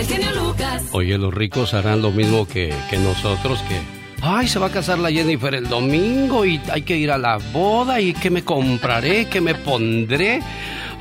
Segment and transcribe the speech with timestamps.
[0.00, 0.82] el genio Lucas.
[0.92, 3.76] Oye, los ricos harán lo mismo que, que nosotros, que
[4.22, 7.38] Ay, se va a casar la Jennifer el domingo y hay que ir a la
[7.52, 10.40] boda y qué me compraré, qué me pondré.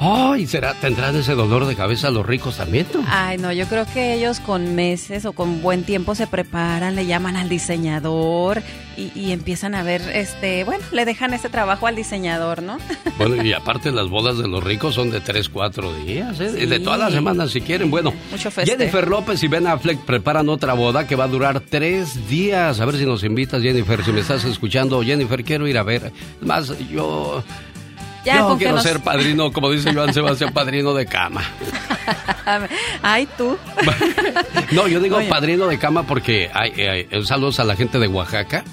[0.02, 2.88] Ay, ¿será, ¿tendrán ese dolor de cabeza los ricos también?
[3.08, 7.06] Ay, no, yo creo que ellos con meses o con buen tiempo se preparan, le
[7.06, 8.64] llaman al diseñador
[8.96, 12.78] y, empiezan a ver, este, bueno, le dejan ese trabajo al diseñador, ¿no?
[13.18, 16.66] Bueno, y aparte las bodas de los ricos son de tres, cuatro días, ¿eh?
[16.66, 17.92] De todas las semanas si quieren.
[17.92, 22.30] Bueno, Mucho Jennifer López y Ben Affleck preparan otra boda que va a durar tres
[22.30, 22.80] días.
[22.80, 25.04] A ver si nos invitas, Jennifer, si me estás escuchando.
[25.04, 26.14] Jennifer, quiero ir a ver.
[26.40, 27.44] Más, yo
[28.36, 31.44] ya, no quiero ser padrino, como dice Joan Sebastián, padrino de cama.
[33.02, 33.58] Ay, tú.
[34.72, 38.64] no, yo digo padrino de cama porque hay, hay, saludos a la gente de Oaxaca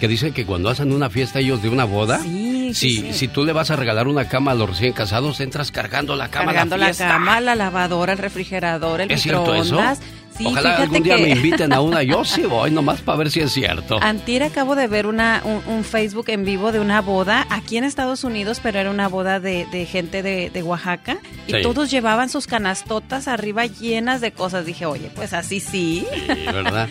[0.00, 3.52] que dicen que cuando hacen una fiesta ellos de una boda, si, si tú le
[3.52, 6.46] vas a regalar una cama a los recién casados, entras cargando la cama.
[6.46, 10.00] Cargando la, cama, la lavadora, el refrigerador, el ¿Es microondas.
[10.44, 12.02] Ojalá algún día me inviten a una.
[12.02, 13.98] Yo sí voy nomás para ver si es cierto.
[14.02, 18.24] Antier acabo de ver una, un, Facebook en vivo de una boda aquí en Estados
[18.24, 21.18] Unidos, pero era una boda de, gente de, Oaxaca.
[21.46, 24.66] Y todos llevaban sus canastotas arriba llenas de cosas.
[24.66, 26.04] Dije, oye, pues así sí.
[26.12, 26.88] Sí, ¿verdad?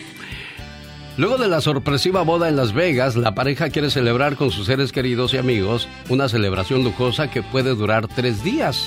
[1.16, 4.92] Luego de la sorpresiva boda en Las Vegas, la pareja quiere celebrar con sus seres
[4.92, 8.86] queridos y amigos una celebración lujosa que puede durar tres días.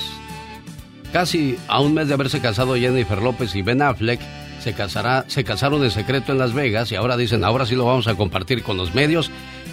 [1.12, 4.20] Casi a un mes de haberse casado Jennifer López y Ben Affleck,
[4.60, 7.84] se, casará, se casaron de secreto en Las Vegas y ahora dicen, ahora sí lo
[7.84, 9.30] vamos a compartir con los medios.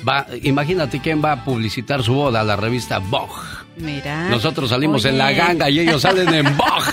[0.08, 3.34] Va, imagínate quién va a publicitar su boda, la revista Vogue.
[3.78, 4.30] Mira.
[4.30, 6.92] Nosotros salimos en la ganga y ellos salen en Vogue.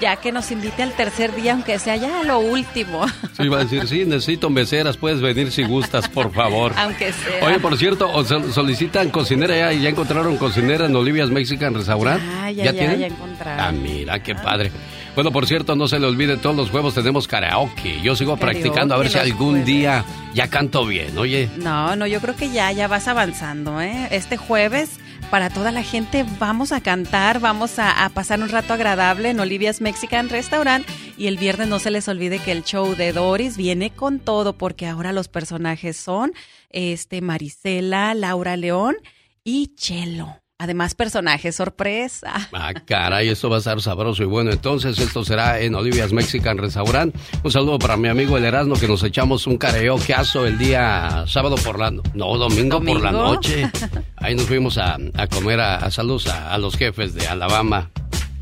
[0.00, 3.06] ya que nos invite al tercer día, aunque sea ya lo último.
[3.36, 6.72] Sí, va a decir, sí, necesito meseras, puedes venir si gustas, por favor.
[6.76, 7.46] Aunque sea.
[7.46, 8.12] Oye, por cierto,
[8.52, 12.22] solicitan cocinera ya, y ya encontraron cocinera en Olivia's Mexican Restaurant.
[12.40, 13.60] Ah, ya, ya, ya, ya encontraron.
[13.64, 14.70] Ah, mira, qué padre.
[15.18, 18.00] Bueno, por cierto, no se le olvide, todos los juegos tenemos karaoke.
[18.02, 21.50] Yo sigo practicando a ver si algún día ya canto bien, oye.
[21.56, 24.06] No, no, yo creo que ya, ya vas avanzando, ¿eh?
[24.12, 29.30] Este jueves, para toda la gente, vamos a cantar, vamos a, pasar un rato agradable
[29.30, 30.86] en Olivia's Mexican Restaurant.
[31.16, 34.52] Y el viernes no se les olvide que el show de Doris viene con todo,
[34.52, 36.30] porque ahora los personajes son
[36.70, 38.94] este Marisela, Laura León
[39.42, 40.36] y Chelo.
[40.60, 42.32] Además, personaje sorpresa.
[42.52, 44.50] Ah, caray, esto va a estar sabroso y bueno.
[44.50, 47.14] Entonces, esto será en Olivia's Mexican Restaurant.
[47.44, 51.54] Un saludo para mi amigo El Erasmo, que nos echamos un karaokeazo el día sábado
[51.58, 51.92] por la...
[51.92, 53.70] No, domingo, por la noche.
[54.16, 54.98] Ahí nos fuimos a,
[55.30, 57.88] comer a, a saludos a, los jefes de Alabama.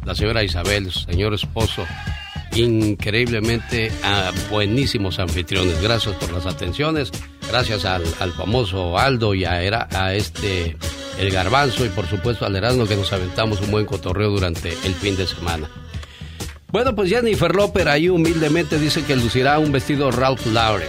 [0.07, 1.85] La señora Isabel, señor esposo.
[2.57, 3.93] Increíblemente
[4.51, 5.81] buenísimos anfitriones.
[5.83, 7.11] Gracias por las atenciones.
[7.49, 8.05] Gracias al,
[8.37, 10.77] famoso Aldo y a, a este
[11.19, 14.95] el garbanzo y por supuesto al Erasmo que nos aventamos un buen cotorreo durante el
[14.95, 15.69] fin de semana.
[16.69, 20.89] Bueno, pues Jennifer López ahí humildemente dice que lucirá un vestido Ralph Lauren.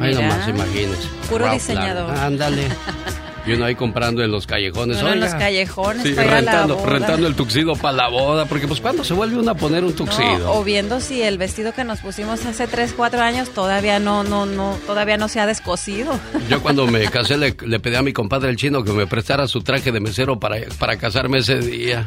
[0.00, 1.08] Ahí nomás, imagínese.
[1.28, 2.10] Puro diseñador.
[2.16, 2.68] Ándale.
[3.46, 5.00] Y uno ahí comprando en los callejones.
[5.00, 6.02] en los callejones.
[6.02, 8.44] Sí, rentando, rentando, el tuxido para la boda.
[8.46, 10.52] Porque pues cuando se vuelve uno a poner un tuxido.
[10.52, 14.46] o viendo si el vestido que nos pusimos hace 3, 4 años todavía no, no,
[14.46, 16.18] no, todavía no se ha descosido.
[16.48, 19.62] Yo cuando me casé le, pedí a mi compadre el chino que me prestara su
[19.62, 22.06] traje de mesero para, para casarme ese día.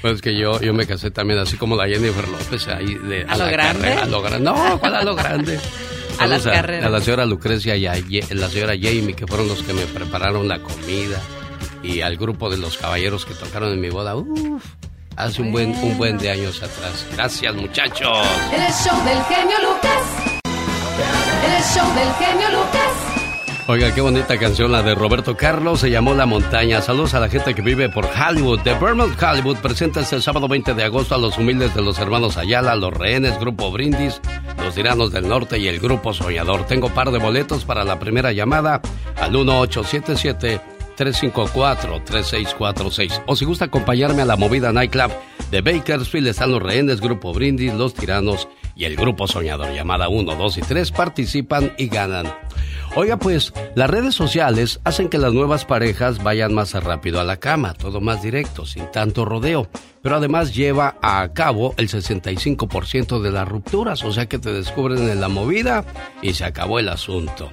[0.00, 3.36] Pues que yo, yo me casé también así como la Jennifer López ahí de a,
[3.36, 3.92] lo grande.
[3.92, 4.44] a lo grande.
[4.44, 5.58] No, ¿cuál a lo grande?
[6.18, 6.86] a las carreras.
[6.86, 7.94] A la señora Lucrecia y a
[8.30, 11.20] la señora Jamie, que fueron los que me prepararon la comida.
[11.82, 14.16] Y al grupo de los caballeros que tocaron en mi boda.
[14.16, 14.64] Uf,
[15.16, 17.06] hace un buen, un buen de años atrás.
[17.14, 18.26] Gracias, muchachos.
[18.52, 20.02] El show del genio Lucas.
[21.44, 23.18] El show del genio Lucas.
[23.70, 26.80] Oiga, qué bonita canción la de Roberto Carlos, se llamó La Montaña.
[26.80, 28.60] Saludos a la gente que vive por Hollywood.
[28.60, 32.38] The Vermont Hollywood presenta este sábado 20 de agosto a los humildes de los hermanos
[32.38, 34.22] Ayala, los rehenes, Grupo Brindis,
[34.58, 36.66] los tiranos del norte y el Grupo Soñador.
[36.66, 38.82] Tengo par de boletos para la primera llamada
[39.16, 43.22] al 1877 354-3646.
[43.26, 45.12] O si gusta acompañarme a la movida nightclub
[45.50, 49.72] de Bakersfield, están los rehenes, Grupo Brindis, los tiranos y el Grupo Soñador.
[49.72, 52.26] Llamada 1, 2 y 3 participan y ganan.
[52.96, 57.36] Oiga, pues las redes sociales hacen que las nuevas parejas vayan más rápido a la
[57.36, 59.68] cama, todo más directo, sin tanto rodeo.
[60.02, 65.08] Pero además lleva a cabo el 65% de las rupturas, o sea que te descubren
[65.08, 65.84] en la movida
[66.22, 67.52] y se acabó el asunto.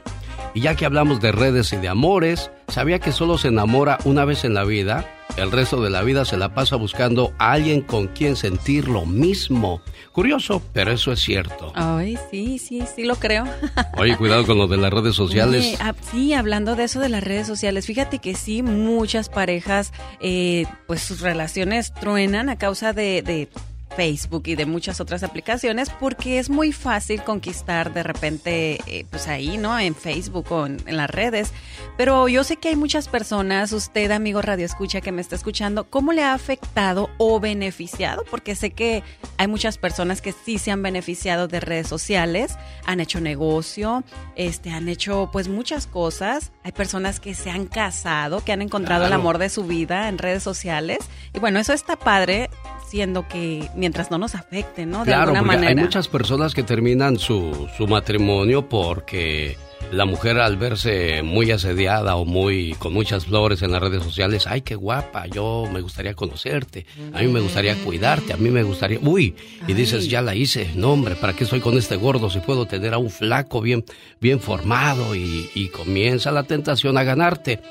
[0.53, 4.25] Y ya que hablamos de redes y de amores, ¿sabía que solo se enamora una
[4.25, 5.05] vez en la vida?
[5.37, 9.05] El resto de la vida se la pasa buscando a alguien con quien sentir lo
[9.05, 9.81] mismo.
[10.13, 11.73] Curioso, pero eso es cierto.
[11.75, 13.43] Ay, sí, sí, sí lo creo.
[13.97, 15.77] Oye, cuidado con lo de las redes sociales.
[16.09, 19.91] Sí, hablando de eso de las redes sociales, fíjate que sí, muchas parejas,
[20.21, 23.49] eh, pues sus relaciones truenan a causa de
[23.95, 29.27] Facebook y de muchas otras aplicaciones porque es muy fácil conquistar de repente, eh, pues
[29.27, 29.77] ahí, ¿no?
[29.79, 31.51] En Facebook o en, las redes.
[31.97, 35.89] Pero yo sé que hay muchas personas, usted, amigo Radio Escucha, que me está escuchando,
[35.89, 38.23] ¿cómo le ha afectado o beneficiado?
[38.29, 39.03] Porque sé que
[39.37, 42.55] hay muchas personas que sí se han beneficiado de redes sociales,
[42.85, 44.03] han hecho negocio,
[44.35, 46.51] este, han hecho pues muchas cosas.
[46.63, 50.17] Hay personas que se han casado, que han encontrado el amor de su vida en
[50.17, 50.99] redes sociales.
[51.33, 52.49] Y bueno, eso está padre
[52.87, 55.05] siendo que mientras no nos afecte, ¿no?
[55.05, 55.69] De alguna manera.
[55.69, 59.57] Hay muchas personas que terminan su, su matrimonio porque
[59.91, 64.47] la mujer al verse muy asediada o muy con muchas flores en las redes sociales,
[64.47, 68.63] ay, qué guapa, yo me gustaría conocerte, a mí me gustaría cuidarte, a mí me
[68.63, 69.35] gustaría, uy,
[69.67, 72.65] y dices, ya la hice, no hombre, ¿para qué estoy con este gordo si puedo
[72.65, 73.85] tener a un flaco bien,
[74.19, 77.61] bien formado y, y comienza la tentación a ganarte?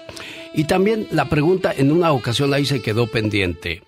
[0.55, 3.83] Y también la pregunta en una ocasión ahí se quedó pendiente.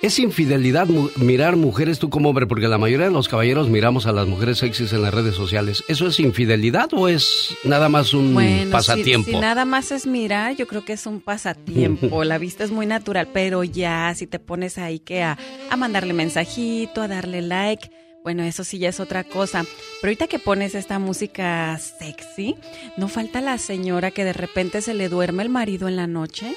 [0.00, 0.86] ¿Es infidelidad
[1.16, 2.46] mirar mujeres tú como hombre?
[2.46, 5.82] Porque la mayoría de los caballeros miramos a las mujeres sexys en las redes sociales.
[5.88, 8.32] ¿Eso es infidelidad o es nada más un
[8.70, 9.26] pasatiempo?
[9.26, 12.22] Si, si, nada más es mirar, yo creo que es un pasatiempo.
[12.28, 15.36] la vista es muy natural, pero ya si te pones ahí que a,
[15.68, 17.90] a mandarle mensajito, a darle like,
[18.22, 19.64] bueno, eso sí ya es otra cosa.
[20.00, 22.54] Pero ahorita que pones esta música sexy,
[22.96, 26.54] no falta la señora que de repente se le duerme el marido en la noche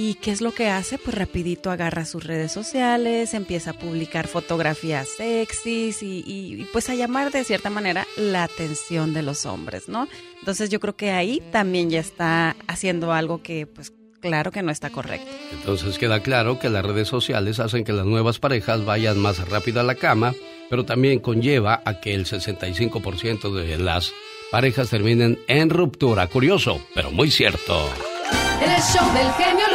[0.00, 0.96] ¿Y qué es lo que hace?
[0.96, 7.32] Pues rapidito agarra sus redes sociales, empieza a publicar fotografías sexys y, pues a llamar
[7.32, 10.06] de cierta manera la atención de los hombres, ¿no?
[10.38, 14.70] Entonces yo creo que ahí también ya está haciendo algo que pues claro que no
[14.70, 15.28] está correcto.
[15.50, 19.80] Entonces queda claro que las redes sociales hacen que las nuevas parejas vayan más rápido
[19.80, 20.32] a la cama,
[20.70, 24.12] pero también conlleva a que el 65% de las
[24.52, 26.28] parejas terminen en ruptura.
[26.28, 27.90] Curioso, pero muy cierto.
[28.62, 29.67] El show del genio.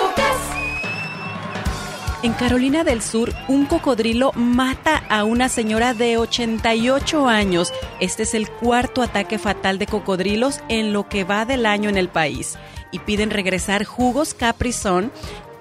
[2.24, 7.74] En Carolina del Sur, un cocodrilo mata a una señora de 88 años.
[8.00, 11.98] Este es el cuarto ataque fatal de cocodrilos en lo que va del año en
[11.98, 12.58] el país.
[12.92, 14.72] Y piden regresar jugos Capri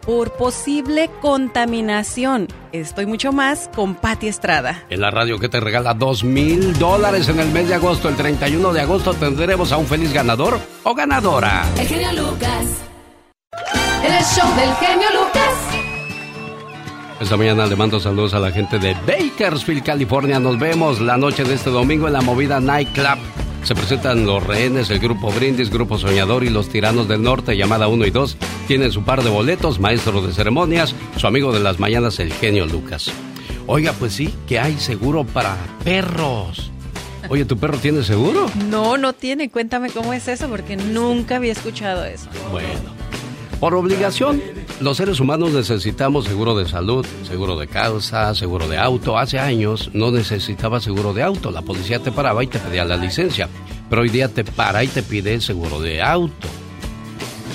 [0.07, 2.47] por posible contaminación.
[2.71, 4.85] Estoy mucho más con Patti Estrada.
[4.89, 8.09] En la radio que te regala dos mil dólares en el mes de agosto.
[8.09, 11.65] El 31 de agosto tendremos a un feliz ganador o ganadora.
[11.77, 12.67] El genio Lucas.
[14.05, 15.72] El show del genio Lucas.
[17.23, 20.41] Esta mañana le mando saludos a la gente de Bakersfield, California.
[20.41, 23.19] Nos vemos la noche de este domingo en la movida Nightclub.
[23.63, 27.87] Se presentan los rehenes, el grupo Brindis, Grupo Soñador y los Tiranos del Norte, llamada
[27.87, 28.37] 1 y 2.
[28.67, 32.67] Tienen su par de boletos, maestro de ceremonias, su amigo de las mañanas, el genio
[32.67, 33.13] Lucas.
[33.69, 36.73] Oiga, pues sí, que hay seguro para perros.
[37.29, 38.51] Oye, ¿tu perro tiene seguro?
[38.69, 39.49] No, no tiene.
[39.49, 42.29] Cuéntame cómo es eso, porque nunca había escuchado eso.
[42.51, 42.69] Bueno,
[43.61, 44.43] por obligación,
[44.81, 49.19] los seres humanos necesitamos seguro de salud, seguro de casa, seguro de auto.
[49.19, 51.51] Hace años no necesitaba seguro de auto.
[51.51, 53.49] La policía te paraba y te pedía la licencia.
[53.89, 56.49] Pero hoy día te para y te pide seguro de auto.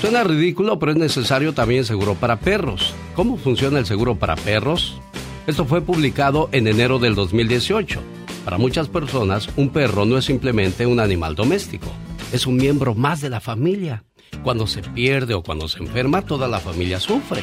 [0.00, 2.94] Suena ridículo, pero es necesario también seguro para perros.
[3.14, 5.00] ¿Cómo funciona el seguro para perros?
[5.46, 8.00] Esto fue publicado en enero del 2018.
[8.44, 11.88] Para muchas personas, un perro no es simplemente un animal doméstico,
[12.32, 14.04] es un miembro más de la familia.
[14.42, 17.42] Cuando se pierde o cuando se enferma, toda la familia sufre.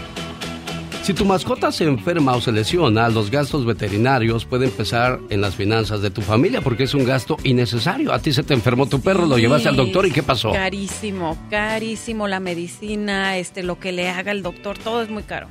[1.06, 5.54] Si tu mascota se enferma o se lesiona, los gastos veterinarios pueden empezar en las
[5.54, 8.12] finanzas de tu familia porque es un gasto innecesario.
[8.12, 10.52] A ti se te enfermó tu perro, lo llevaste al doctor y ¿qué pasó?
[10.52, 15.48] Carísimo, carísimo la medicina, este, lo que le haga el doctor, todo es muy caro.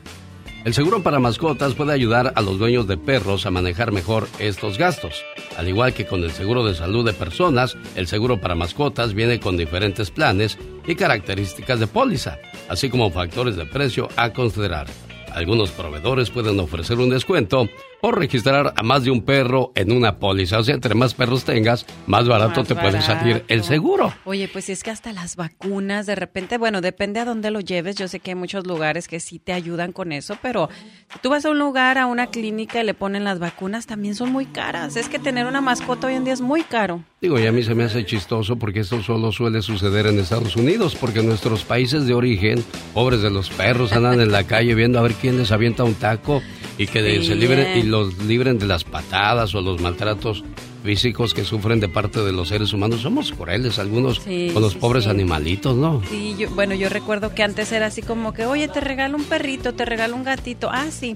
[0.64, 4.78] El seguro para mascotas puede ayudar a los dueños de perros a manejar mejor estos
[4.78, 5.22] gastos.
[5.58, 9.40] Al igual que con el seguro de salud de personas, el seguro para mascotas viene
[9.40, 10.56] con diferentes planes
[10.86, 12.38] y características de póliza,
[12.70, 14.86] así como factores de precio a considerar.
[15.34, 17.68] Algunos proveedores pueden ofrecer un descuento
[18.04, 20.58] por registrar a más de un perro en una póliza.
[20.58, 24.12] O sea, entre más perros tengas, más barato te puede salir el seguro.
[24.26, 27.96] Oye, pues es que hasta las vacunas, de repente, bueno, depende a dónde lo lleves.
[27.96, 30.68] Yo sé que hay muchos lugares que sí te ayudan con eso, pero
[31.10, 34.14] si tú vas a un lugar, a una clínica y le ponen las vacunas, también
[34.14, 34.96] son muy caras.
[34.96, 37.02] Es que tener una mascota hoy en día es muy caro.
[37.22, 40.56] Digo, y a mí se me hace chistoso porque esto solo suele suceder en Estados
[40.56, 44.98] Unidos, porque nuestros países de origen, pobres de los perros, andan en la calle viendo
[44.98, 46.42] a ver quién les avienta un taco
[46.76, 50.42] y que se libren y los libren de las patadas o los maltratos
[50.82, 53.02] físicos que sufren de parte de los seres humanos.
[53.02, 56.02] Somos crueles algunos con los pobres animalitos, ¿no?
[56.10, 59.22] Sí, yo, bueno, yo recuerdo que antes era así como que, oye, te regalo un
[59.22, 60.70] perrito, te regalo un gatito.
[60.72, 61.14] Ah, sí.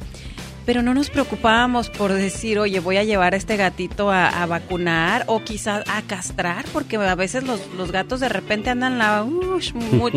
[0.68, 5.24] Pero no nos preocupábamos por decir, oye, voy a llevar a este gatito a, vacunar
[5.26, 9.26] o quizás a castrar, porque a veces los, los gatos de repente andan la,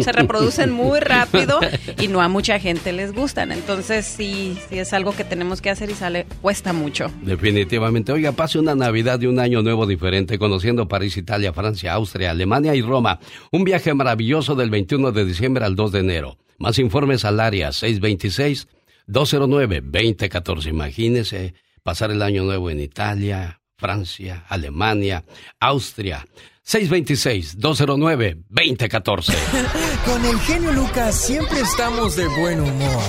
[0.02, 1.62] se reproducen muy rápido
[2.02, 3.54] y no a mucha gente les gustan.
[3.54, 7.10] Entonces sí, sí es algo que tenemos que hacer y sale, cuesta mucho.
[7.22, 8.12] Definitivamente.
[8.12, 12.76] Oiga, pase una Navidad y un año nuevo diferente, conociendo París, Italia, Francia, Austria, Alemania
[12.76, 13.22] y Roma.
[13.54, 16.38] Un viaje maravilloso del 21 de diciembre al 2 de enero.
[16.58, 18.68] Más informes al área 626
[19.08, 20.68] 209-2014.
[20.68, 21.54] Imagínese
[21.84, 25.24] pasar el año nuevo en Italia, Francia, Alemania,
[25.60, 26.26] Austria.
[26.66, 29.34] 626-209-2014.
[30.06, 33.02] Con el genio Lucas siempre estamos de buen humor.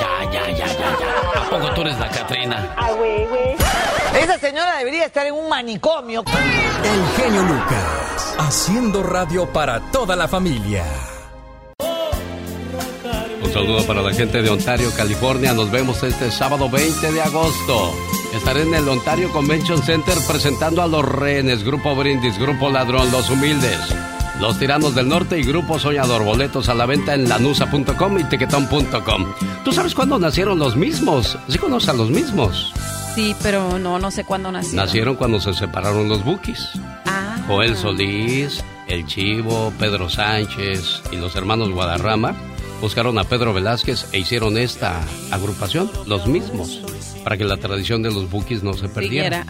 [0.00, 1.40] Ya, ya, ya, ya, ya.
[1.40, 2.74] ¿A poco tú eres la Catrina?
[2.76, 3.56] Ah, güey, güey.
[4.22, 6.22] Esa señora debería estar en un manicomio.
[6.84, 10.84] El genio Lucas, haciendo radio para toda la familia.
[13.48, 15.54] Un saludo para la gente de Ontario, California.
[15.54, 17.94] Nos vemos este sábado 20 de agosto.
[18.34, 23.30] Estaré en el Ontario Convention Center presentando a los rehenes, Grupo Brindis, Grupo Ladrón, Los
[23.30, 23.78] Humildes,
[24.38, 26.24] Los Tiranos del Norte y Grupo Soñador.
[26.24, 29.34] Boletos a la venta en lanusa.com y tiquetón.com.
[29.64, 31.38] ¿Tú sabes cuándo nacieron los mismos?
[31.48, 32.74] ¿Sí conoces a los mismos?
[33.14, 34.84] Sí, pero no, no sé cuándo nacieron.
[34.84, 36.68] Nacieron cuando se separaron los Bukis.
[37.06, 37.38] Ah.
[37.46, 42.34] Joel Solís, El Chivo, Pedro Sánchez y los hermanos Guadarrama
[42.80, 46.82] buscaron a Pedro Velázquez e hicieron esta agrupación, los mismos,
[47.24, 49.44] para que la tradición de los Bukis no se perdiera.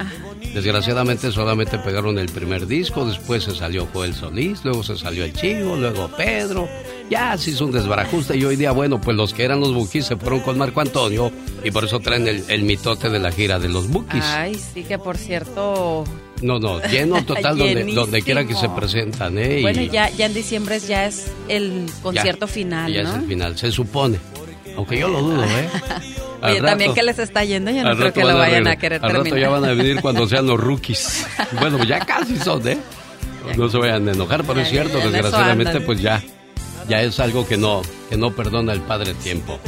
[0.55, 5.33] Desgraciadamente solamente pegaron el primer disco, después se salió Joel Solís, luego se salió el
[5.33, 6.69] Chivo, luego Pedro.
[7.11, 10.07] Ya se hizo un desbarajuste y hoy día, bueno, pues los que eran los Bukis
[10.07, 11.31] se fueron con Marco Antonio
[11.63, 14.25] y por eso traen el, mitote de la gira de los Bukis.
[14.25, 16.05] Ay, sí que por cierto...
[16.43, 19.61] No, no, lleno total donde, donde quiera que se presentan, ¿eh?
[19.63, 23.73] Bueno, ya, ya en diciembre ya es el concierto final, Ya es el final, se
[23.73, 24.19] supone.
[24.77, 25.69] Aunque yo lo dudo, ¿eh?
[26.43, 29.11] Oye, también que les está yendo, yo no creo que lo vayan a, querer al
[29.11, 29.25] terminar.
[29.25, 31.27] Rato ya van a venir cuando sean los rookies.
[31.59, 32.79] bueno, ya casi son, ¿eh?
[33.57, 36.23] No se vayan a enojar, pero es cierto, desgraciadamente, pues ya,
[36.89, 39.59] ya es algo que no, que no perdona el padre tiempo.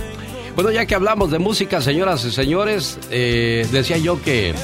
[0.55, 4.55] Bueno, ya que hablamos de música, señoras y señores, eh, decía yo que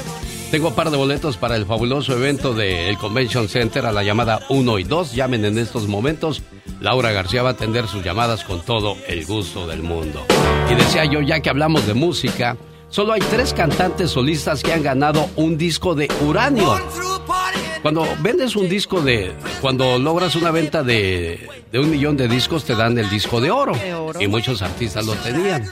[0.51, 4.39] tengo un par de boletos para el fabuloso evento del Convention Center a la llamada
[4.49, 5.13] 1 y 2.
[5.13, 6.41] Llamen en estos momentos.
[6.79, 10.25] Laura García va a atender sus llamadas con todo el gusto del mundo.
[10.71, 12.55] Y decía yo, ya que hablamos de música,
[12.89, 16.79] solo hay tres cantantes solistas que han ganado un disco de uranio.
[17.81, 19.33] Cuando vendes un disco de.
[19.61, 23.51] Cuando logras una venta de, de un millón de discos, te dan el disco de
[23.51, 23.73] oro.
[24.19, 25.65] Y muchos artistas lo tenían.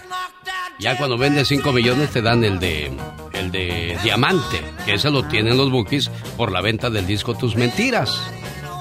[0.79, 2.91] Ya cuando vendes 5 millones te dan el de
[3.35, 7.55] el de diamante, que ese lo tienen los bookies por la venta del disco Tus
[7.55, 8.19] Mentiras.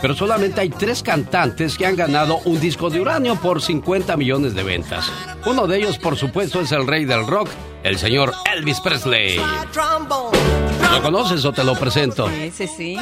[0.01, 4.55] Pero solamente hay tres cantantes que han ganado un disco de uranio por 50 millones
[4.55, 5.11] de ventas.
[5.47, 7.49] Uno de ellos, por supuesto, es el rey del rock,
[7.83, 9.41] el señor Elvis Presley.
[10.93, 12.29] ¿Lo conoces o te lo presento?
[12.29, 12.97] Sí, sí, sí.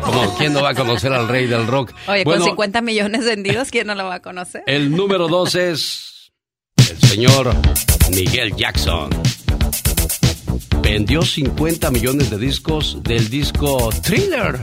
[0.00, 1.92] Como, ¿quién no va a conocer al rey del rock?
[2.06, 4.62] Oye, con 50 millones vendidos, ¿quién no lo va a conocer?
[4.66, 6.32] El número dos es
[6.76, 7.54] el señor
[8.10, 9.10] Miguel Jackson.
[10.90, 14.58] Vendió 50 millones de discos del disco Thriller.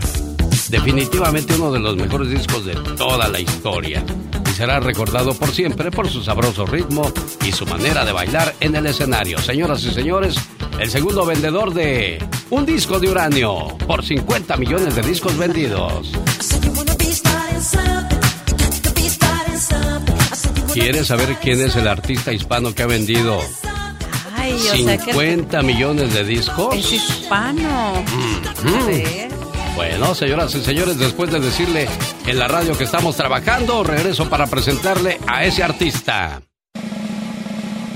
[0.70, 4.04] Definitivamente uno de los mejores discos de toda la historia.
[4.50, 7.14] Y será recordado por siempre por su sabroso ritmo
[7.46, 9.38] y su manera de bailar en el escenario.
[9.38, 10.36] Señoras y señores,
[10.80, 12.18] el segundo vendedor de
[12.50, 16.12] un disco de uranio por 50 millones de discos vendidos.
[20.74, 23.40] ¿Quieres saber quién es el artista hispano que ha vendido
[24.54, 26.76] 50 millones de discos?
[26.76, 28.04] Es hispano.
[29.76, 31.88] Bueno, señoras y señores, después de decirle
[32.26, 36.42] en la radio que estamos trabajando, regreso para presentarle a ese artista.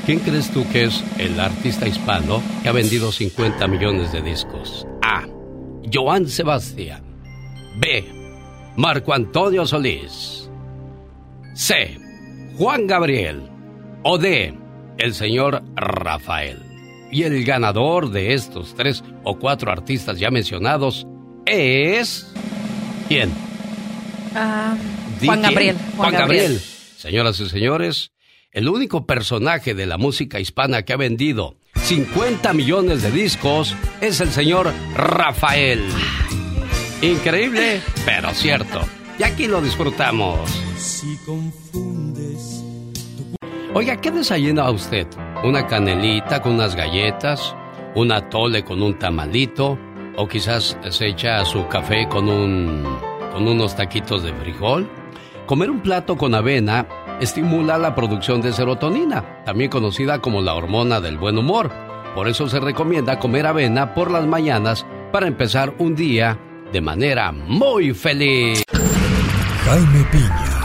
[0.05, 4.87] ¿Quién crees tú que es el artista hispano que ha vendido 50 millones de discos?
[5.03, 5.25] A.
[5.93, 7.03] Joan Sebastián.
[7.77, 8.05] B.
[8.75, 10.49] Marco Antonio Solís.
[11.53, 11.97] C.
[12.57, 13.49] Juan Gabriel.
[14.03, 14.53] O D.
[14.99, 16.59] El señor Rafael.
[17.09, 21.07] Y el ganador de estos tres o cuatro artistas ya mencionados
[21.45, 22.27] es...
[23.07, 23.31] ¿Quién?
[24.35, 24.75] Ah,
[25.23, 25.77] Juan Gabriel.
[25.95, 26.59] Juan, Gabriel.
[26.97, 28.11] Señoras y señores,
[28.51, 34.19] el único personaje de la música hispana que ha vendido 50 millones de discos es
[34.19, 35.81] el señor Rafael.
[37.01, 38.81] Increíble, pero cierto.
[39.17, 40.49] Y aquí lo disfrutamos.
[40.77, 42.68] Si confundes.
[43.73, 45.05] Oiga, ¿qué desayuna a usted?
[45.43, 47.55] ¿Una canelita con unas galletas?
[47.93, 49.77] ¿Un atole con un tamalito?
[50.17, 52.83] ¿O quizás se echa su café con, un,
[53.31, 54.89] con unos taquitos de frijol?
[55.45, 56.87] Comer un plato con avena
[57.21, 61.69] estimula la producción de serotonina, también conocida como la hormona del buen humor.
[62.15, 66.39] Por eso se recomienda comer avena por las mañanas para empezar un día
[66.73, 68.63] de manera muy feliz.
[69.65, 70.58] Jaime Piña,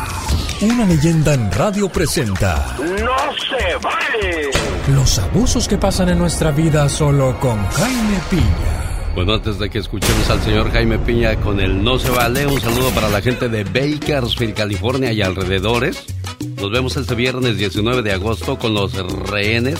[0.70, 2.76] una leyenda en radio presenta.
[2.78, 3.16] ¡No
[3.48, 4.50] se vale!
[4.94, 9.12] Los abusos que pasan en nuestra vida solo con Jaime Piña.
[9.14, 12.60] Bueno, antes de que escuchemos al señor Jaime Piña con el No se vale, un
[12.60, 16.04] saludo para la gente de Bakersfield, California y alrededores.
[16.56, 18.92] Nos vemos este viernes 19 de agosto con los
[19.28, 19.78] rehenes,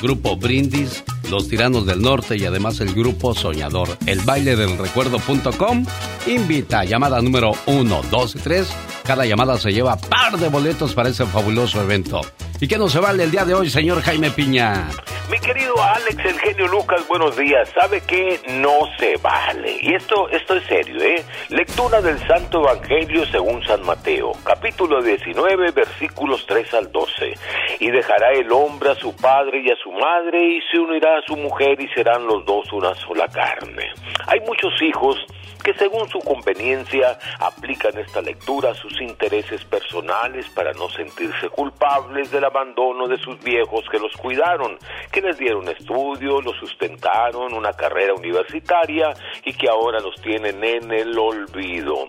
[0.00, 3.88] Grupo Brindis, los Tiranos del Norte y además el Grupo Soñador.
[4.06, 5.84] El baile del recuerdo.com
[6.26, 8.76] invita llamada número 1, 2 y 3.
[9.04, 12.20] Cada llamada se lleva par de boletos para ese fabuloso evento.
[12.60, 14.88] ¿Y qué no se vale el día de hoy, señor Jaime Piña?
[15.30, 17.68] Mi querido Alex, el genio Lucas, buenos días.
[17.70, 18.40] ¿Sabe qué?
[18.48, 19.78] No se vale.
[19.80, 21.24] Y esto, esto es serio, ¿eh?
[21.50, 27.32] Lectura del Santo Evangelio según San Mateo, capítulo 19, versículos 3 al 12.
[27.78, 31.22] Y dejará el hombre a su padre y a su madre y se unirá a
[31.22, 33.92] su mujer y serán los dos una sola carne.
[34.26, 35.16] Hay muchos hijos
[35.62, 42.30] que según su conveniencia aplican esta lectura a sus intereses personales para no sentirse culpables
[42.30, 44.78] del abandono de sus viejos que los cuidaron,
[45.12, 49.12] que les dieron estudio, los sustentaron, una carrera universitaria
[49.44, 52.08] y que ahora los tienen en el olvido.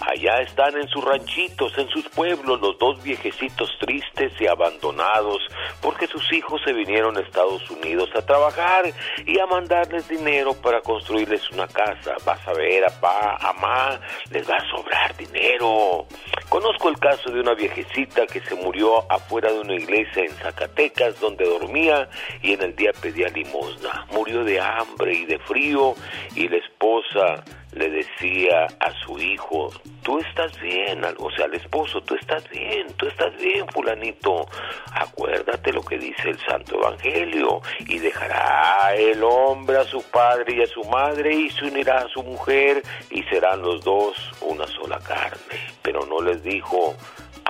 [0.00, 5.38] Allá están en sus ranchitos, en sus pueblos, los dos viejecitos tristes y abandonados,
[5.82, 8.84] porque sus hijos se vinieron a Estados Unidos a trabajar
[9.26, 12.14] y a mandarles dinero para construirles una casa.
[12.24, 16.06] Vas a ver, apá, amá, les va a sobrar dinero.
[16.48, 21.20] Conozco el caso de una viejecita que se murió afuera de una iglesia en Zacatecas
[21.20, 22.08] donde dormía
[22.42, 24.06] y en el día pedía limosna.
[24.12, 25.94] Murió de hambre y de frío
[26.34, 29.70] y la esposa le decía a su hijo,
[30.02, 34.46] tú estás bien, o sea, al esposo, tú estás bien, tú estás bien, fulanito,
[34.92, 40.62] acuérdate lo que dice el Santo Evangelio, y dejará el hombre a su padre y
[40.62, 44.98] a su madre y se unirá a su mujer y serán los dos una sola
[45.00, 45.38] carne,
[45.82, 46.96] pero no les dijo,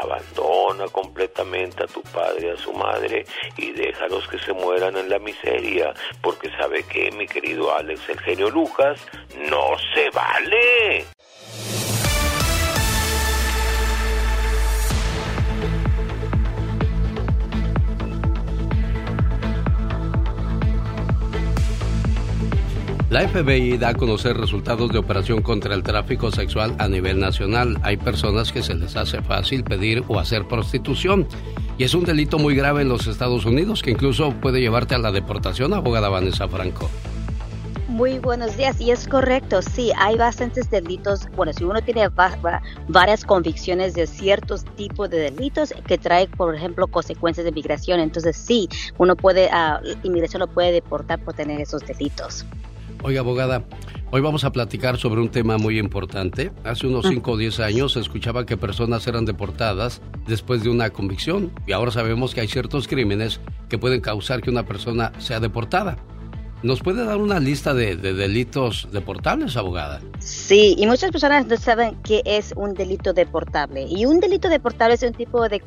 [0.00, 3.24] abandona completamente a tu padre y a su madre
[3.56, 8.20] y déjalos que se mueran en la miseria, porque sabe que mi querido Alex, el
[8.20, 9.00] genio Lucas,
[9.50, 11.17] no se vale.
[23.10, 27.78] La FBI da a conocer resultados de operación contra el tráfico sexual a nivel nacional.
[27.82, 31.26] Hay personas que se les hace fácil pedir o hacer prostitución
[31.78, 34.98] y es un delito muy grave en los Estados Unidos que incluso puede llevarte a
[34.98, 36.90] la deportación, abogada Vanessa Franco.
[37.88, 41.26] Muy buenos días, y es correcto, sí, hay bastantes delitos.
[41.34, 42.06] Bueno, si uno tiene
[42.88, 48.36] varias convicciones de ciertos tipos de delitos que trae, por ejemplo, consecuencias de migración, entonces
[48.36, 48.68] sí,
[48.98, 52.44] uno puede, uh, inmigración lo puede deportar por tener esos delitos.
[53.04, 53.64] Oiga, abogada,
[54.10, 56.50] hoy vamos a platicar sobre un tema muy importante.
[56.64, 60.90] Hace unos 5 o 10 años se escuchaba que personas eran deportadas después de una
[60.90, 65.38] convicción y ahora sabemos que hay ciertos crímenes que pueden causar que una persona sea
[65.38, 65.96] deportada.
[66.60, 70.00] ¿Nos puede dar una lista de, delitos deportables, abogada?
[70.18, 73.86] Sí, y muchas personas no saben qué es un delito deportable.
[73.88, 75.62] Y un delito deportable es un tipo de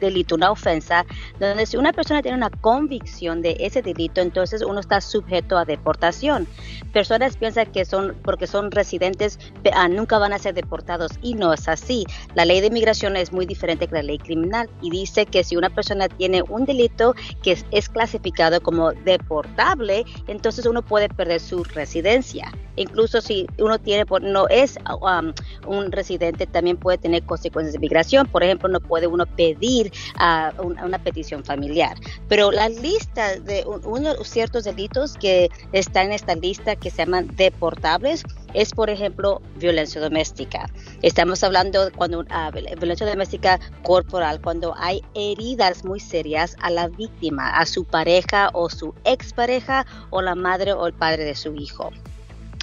[0.00, 1.04] delito, una ofensa,
[1.38, 5.66] donde si una persona tiene una convicción de ese delito, entonces uno está sujeto a
[5.66, 6.46] deportación.
[6.94, 9.38] Personas piensan que son, porque son residentes,
[9.74, 12.06] ah, nunca van a ser deportados, y no es así.
[12.34, 15.56] La ley de inmigración es muy diferente que la ley criminal, y dice que si
[15.56, 21.64] una persona tiene un delito que es clasificado como deportable, entonces uno puede perder su
[21.64, 22.52] residencia.
[22.76, 25.32] Incluso si uno tiene, no es um,
[25.66, 28.28] un residente, también puede tener consecuencias de migración.
[28.28, 31.98] Por ejemplo, no puede uno pedir uh, una petición familiar.
[32.28, 37.34] Pero la lista de unos ciertos delitos que están en esta lista que se llaman
[37.36, 38.22] deportables
[38.54, 40.68] es, por ejemplo, violencia doméstica.
[41.02, 47.50] Estamos hablando cuando uh, violencia doméstica corporal, cuando hay heridas muy serias a la víctima,
[47.50, 51.90] a su pareja o su expareja o la madre o el padre de su hijo.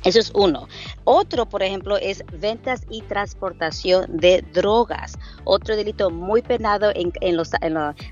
[0.04, 0.67] Eso es uno.
[1.04, 5.17] Otro, por ejemplo, es ventas y transportación de drogas.
[5.43, 7.52] Otro delito muy penado en, los,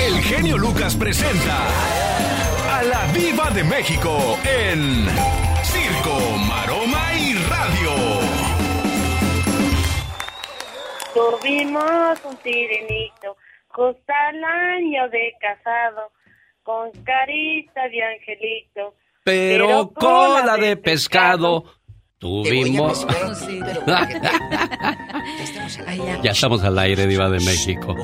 [0.00, 1.66] El genio Lucas presenta
[2.70, 5.06] a la Viva de México en
[5.64, 6.20] Circo,
[11.18, 16.12] Tuvimos un sirenito, justo al año de casado,
[16.62, 18.94] con carita de angelito.
[19.24, 21.64] Pero cola de pescado
[22.18, 23.04] tuvimos.
[23.34, 23.60] Sí.
[25.86, 26.22] Ay, ya.
[26.22, 27.96] Ya estamos al aire, Diva de México.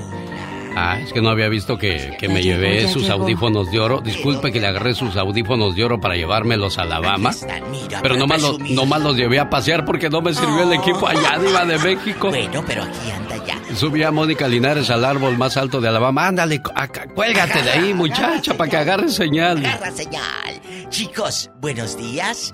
[0.77, 3.23] Ah, es que no había visto que, que me llegó, llevé sus llegó.
[3.23, 4.01] audífonos de oro.
[4.01, 7.31] Disculpe que le agarré sus audífonos de oro para llevármelos a Alabama.
[8.03, 11.39] Pero nomás los, nomás los llevé a pasear porque no me sirvió el equipo allá,
[11.39, 12.29] Diva de México.
[12.31, 13.77] Bueno, pero aquí anda ya.
[13.77, 16.27] Subí a Mónica Linares al árbol más alto de Alabama.
[16.29, 19.59] Ándale, acá, cuélgate de ahí, muchacha, para que agarre señal.
[19.65, 20.61] Agarra señal.
[20.91, 22.53] Chicos, buenos días.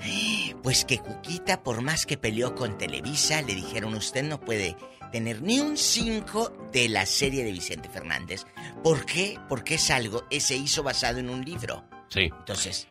[0.63, 4.77] Pues que Cuquita, por más que peleó con Televisa, le dijeron usted no puede
[5.11, 8.45] tener ni un 5 de la serie de Vicente Fernández.
[8.85, 9.39] ¿Por qué?
[9.49, 11.85] Porque es algo, eh, se hizo basado en un libro.
[12.09, 12.31] Sí.
[12.39, 12.89] Entonces,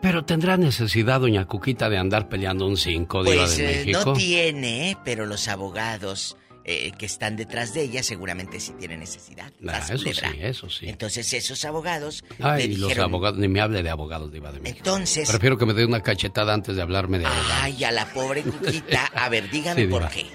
[0.00, 4.02] Pero tendrá necesidad, doña Cuquita, de andar peleando un 5, Diva pues de eh, México.
[4.06, 6.36] no tiene, pero los abogados
[6.70, 9.52] eh, que están detrás de ella seguramente sí tienen necesidad.
[9.66, 10.88] Ah, eso sí, eso sí.
[10.88, 13.04] Entonces esos abogados le Ay, los dijeron...
[13.04, 14.78] abogados, ni me hable de abogados, Diva de México.
[14.78, 15.28] Entonces...
[15.28, 17.52] Prefiero que me dé una cachetada antes de hablarme de abogados.
[17.62, 19.06] Ay, a la pobre Cuquita.
[19.14, 20.26] A ver, dígame Sí, por qué.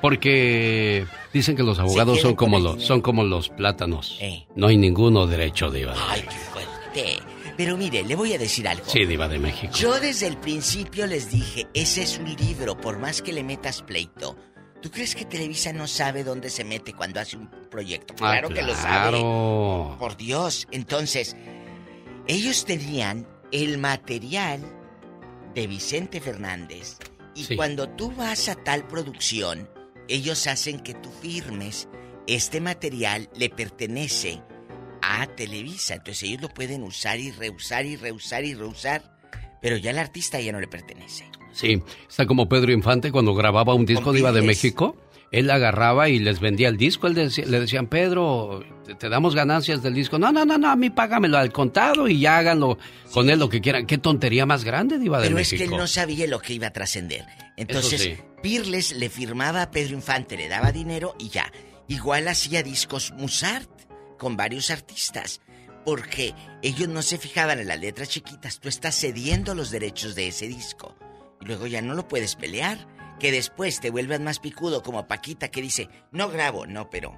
[0.00, 4.18] Porque dicen que los abogados son como los, son como los plátanos.
[4.20, 4.46] Eh.
[4.54, 5.94] No hay ninguno derecho, Diva.
[5.94, 7.18] de Ay, qué fuerte.
[7.56, 8.84] Pero mire, le voy a decir algo.
[8.86, 9.72] Sí, Diva de México.
[9.76, 13.80] Yo desde el principio les dije, ese es un libro, por más que le metas
[13.82, 14.36] pleito.
[14.84, 18.12] ¿Tú crees que Televisa no sabe dónde se mete cuando hace un proyecto?
[18.16, 19.18] Ah, Claro que lo sabe.
[19.98, 20.68] Por Dios.
[20.72, 21.34] Entonces,
[22.26, 24.60] ellos tenían el material
[25.54, 26.98] de Vicente Fernández.
[27.34, 27.56] Y Sí.
[27.56, 29.70] cuando tú vas a tal producción,
[30.06, 31.88] ellos hacen que tú firmes.
[32.26, 34.42] Este material le pertenece
[35.00, 35.94] a Televisa.
[35.94, 39.16] Entonces ellos lo pueden usar y reusar y reusar y reusar.
[39.62, 41.24] Pero ya el artista ya no le pertenece.
[41.54, 44.42] Sí, está como Pedro Infante cuando grababa un disco de Iba de.
[44.42, 44.96] México.
[45.30, 47.08] Él agarraba y les vendía el disco.
[47.08, 50.16] Él decía- le decían, Pedro, te, te damos ganancias del disco.
[50.16, 52.78] No, no, no, no, a mí págamelo al contado y ya háganlo
[53.12, 53.84] con él lo que quieran.
[53.86, 55.68] Qué tontería más grande, Diva de Pero es México.
[55.68, 57.24] que él no sabía lo que iba a trascender.
[57.56, 58.14] Entonces, sí.
[58.42, 61.50] Pirles le firmaba a Pedro Infante, le daba dinero y ya.
[61.88, 63.68] Igual hacía discos Musart
[64.18, 65.40] con varios artistas.
[65.84, 68.58] Porque ellos no se fijaban en las letras chiquitas.
[68.60, 70.94] Tú estás cediendo los derechos de ese disco.
[71.44, 72.86] Y luego ya no lo puedes pelear.
[73.20, 77.14] Que después te vuelvas más picudo como Paquita que dice, no grabo, no, pero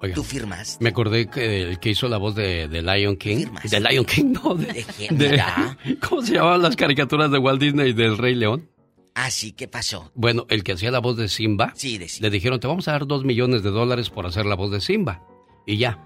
[0.00, 0.78] Oiga, tú firmas.
[0.80, 3.38] me acordé que el que hizo la voz de, de Lion King.
[3.38, 3.70] Firmas.
[3.70, 5.42] De Lion King, no, de, ¿De quién de-?
[6.08, 8.70] ¿Cómo se llamaban las caricaturas de Walt Disney y del Rey León?
[9.14, 10.10] Así que pasó.
[10.14, 11.72] Bueno, el que hacía la voz de Simba.
[11.76, 12.22] Sí, de sí.
[12.22, 14.80] Le dijeron, te vamos a dar dos millones de dólares por hacer la voz de
[14.80, 15.22] Simba.
[15.66, 16.02] Y ya.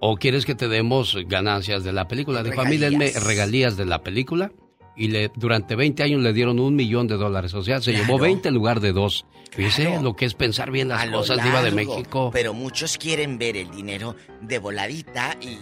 [0.00, 2.42] ¿O quieres que te demos ganancias de la película?
[2.42, 4.52] Dijo, a mí denme regalías de la película.
[4.96, 7.54] Y le, durante 20 años le dieron un millón de dólares.
[7.54, 8.06] O sea, se Claro.
[8.06, 9.24] llevó 20 en lugar de dos.
[9.50, 10.02] Fíjese Claro.
[10.02, 11.70] lo que es pensar bien las A cosas, Diva de.
[11.72, 12.30] México.
[12.32, 15.58] Pero muchos quieren ver el dinero de voladita y,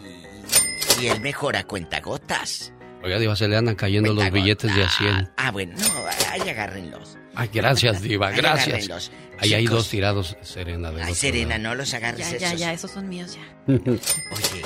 [1.03, 2.73] y él mejora cuentagotas.
[3.03, 5.31] Oiga, Diva, se le andan cayendo los billetes de a 100.
[5.37, 5.87] Ah, bueno, no,
[6.33, 7.17] ahí agárrenlos.
[7.35, 8.67] Ay, gracias, Diva, Ahí gracias.
[8.69, 9.13] agárrenlos.
[9.39, 10.91] Ahí hay dos tirados, Serena.
[10.91, 11.63] del Ay, Serena, lado.
[11.71, 12.61] no los agarres Ya, ya, esos.
[12.61, 13.73] ya, esos son míos ya.
[13.75, 14.63] Oye,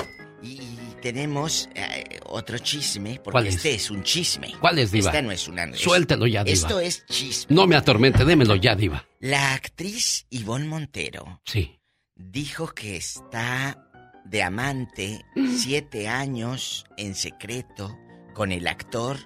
[1.04, 4.54] tenemos eh, otro chisme, porque este es un chisme.
[4.58, 5.10] ¿Cuál es, Diva?
[5.10, 5.70] Esta no es una...
[5.76, 6.54] Suéltelo ya, Diva.
[6.54, 7.54] Esto es chisme.
[7.54, 9.06] No me atormente, démelo ya, Diva.
[9.20, 11.78] La actriz Ivonne Montero Sí.
[12.14, 13.86] dijo que está
[14.24, 15.20] de amante
[15.58, 17.94] siete años en secreto
[18.32, 19.18] con el actor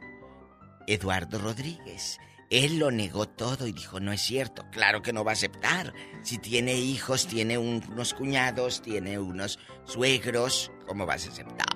[0.88, 2.18] Eduardo Rodríguez.
[2.50, 5.92] Él lo negó todo y dijo, no es cierto, claro que no va a aceptar.
[6.22, 11.66] Si tiene hijos, tiene un- unos cuñados, tiene unos suegros, ¿cómo vas a aceptar?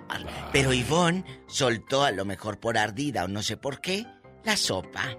[0.52, 4.06] Pero Ivonne soltó, a lo mejor por ardida o no sé por qué,
[4.44, 5.16] la sopa.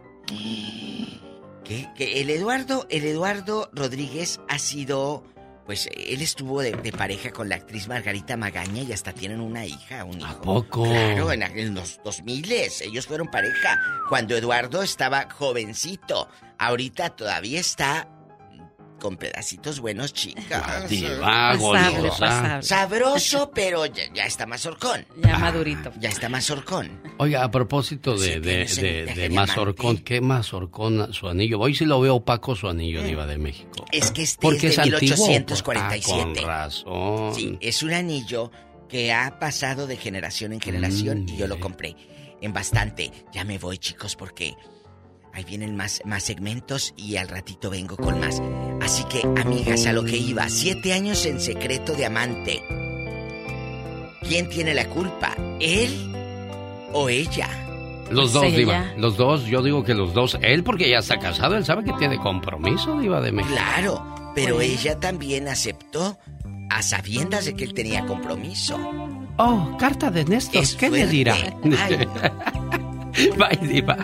[1.63, 5.23] Que, que el Eduardo, el Eduardo Rodríguez ha sido
[5.65, 9.65] Pues él estuvo de, de pareja con la actriz Margarita Magaña y hasta tienen una
[9.65, 10.27] hija, un hijo.
[10.27, 10.83] ¿A poco?
[10.83, 16.27] Claro, en, en los 2000 ellos fueron pareja cuando Eduardo estaba jovencito.
[16.57, 18.07] Ahorita todavía está
[19.03, 20.89] con pedacitos buenos, chicas.
[20.89, 22.19] Diva, Pasable, golosa.
[22.19, 22.63] pasable.
[22.63, 25.05] Sabroso, pero ya, ya está más horcón.
[25.21, 25.91] Ya madurito.
[25.99, 27.01] Ya está más horcón.
[27.17, 30.03] Oiga, a propósito de, Sí, de, Mazorcón, diamante.
[30.05, 31.59] ¿qué Mazorcón su anillo?
[31.59, 33.83] Hoy sí lo veo opaco su anillo, Diva de México.
[33.91, 35.27] Es que este Porque es es de antiguo.
[35.27, 36.21] 1847.
[36.21, 37.35] Ah, con razón.
[37.35, 38.51] Sí, es un anillo
[38.87, 41.61] que ha pasado de generación en generación Mm, y yo lo mire.
[41.61, 41.95] compré
[42.41, 43.11] en bastante.
[43.33, 44.53] Ya me voy, chicos, porque
[45.33, 48.41] ahí vienen más, más segmentos y al ratito vengo con más.
[48.81, 52.61] Así que, amigas, a lo que iba, siete años en secreto de amante.
[54.27, 55.35] ¿Quién tiene la culpa?
[55.59, 56.11] ¿Él
[56.93, 57.49] o ella?
[58.09, 58.57] Los Pues dos, ella.
[58.57, 58.85] Diva.
[58.97, 60.37] Los dos, yo digo que los dos.
[60.41, 63.53] Él porque ya está casado, él sabe que tiene compromiso, Diva de México.
[63.55, 64.71] Claro, pero Bueno.
[64.73, 66.17] ella también aceptó
[66.69, 68.77] a sabiendas de que él tenía compromiso.
[69.37, 71.11] Oh, carta de Néstor, Es ¿qué le fuerte.
[71.11, 71.35] dirá?
[71.79, 72.07] Ay.
[73.37, 73.97] Bye, Diva.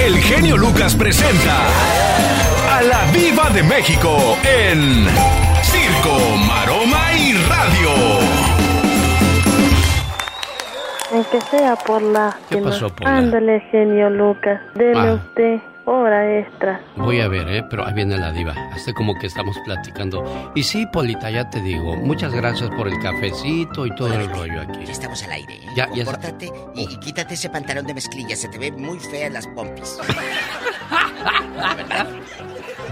[0.00, 1.56] El genio Lucas presenta
[2.76, 5.06] a la Viva de México en
[5.62, 7.90] Circo, Maroma y Radio.
[11.12, 12.46] Aunque sea por lástima.
[12.50, 12.92] ¿Qué pasó?
[13.04, 14.60] Ándale, genio Lucas.
[14.74, 15.14] Dele Ah.
[15.14, 16.80] usted hora extra.
[16.96, 17.64] Voy a ver, ¿eh?
[17.70, 18.52] Pero ahí viene la diva.
[18.72, 20.52] Hace como que estamos platicando.
[20.54, 21.96] Y sí, Polita, ya te digo.
[21.96, 24.84] Muchas gracias por el cafecito y todo el Órale, rollo aquí.
[24.84, 25.54] Ya estamos al aire.
[25.54, 25.66] ¿eh?
[25.76, 28.36] Ya, ya- Compórtate y, y quítate ese pantalón de mezclilla.
[28.36, 29.98] Se te ve muy fea las pompis.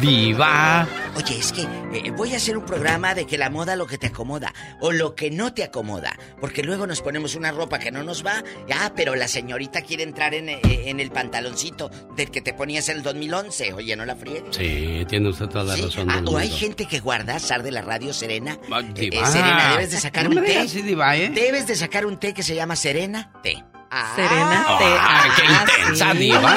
[0.00, 0.86] Diva.
[1.16, 3.96] Oye, es que eh, voy a hacer un programa de que la moda lo que
[3.96, 6.12] te acomoda o lo que no te acomoda.
[6.38, 8.44] Porque luego nos ponemos una ropa que no nos va.
[8.78, 12.85] Ah, pero la señorita quiere entrar en, eh, en el pantaloncito del que te ponías
[12.88, 13.72] en el 2011.
[13.74, 14.56] Oye, no la friegues.
[14.56, 16.10] Sí, tiene usted toda la Sí, razón.
[16.10, 18.58] ah, o hay gente que guarda, Sar de la radio Serena.
[18.72, 19.22] Ah, Eh, diva.
[19.22, 20.58] eh, Serena, debes de sacar No un té.
[20.58, 21.30] así, diva, ¿eh?
[21.30, 23.62] Debes de sacar un té que se llama Serena Té.
[23.90, 24.84] Ah, Serena, te.
[24.84, 26.18] ¡Ay, qué Ah, intensa, sí.
[26.18, 26.52] diva!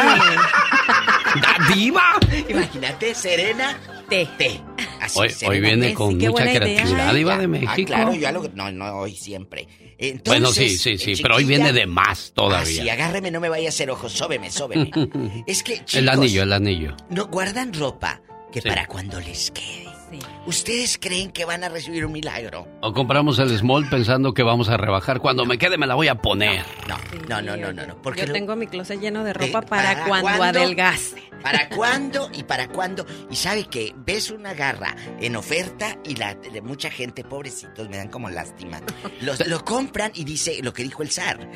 [1.41, 2.03] ¡Da diva!
[2.49, 3.77] Imagínate, Serena
[4.09, 4.27] Té.
[4.37, 4.59] Té.
[4.99, 7.85] Así, Hoy, Serena hoy viene Té, con mucha creatividad, diva de Ah, México.
[7.87, 8.49] claro, yo algo...
[8.55, 9.67] No, no, hoy siempre.
[10.01, 12.93] Entonces, bueno, sí, sí, sí, pero hoy viene de más Ah, sí, todavía.
[12.93, 14.89] agárreme, no me vaya a hacer ojos, sóbeme, sóbeme.
[15.45, 16.95] es que, chicos, el anillo, el anillo.
[17.09, 18.69] no guardan ropa que Sí.
[18.69, 19.88] para cuando les quede.
[20.12, 20.19] Sí.
[20.45, 22.67] ¿Ustedes creen que van a recibir un milagro?
[22.82, 25.19] O compramos el small pensando que vamos a rebajar.
[25.19, 26.63] Cuando me quede me la voy a poner.
[26.88, 26.98] No,
[27.30, 28.02] no, no, no, no, no.
[28.02, 29.34] Porque Yo lo- tengo mi closet lleno de ¿Eh?
[29.34, 30.60] ropa para, ¿Para cuando cuándo?
[30.60, 31.24] adelgace.
[31.43, 33.06] ¿Para cuándo y para cuándo?
[33.30, 37.98] Y sabe que ves una garra en oferta y la de mucha gente, pobrecitos, me
[37.98, 38.82] dan como lástima.
[39.22, 41.50] Los, lo compran y dice lo que dijo el zar.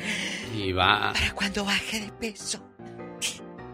[0.52, 1.12] Diva.
[1.12, 2.64] ¿Para cuándo baje de peso?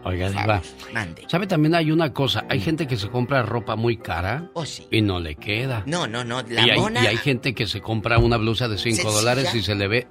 [0.03, 0.61] Oiga, diva.
[0.93, 1.23] Mande.
[1.27, 2.45] ¿Sabe también hay una cosa?
[2.49, 4.87] Hay gente que se compra ropa muy cara Oh, sí.
[4.91, 5.83] y no le queda.
[5.85, 6.41] No, no, no.
[6.43, 9.13] La y, hay, mona y hay gente que se compra una blusa de 5 Sencilla.
[9.13, 10.07] dólares y se le ve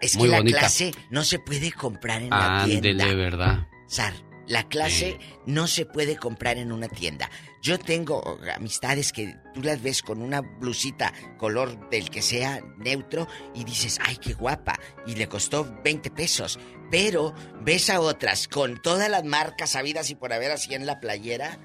[0.00, 0.58] es que muy la bonita.
[0.60, 3.14] clase no se puede comprar en la ándele, tienda.
[3.14, 3.66] ¿verdad?
[3.88, 4.14] Sar,
[4.46, 7.28] la clase no se puede comprar en una tienda.
[7.62, 13.26] Yo tengo amistades que tú las ves con una blusita color del que sea neutro
[13.54, 16.58] y dices, ay, qué guapa, y le costó 20 pesos.
[16.90, 21.00] Pero ves a otras con todas las marcas sabidas y por haber así en la
[21.00, 21.58] playera,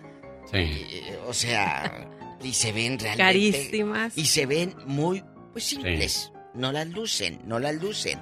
[0.52, 0.58] Sí.
[0.58, 2.10] eh, o sea,
[2.44, 3.24] y se ven realmente...
[3.24, 4.18] Carísimas.
[4.18, 6.32] Y se ven muy, pues simples.
[6.54, 8.20] No las lucen, no las lucen.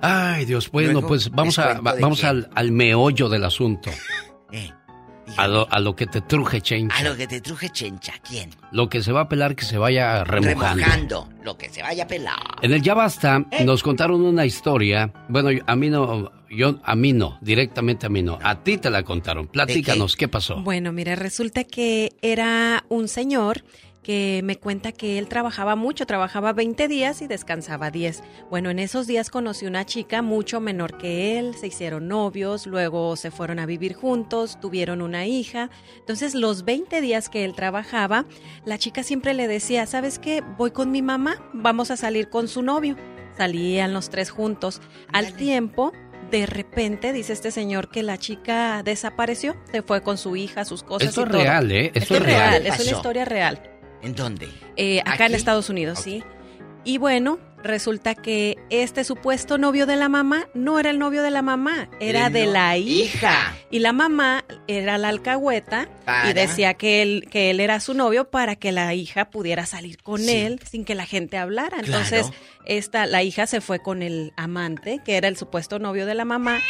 [0.00, 3.90] Ay, Dios, bueno, Luego, pues vamos, ¿les a, vamos al, al meollo del asunto.
[4.52, 4.70] Eh,
[5.36, 6.96] A lo, a lo que te truje, chencha.
[6.96, 8.50] a lo que te truje chencha, ¿quién?
[8.70, 10.76] Lo que se va a pelar, que se vaya remojando.
[10.84, 12.36] Remojando, lo que se vaya a pelar.
[12.62, 15.12] En el Ya Basta nos contaron una historia.
[15.28, 18.38] Bueno, yo- a mí no, yo, a mí no, directamente a mí no.
[18.42, 19.48] A ti te la contaron.
[19.48, 20.62] Platícanos, ¿qué pasó?
[20.62, 23.64] Bueno, mire, resulta que era un señor
[24.06, 28.22] que me cuenta que él trabajaba mucho, trabajaba 20 días y descansaba 10.
[28.48, 33.16] Bueno, en esos días conocí una chica mucho menor que él, se hicieron novios, luego
[33.16, 35.70] se fueron a vivir juntos, tuvieron una hija.
[35.98, 38.26] Entonces, los 20 días que él trabajaba,
[38.64, 40.40] la chica siempre le decía, ¿sabes qué?
[40.56, 42.94] Voy con mi mamá, vamos a salir con su novio.
[43.36, 44.80] Salían los tres juntos.
[45.12, 45.92] Al tiempo,
[46.30, 50.84] de repente, dice este señor que la chica desapareció, se fue con su hija, sus
[50.84, 51.08] cosas.
[51.08, 51.42] Esto y es todo.
[51.42, 51.86] real, ¿eh?
[51.86, 52.66] Esto, Esto es real.
[52.66, 53.75] es una historia real.
[54.02, 54.48] ¿En dónde?
[54.76, 55.34] Eh, acá en ¿Aquí?
[55.34, 56.22] Estados Unidos, sí.
[56.84, 61.32] Y bueno, resulta que este supuesto novio de la mamá no era el novio de
[61.32, 63.04] la mamá, era de no- la hija.
[63.28, 63.56] hija.
[63.72, 66.30] Y la mamá era la alcahueta Para.
[66.30, 70.00] y decía que él, que él era su novio para que la hija pudiera salir
[70.00, 70.30] con Sí.
[70.30, 71.78] él sin que la gente hablara.
[71.78, 71.86] Claro.
[72.04, 72.30] Entonces,
[72.66, 76.24] esta, la hija se fue con el amante, que era el supuesto novio de la
[76.24, 76.60] mamá.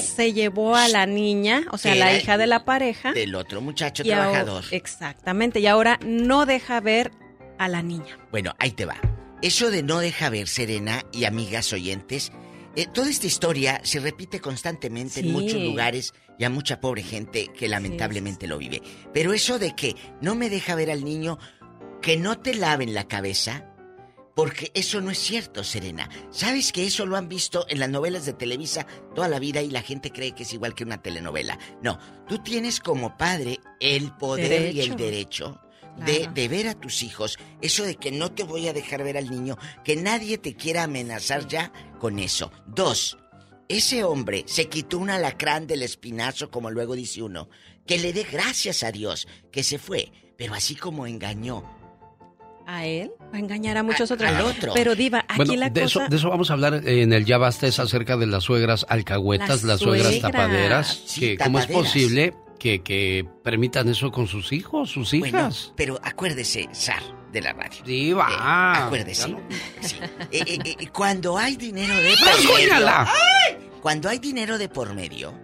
[0.00, 3.12] Se llevó a la niña, o sea, la hija de la pareja.
[3.12, 4.64] Del otro muchacho ahora- trabajador.
[4.70, 7.12] exactamente, y ahora no deja ver
[7.58, 8.18] a la niña.
[8.30, 8.96] Bueno, ahí te va.
[9.42, 12.30] Eso de no deja ver, Serena y amigas oyentes,
[12.76, 17.48] eh, toda esta historia se repite constantemente en muchos lugares y a mucha pobre gente
[17.48, 18.80] que lamentablemente lo vive.
[19.12, 21.38] Pero eso de que no me deja ver al niño,
[22.00, 23.66] que no te laven la cabeza,
[24.34, 26.08] porque eso no es cierto, Serena.
[26.30, 29.70] ¿Sabes que eso lo han visto en las novelas de Televisa toda la vida y
[29.70, 31.58] la gente cree que es igual que una telenovela?
[31.82, 34.96] No, tú tienes como padre el poder y el Derecho.
[34.96, 35.60] derecho
[36.06, 36.32] de, Claro.
[36.32, 37.38] de ver a tus hijos.
[37.60, 40.84] Eso de que no te voy a dejar ver al niño, que nadie te quiera
[40.84, 42.50] amenazar ya con eso.
[42.66, 43.18] Dos,
[43.68, 47.48] ese hombre se quitó un alacrán del espinazo, como luego dice uno.
[47.86, 51.64] Que le dé gracias a Dios que se fue, pero así como engañó
[52.66, 54.30] A él va a engañar a muchos A- otros.
[54.30, 54.72] al otro.
[54.74, 56.00] Pero Diva, aquí Bueno, la de, cosa...
[56.04, 58.86] eso, de eso vamos a hablar en el Ya Basta, es acerca de las suegras
[58.88, 60.32] alcahuetas, Las las, suegras suegras.
[60.32, 61.02] tapaderas.
[61.06, 65.72] Sí, que, ¿Cómo es posible que, que permitan eso con sus hijos, sus Bueno, hijas?
[65.76, 67.82] pero acuérdese, Sar, de la radio.
[67.84, 68.28] Diva.
[68.30, 69.28] Eh, acuérdese.
[69.28, 69.40] No-
[69.80, 69.96] Sí.
[70.30, 72.50] Eh, eh, eh, cuando hay dinero de por medio.
[72.54, 73.12] ¡Rasguñala!
[73.80, 75.34] Cuando hay dinero de por medio.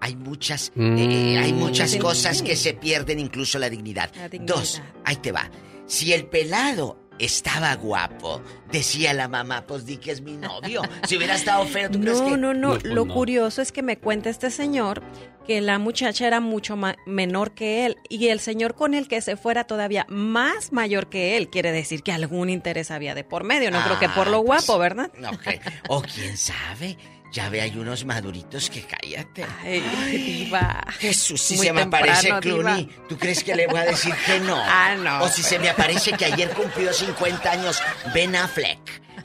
[0.00, 0.96] Hay muchas, Mm.
[0.98, 1.98] eh, hay muchas Sí.
[1.98, 4.10] cosas que se pierden, incluso la dignidad.
[4.16, 4.54] La dignidad.
[4.56, 5.50] Dos, ahí te va.
[5.86, 10.82] Si el pelado estaba guapo, decía la mamá, pues di que es mi novio.
[11.08, 12.36] Si hubiera estado feo, ¿tú crees No, que...?
[12.36, 12.54] no, no.
[12.54, 13.14] No, pues Lo no.
[13.14, 15.02] curioso es que me cuenta este señor
[15.46, 19.36] que la muchacha era mucho menor que él y el señor con el que se
[19.36, 21.48] fuera todavía más mayor que él.
[21.48, 23.70] Quiere decir que algún interés había de por medio.
[23.70, 25.10] No creo que por lo Ah, pues, guapo, ¿verdad?
[25.18, 26.98] No, que- o quién sabe.
[27.32, 29.44] Ya ve, hay unos maduritos que cállate.
[29.62, 29.80] Ay,
[30.16, 30.82] diva.
[30.98, 32.40] Jesús, si Muy se me temprano, aparece diva.
[32.40, 34.56] Clooney, ¿tú crees que le voy a decir que no?
[34.64, 35.22] Ah, no.
[35.24, 37.80] O si se me aparece que ayer cumplió 50 años
[38.14, 38.78] Ben Affleck,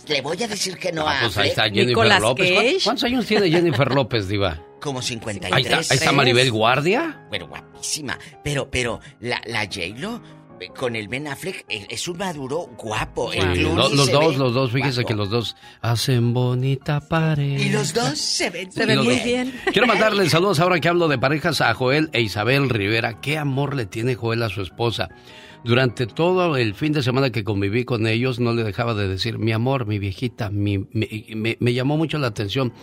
[0.07, 2.51] ¿le voy a decir que no Ah, a pues ahí está Jennifer Nicolas López.
[2.51, 2.77] ¿Cuán- Cage.
[2.83, 4.59] ¿Cuántos años tiene Jennifer López, Diva?
[4.81, 5.53] Como 53.
[5.53, 7.25] Ahí está, ahí está Maribel Guardia.
[7.29, 8.17] Bueno, guapísima.
[8.43, 10.21] Pero, pero, la, la J-Lo
[10.69, 13.31] con el Ben Affleck eh, es un maduro guapo.
[13.33, 15.07] El Sí, lo- los se dos, los dos, fíjese guapo.
[15.07, 17.59] que los dos hacen bonita pared.
[17.59, 19.53] Y los dos se ven Se ven los muy bien.
[19.71, 23.21] Quiero mandarle saludos ahora que hablo de parejas a Joel e Isabel Rivera.
[23.21, 25.09] Qué amor le tiene Joel a su esposa.
[25.63, 29.37] Durante todo el fin de semana que conviví con ellos, no le dejaba de decir,
[29.37, 32.73] mi amor, mi viejita, mi- mi- me, me llamó mucho la atención.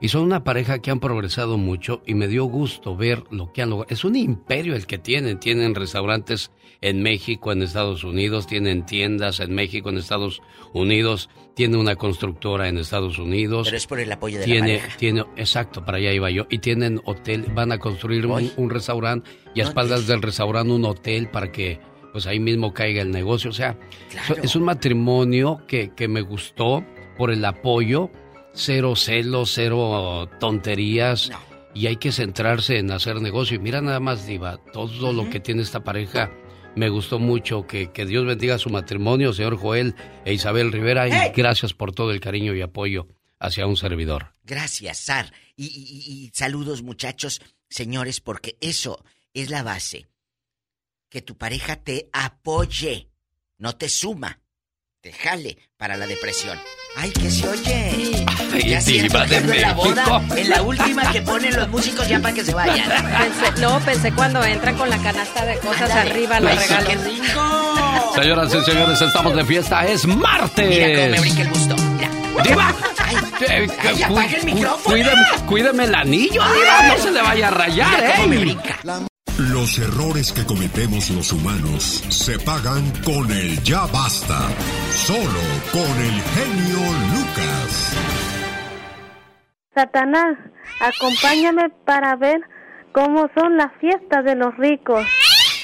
[0.00, 3.62] Y son una pareja que han progresado mucho y me dio gusto ver lo que
[3.62, 3.86] han logrado.
[3.88, 5.38] Es un imperio el que tienen.
[5.38, 10.40] Tienen restaurantes en México, en Estados Unidos, tienen tiendas en México, en Estados
[10.72, 13.66] Unidos, tiene una constructora en Estados Unidos.
[13.68, 14.96] Pero es por el apoyo de la Tiene, pareja.
[14.98, 16.46] tiene, exacto, para allá iba yo.
[16.50, 20.72] Y tienen hotel, van a construir un, un restaurante y a espaldas te- del restaurante
[20.72, 21.80] un hotel para que
[22.12, 23.50] pues ahí mismo caiga el negocio.
[23.50, 23.76] O sea,
[24.10, 24.36] Claro.
[24.42, 26.84] es un matrimonio que, que me gustó
[27.18, 28.10] por el apoyo,
[28.52, 31.30] cero celos, cero tonterías.
[31.30, 31.38] No.
[31.76, 33.56] Y hay que centrarse en hacer negocio.
[33.56, 36.30] Y mira nada más, Diva, todo lo que tiene esta pareja.
[36.76, 41.32] Me gustó mucho que, que Dios bendiga su matrimonio, señor Joel e Isabel Rivera, y
[41.32, 43.06] gracias por todo el cariño y apoyo
[43.38, 44.34] hacia un servidor.
[44.42, 45.32] Gracias, Sar.
[45.56, 50.08] Y- y- y saludos, muchachos, señores, porque eso es la base.
[51.08, 53.08] Que tu pareja te apoye,
[53.58, 54.40] no te suma,
[55.04, 56.58] te jale para la depresión.
[56.96, 58.24] ¡Ay, que se oye!
[58.54, 62.20] Ay, Ya siento que en la boda, en la última que ponen los músicos ya
[62.20, 62.88] para que se vayan.
[62.90, 66.10] Pensé- no, pensé cuando entran con la canasta de cosas Ándale.
[66.10, 66.88] arriba, los regalos.
[66.88, 68.12] qué rico!
[68.14, 69.86] Señoras y señores, estamos de fiesta.
[69.86, 70.68] Es martes.
[70.70, 71.76] Mira cómo me brinca el gusto.
[71.76, 72.10] Mira.
[72.42, 72.74] ¡Diva!
[73.04, 74.82] Ay, Eh, ay, cu- apaga el cu- micrófono.
[74.84, 76.82] Cuídeme, cuídeme el anillo, Diva.
[76.88, 78.38] No se le vaya a rayar, Mira cómo me ¿eh?
[78.38, 78.78] brinca.
[79.38, 84.48] Los errores que cometemos los humanos se pagan con el ya basta.
[84.92, 85.40] Solo
[85.72, 86.78] con el genio
[87.10, 87.96] Lucas.
[89.74, 90.38] Satanás,
[90.80, 92.42] acompáñame para ver
[92.92, 95.04] cómo son las fiestas de los ricos.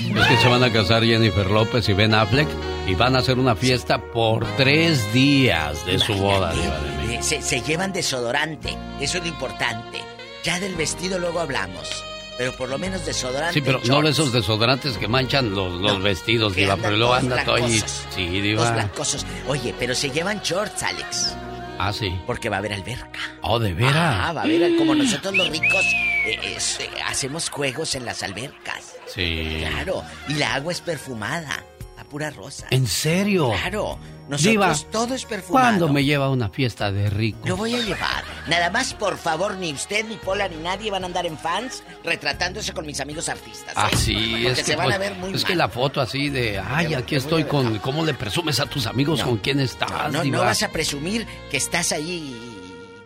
[0.00, 2.48] Es que se van a casar Jennifer López y Ben Affleck
[2.88, 7.22] y van a hacer una fiesta por tres días de su boda, Diva de México.
[7.22, 9.98] Se, se llevan desodorante, eso es lo importante.
[10.42, 12.09] Ya del vestido luego hablamos.
[12.40, 13.52] Pero por lo menos desodorante.
[13.52, 17.12] Sí, pero no de esos desodorantes que manchan los, los No, vestidos, Diva, pero luego
[17.12, 17.78] anda todo ahí.
[18.14, 18.70] Sí, Los Diva.
[18.72, 19.26] blancosos.
[19.46, 21.36] Oye, pero se llevan shorts, Alex.
[21.78, 22.18] Ah, sí.
[22.26, 23.18] Porque va a haber alberca.
[23.42, 23.94] Oh, de veras.
[23.94, 28.94] Ah, va a haber, como nosotros los ricos eh, eh, hacemos juegos en las albercas.
[29.06, 29.58] Sí.
[29.60, 30.02] Claro.
[30.26, 31.62] Y la agua es perfumada.
[31.98, 32.68] A pura rosa.
[32.70, 33.50] ¿En serio?
[33.60, 33.98] Claro.
[34.30, 35.66] Nosotros Diva, todo es perfumado.
[35.66, 37.46] ¿Cuándo me lleva a una fiesta de rico?
[37.48, 38.24] Lo voy a llevar.
[38.48, 41.82] Nada más, por favor, ni usted, ni Pola, ni nadie van a andar en fans
[42.04, 43.70] retratándose con mis amigos artistas.
[43.72, 43.74] ¿eh?
[43.76, 45.44] Ah, sí, Porque es que, se van pues, a ver muy es mal.
[45.44, 47.78] que la foto así de, ay, aquí estoy con.
[47.80, 49.26] ¿cómo le presumes a tus amigos No.
[49.26, 50.38] con quién estás, No, diva?
[50.38, 52.36] no vas a presumir que estás ahí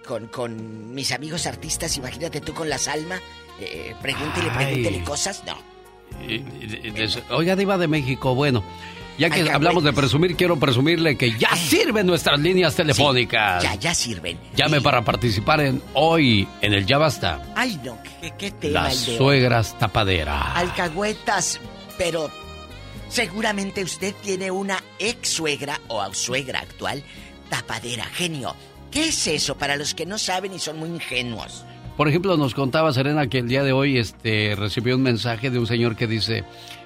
[0.06, 3.18] con, con mis amigos artistas, imagínate tú con la Salma,
[3.60, 5.56] eh, pregúntele, pregúntele cosas, no.
[6.28, 8.62] Y- y- y- des- Oiga, Diva de México, bueno,
[9.18, 13.62] ya que hablamos de presumir, quiero presumirle que ya sirven nuestras líneas telefónicas.
[13.62, 14.38] Ya, ya sirven.
[14.56, 17.40] Llame para participar en hoy en el Ya Basta.
[17.54, 19.18] Ay, no, qué, qué tema Las el de hoy.
[19.18, 20.52] suegras tapadera.
[20.54, 21.60] Alcahuetas,
[21.98, 22.30] pero
[23.08, 27.02] seguramente usted tiene una ex suegra o suegra actual
[27.48, 28.54] tapadera, genio.
[28.90, 31.64] ¿Qué es eso para los que no saben y son muy ingenuos?
[31.96, 35.58] Por ejemplo, nos contaba Serena que el día de hoy este, recibió un mensaje de
[35.58, 36.44] un señor que dice,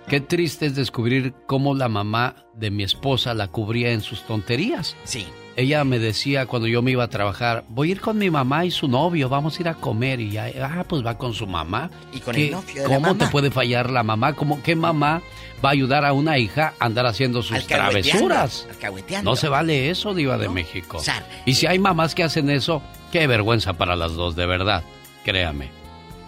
[0.09, 4.97] qué triste es descubrir cómo la mamá de mi esposa la cubría en sus tonterías.
[5.05, 5.27] Sí.
[5.57, 8.65] Ella me decía cuando yo me iba a trabajar, voy a ir con mi mamá
[8.65, 11.49] y su novio, vamos a ir a comer y ya, ah, pues va con su
[11.49, 11.91] mamá.
[12.13, 13.19] Y con ¿Qué- el novio de la ¿Cómo mamá?
[13.19, 14.35] te puede fallar la mamá?
[14.35, 15.21] ¿Cómo, ¿Qué mamá
[15.65, 17.91] va a ayudar a una hija a andar haciendo sus Alcahueteando,
[18.29, 18.67] travesuras?
[18.71, 19.31] alcahueteando.
[19.33, 21.01] No se vale eso, Diva de México.
[21.01, 22.81] Sar, Y si hay mamás que hacen eso,
[23.11, 24.85] qué vergüenza para las dos, de verdad.
[25.25, 25.71] Créame.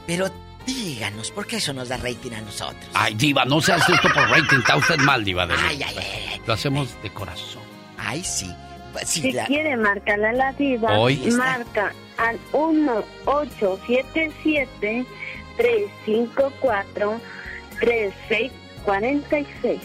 [0.09, 0.29] Pero
[0.67, 2.85] díganos, ¿por qué eso nos da rating a nosotros?
[2.95, 4.59] Ay, Diva, no se hace esto por rating.
[4.59, 6.41] Está usted mal, Diva de Ay, ay, ay, ay.
[6.47, 7.63] Lo hacemos de corazón.
[7.99, 8.51] Ay, sí.
[9.05, 11.37] Sí, Si la- quiere marcarle a la diva, Hoy está.
[11.59, 12.39] marca al
[18.87, 19.81] 1877-354-3646.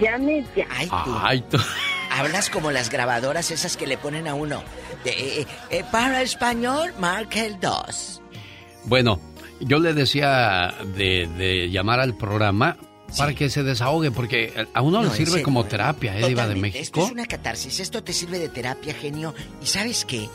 [0.00, 0.66] Llame ya.
[0.70, 1.18] Ay, tú.
[1.22, 1.58] Ay, tú.
[2.10, 4.62] Hablas como las grabadoras esas que le ponen a uno.
[5.04, 5.10] De,
[5.42, 8.22] eh, eh, para español, marca el 2.
[8.84, 9.20] Bueno,
[9.60, 12.76] yo le decía de, de llamar al programa
[13.16, 15.66] para que se desahogue, porque a uno No, le sirve como ¿eh?
[15.68, 16.78] terapia, ¿eh, Diva de Totalmente.
[16.80, 17.06] Esto México?
[17.06, 17.80] es una catarsis.
[17.80, 19.34] Esto te sirve de terapia, genio.
[19.62, 20.28] Y sabes qué,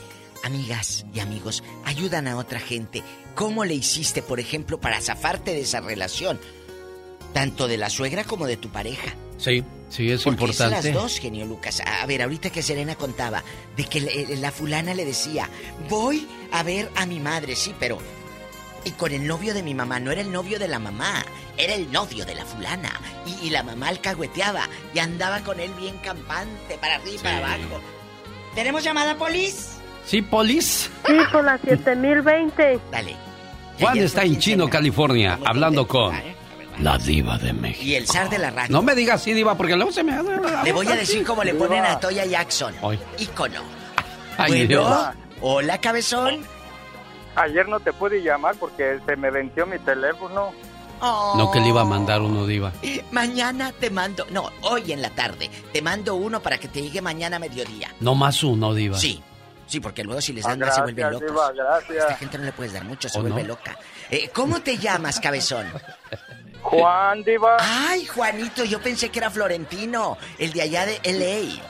[0.44, 3.04] amigas y amigos, ayudan a otra gente.
[3.36, 6.40] ¿Cómo le hiciste, por ejemplo, para zafarte de esa relación?
[7.34, 9.16] Tanto de la suegra como de tu pareja.
[9.38, 10.92] Sí, sí, es Porque es importante.
[10.92, 11.82] las dos, genio Lucas.
[11.86, 13.44] A ver, ahorita que Serena contaba
[13.76, 14.02] de que
[14.40, 15.50] la fulana le decía,
[15.90, 18.00] voy a ver a mi madre, sí, pero...
[18.86, 21.24] Y con el novio de mi mamá, no era el novio de la mamá,
[21.58, 22.92] era el novio de la fulana.
[23.26, 27.38] Y, y la mamá alcahueteaba y andaba con él bien campante, para arriba y para
[27.38, 27.82] abajo.
[28.56, 29.78] ¿Tenemos llamada, polis?
[30.06, 30.90] Sí, Polis.
[31.06, 32.80] Sí, por la 7020.
[32.92, 33.16] Dale.
[33.80, 34.38] Juan está en.
[34.38, 36.14] Chino, California, ¿Cómo te hablando con
[36.80, 37.84] la Diva de México.
[37.84, 38.72] Y el zar de la radio.
[38.72, 40.30] No me digas así, Diva, porque luego se me hace.
[40.64, 42.74] Le voy a decir cómo le ponen a Toya Jackson.
[42.84, 43.00] Ay.
[43.20, 43.62] Ícono.
[44.38, 44.98] Ay, bueno, Dios.
[45.42, 46.46] hola, cabezón.
[47.36, 50.52] Ayer no te pude llamar porque se me venció mi teléfono.
[51.02, 51.34] Oh.
[51.38, 52.72] No que le iba a mandar uno, Diva.
[53.12, 57.02] Mañana te mando, no, hoy en la tarde, te mando uno para que te llegue
[57.02, 57.90] mañana a mediodía.
[58.00, 58.98] No más uno, Diva.
[58.98, 59.22] Sí,
[59.68, 61.28] sí, porque luego si les Ah, dan más se vuelven locos.
[61.30, 61.98] Diva, gracias.
[61.98, 63.50] A esta gente no le puedes dar mucho, se ¿O vuelve no?
[63.50, 63.78] loca.
[64.12, 65.66] Eh, ¿Cómo te llamas, cabezón?
[66.62, 67.58] Juan Diva.
[67.60, 71.62] Ay, Juanito, yo pensé que era Florentino, el de allá de LA,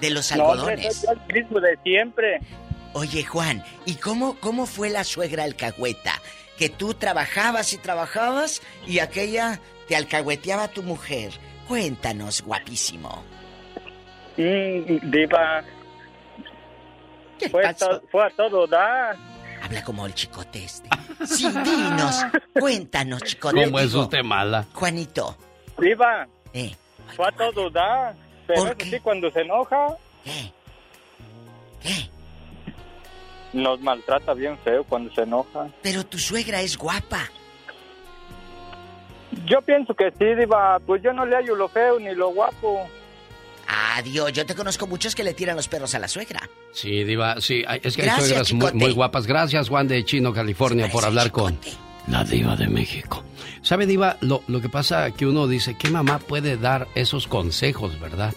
[0.00, 0.96] de los no, algodones.
[1.02, 2.40] soy el mismo de siempre.
[2.98, 6.12] Oye, Juan, ¿y cómo, cómo fue la suegra alcahueta?
[6.56, 11.30] Que tú trabajabas y trabajabas y aquella te alcahueteaba a tu mujer.
[11.68, 13.22] Cuéntanos, guapísimo.
[14.38, 15.62] Mm, diva,
[17.38, 18.00] ¿Qué fue, pasó?
[18.00, 19.14] to- fue a todo dar.
[19.62, 20.88] Habla como el chicote este.
[21.26, 22.24] Sí, dinos.
[22.58, 23.62] Cuéntanos, chicote.
[23.66, 24.64] ¿Cómo es usted mala?
[24.72, 25.36] Juanito,
[25.78, 26.74] Diva, eh,
[27.14, 28.16] fue a todo dar.
[28.46, 28.84] Pero ¿Por qué?
[28.90, 29.88] sí, cuando se enoja,
[30.24, 30.50] ¿qué?
[31.82, 32.10] ¿Qué?
[33.52, 35.68] Nos maltrata bien feo cuando se enoja.
[35.82, 37.28] Pero tu suegra es guapa.
[39.46, 40.78] Yo pienso que sí, Diva.
[40.80, 42.88] Pues yo no le hallo lo feo ni lo guapo.
[43.96, 46.48] Adiós, yo te conozco muchos que le tiran los perros a la suegra.
[46.72, 49.26] Sí, Diva, sí, hay- es que hay suegras muy, muy guapas.
[49.26, 51.58] Gracias, Juan de Chino, California, por hablar con
[52.06, 53.24] la Diva de México.
[53.62, 54.16] ¿Sabe, Diva?
[54.20, 58.32] Lo, lo que pasa que uno dice, ¿qué mamá puede dar esos consejos, verdad?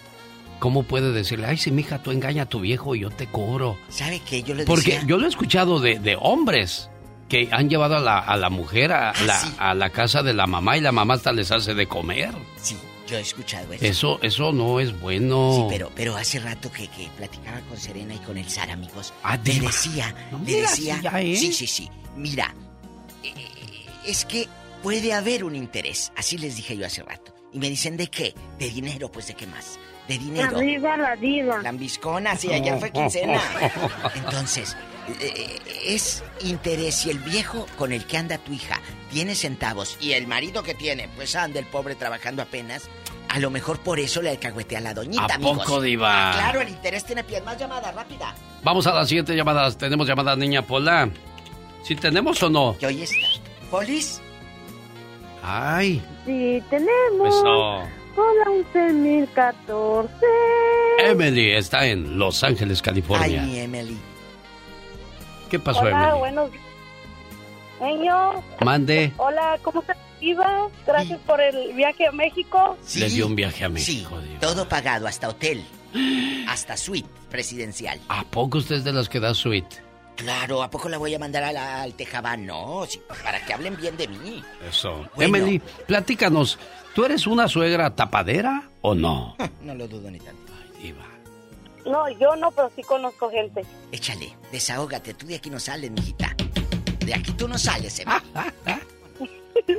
[0.59, 3.77] ¿Cómo puede decirle, ay, si mija, tú engaña a tu viejo y yo te cobro?
[3.89, 4.43] ¿Sabe qué?
[4.43, 5.07] Yo le Porque decía...
[5.07, 6.89] yo lo he escuchado de, de hombres
[7.29, 9.47] que han llevado a la, a la mujer a, Ah, la, sí.
[9.57, 12.31] a la casa de la mamá y la mamá hasta les hace de comer.
[12.61, 12.75] Sí,
[13.07, 13.85] yo he escuchado eso.
[13.85, 15.53] Eso, eso no es bueno.
[15.55, 19.13] Sí, pero, pero hace rato que, que platicaba con Serena y con el Sar, amigos.
[19.23, 20.99] Ah, le decía, No me le decía.
[21.01, 21.35] ya, ¿eh?
[21.35, 21.89] Sí, sí, sí.
[22.17, 22.53] Mira,
[23.23, 23.31] eh,
[24.05, 24.47] es que
[24.83, 26.11] puede haber un interés.
[26.17, 27.33] Así les dije yo hace rato.
[27.53, 28.33] Y me dicen, ¿de qué?
[28.59, 29.79] De dinero, pues de qué más.
[30.09, 30.57] De dinero.
[30.57, 31.61] Arriba la diva.
[31.61, 33.39] Lambiscona, sí, ayer fue quincena.
[34.15, 34.75] Entonces,
[35.21, 38.81] eh, es interés y el viejo con el que anda tu hija
[39.11, 42.89] tiene centavos y el marido que tiene, pues anda el pobre trabajando apenas.
[43.29, 45.59] A lo mejor por eso le alcahuetea a la doñita, ¿A amigos.
[45.59, 46.31] poco, diva?
[46.31, 47.43] Ah, claro, el interés tiene pies.
[47.45, 48.33] Más llamada, rápida.
[48.63, 49.77] Vamos a las siguientes llamadas.
[49.77, 51.07] ¿Tenemos llamada, niña Pola?
[51.83, 52.75] ¿Sí tenemos o no?
[52.81, 53.15] Y hoy está.
[53.69, 54.19] ¿Polis?
[55.43, 57.27] Ay, Sí, tenemos.
[57.27, 57.83] eso.
[58.19, 60.09] Hola, 11014.
[60.99, 63.41] Emily está en Los Ángeles, California.
[63.43, 63.97] Ay, mi Emily.
[65.49, 66.19] ¿Qué pasó, Hola, Emily?
[66.19, 66.49] buenos
[67.79, 68.43] Señor.
[68.61, 69.13] Mande.
[69.17, 70.67] Hola, ¿cómo estás, Diva?
[70.85, 72.77] Gracias por el viaje a México.
[72.97, 74.19] Le dio un viaje a Sí, México.
[74.19, 74.39] Diva.
[74.41, 75.63] todo pagado, hasta hotel,
[76.47, 78.01] hasta suite presidencial.
[78.09, 79.77] ¿A poco usted es de las que da suite?
[80.17, 82.45] Claro, ¿a poco la voy a mandar a la- al Tejabán?
[82.45, 84.43] No, sí, para que hablen bien de mí.
[84.69, 85.07] Eso.
[85.15, 85.37] Bueno.
[85.37, 86.59] Emily, platícanos.
[86.99, 89.37] ¿Tú eres una suegra tapadera o no?
[89.61, 90.51] No lo dudo ni tanto.
[90.81, 91.05] Diva.
[91.85, 93.63] No, yo no, pero sí conozco gente.
[93.89, 96.35] Échale, desahógate, tú de aquí no sales, mijita.
[96.99, 98.19] De aquí tú no sales, Emily.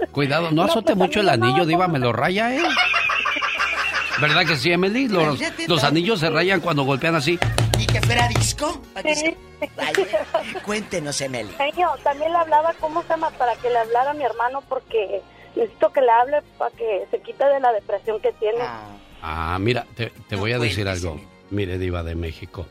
[0.12, 2.62] Cuidado, no azote mucho el anillo, Diva, me lo raya, ¿eh?
[4.18, 5.06] ¿Verdad que sí, Emily?
[5.06, 5.88] Los, los no.
[5.88, 7.38] anillos se rayan cuando golpean así.
[7.78, 8.80] ¿Y que fuera disco?
[9.02, 9.36] Que se
[9.76, 10.08] raye.
[10.64, 11.52] Cuéntenos, Emily.
[11.58, 13.28] Señor, también le hablaba, ¿cómo se llama?
[13.32, 15.20] Para que le hablara a mi hermano porque
[15.56, 18.60] necesito que le hable para que se quite de la depresión que tiene.
[19.22, 21.20] Ah, mira, te, te voy a decir algo.
[21.50, 22.66] Mire, Diva de México.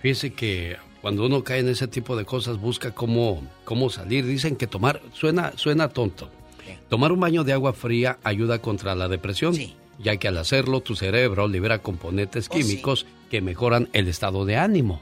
[0.00, 4.26] Fíjese que cuando uno cae en ese tipo de cosas, busca cómo, cómo salir.
[4.26, 6.30] Dicen que tomar, suena, suena tonto.
[6.88, 9.54] Tomar un baño de agua fría ayuda contra la depresión,
[9.98, 15.00] ya que al hacerlo tu cerebro libera componentes químicos que mejoran el estado de ánimo.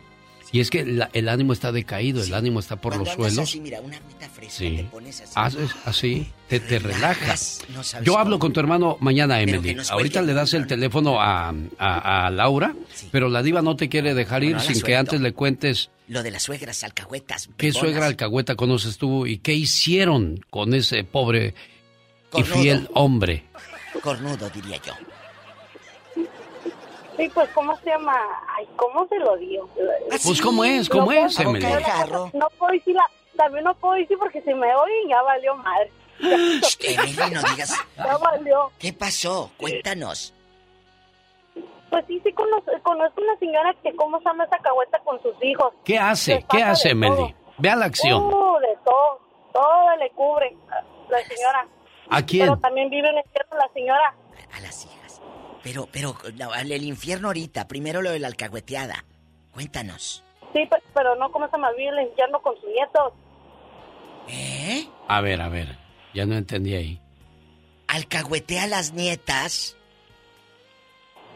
[0.55, 3.39] Y es que la- el ánimo está decaído, el ánimo está por Cuando los suelos.
[3.49, 4.77] así, mira, una agüita fresca, Sí.
[4.77, 5.33] te pones así.
[5.35, 7.59] Haces así, te, te relajas.
[7.71, 9.77] no sabes Yo hablo con tu hermano mañana, Emily.
[9.91, 12.73] Ahorita le das el teléfono a, a- a Laura,
[13.11, 16.23] pero la diva no te quiere dejar ir Bueno, sin que antes le cuentes Lo
[16.23, 17.49] de las suegras alcahuetas.
[17.57, 21.55] qué suegra alcahueta conoces tú y qué hicieron con ese pobre
[22.37, 23.43] y fiel hombre.
[24.03, 24.93] Cornudo, diría yo.
[27.17, 28.17] Sí, pues, ¿cómo se llama?
[28.57, 29.69] Ay, ¿cómo se lo dio?
[30.09, 30.89] Pues, ¿cómo es?
[30.89, 31.67] ¿Cómo No es, puedo- Emily?
[32.11, 35.55] No, no puedo decir la, también no puedo decir porque si me oyen ya valió
[35.57, 35.93] madre.
[36.21, 37.75] Emily, no digas.
[37.97, 38.71] Ya valió.
[38.79, 39.51] ¿Qué pasó?
[39.59, 40.33] Cuéntanos.
[41.91, 45.35] Pues sí, sí conozco, conozco una señora que cómo se llama esa cagüeta con sus
[45.43, 45.73] hijos.
[45.85, 46.45] ¿Qué hace?
[46.51, 47.15] ¿Qué hace, Emily?
[47.15, 47.35] todo.
[47.59, 48.21] Ve a la acción.
[48.25, 49.21] Uh, de todo,
[49.53, 50.57] todo le cubre
[51.09, 51.69] la señora.
[52.11, 52.47] ¿A quién?
[52.47, 54.15] Pero también vive en el infierno la señora.
[55.65, 57.67] Pero, pero, no, el infierno ahorita.
[57.67, 59.05] Primero lo de la alcahueteada.
[59.53, 60.23] Cuéntanos.
[60.53, 63.13] Sí, pe- pero no como se llama, vive en el infierno con sus nietos.
[64.29, 64.87] ¿Eh?
[65.09, 65.79] A ver, a ver.
[66.13, 67.01] Ya no entendí ahí.
[67.89, 69.77] Alcahuetea a las nietas.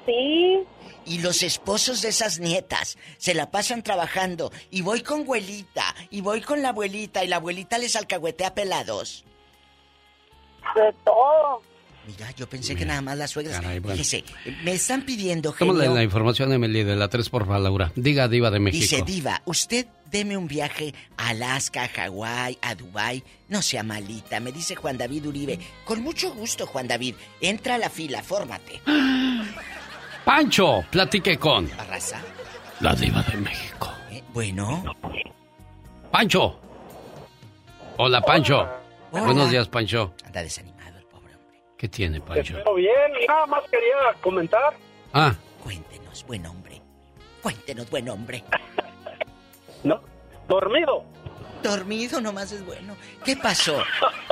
[0.07, 0.65] Sí.
[1.05, 4.51] Y los esposos de esas nietas se la pasan trabajando.
[4.71, 5.83] Y voy con abuelita.
[6.11, 7.25] Y voy con la abuelita.
[7.25, 9.25] Y la abuelita les alcahuetea pelados.
[10.75, 11.63] De todo.
[12.09, 13.61] Mira, yo pensé que nada más las suegras.
[13.61, 13.99] Caray, bueno.
[13.99, 14.25] Fíjese,
[14.65, 15.95] me están pidiendo, Tómale genio.
[15.95, 17.93] la información, Emily, de la 3 por favor, Laura.
[17.97, 18.81] Diga, diva de México.
[18.81, 23.23] Dice Diva, usted deme un viaje a Alaska, a Hawái, a Dubái.
[23.51, 25.59] No sea malita, me dice Juan David Uribe.
[25.85, 27.15] Con mucho gusto, Juan David.
[27.43, 28.81] Entra a la fila, fórmate.
[30.25, 31.71] Pancho, platique con
[32.81, 33.93] la diva de México.
[34.11, 34.83] Eh, bueno.
[36.11, 36.59] Pancho.
[37.99, 38.67] Hola, Pancho.
[39.11, 39.25] Hola.
[39.25, 40.15] Buenos días, Pancho.
[40.25, 40.78] Anda desanimado.
[41.79, 42.55] ¿Qué tiene, Pancho?
[42.57, 42.93] Pero bien,
[43.27, 44.75] nada más quería comentar.
[45.15, 46.83] Ah, Cuéntenos, buen hombre.
[47.43, 48.45] Cuéntenos, buen hombre.
[49.85, 50.01] No,
[50.49, 51.05] dormido.
[51.63, 52.97] Dormido nomás es bueno.
[53.25, 53.81] ¿Qué pasó?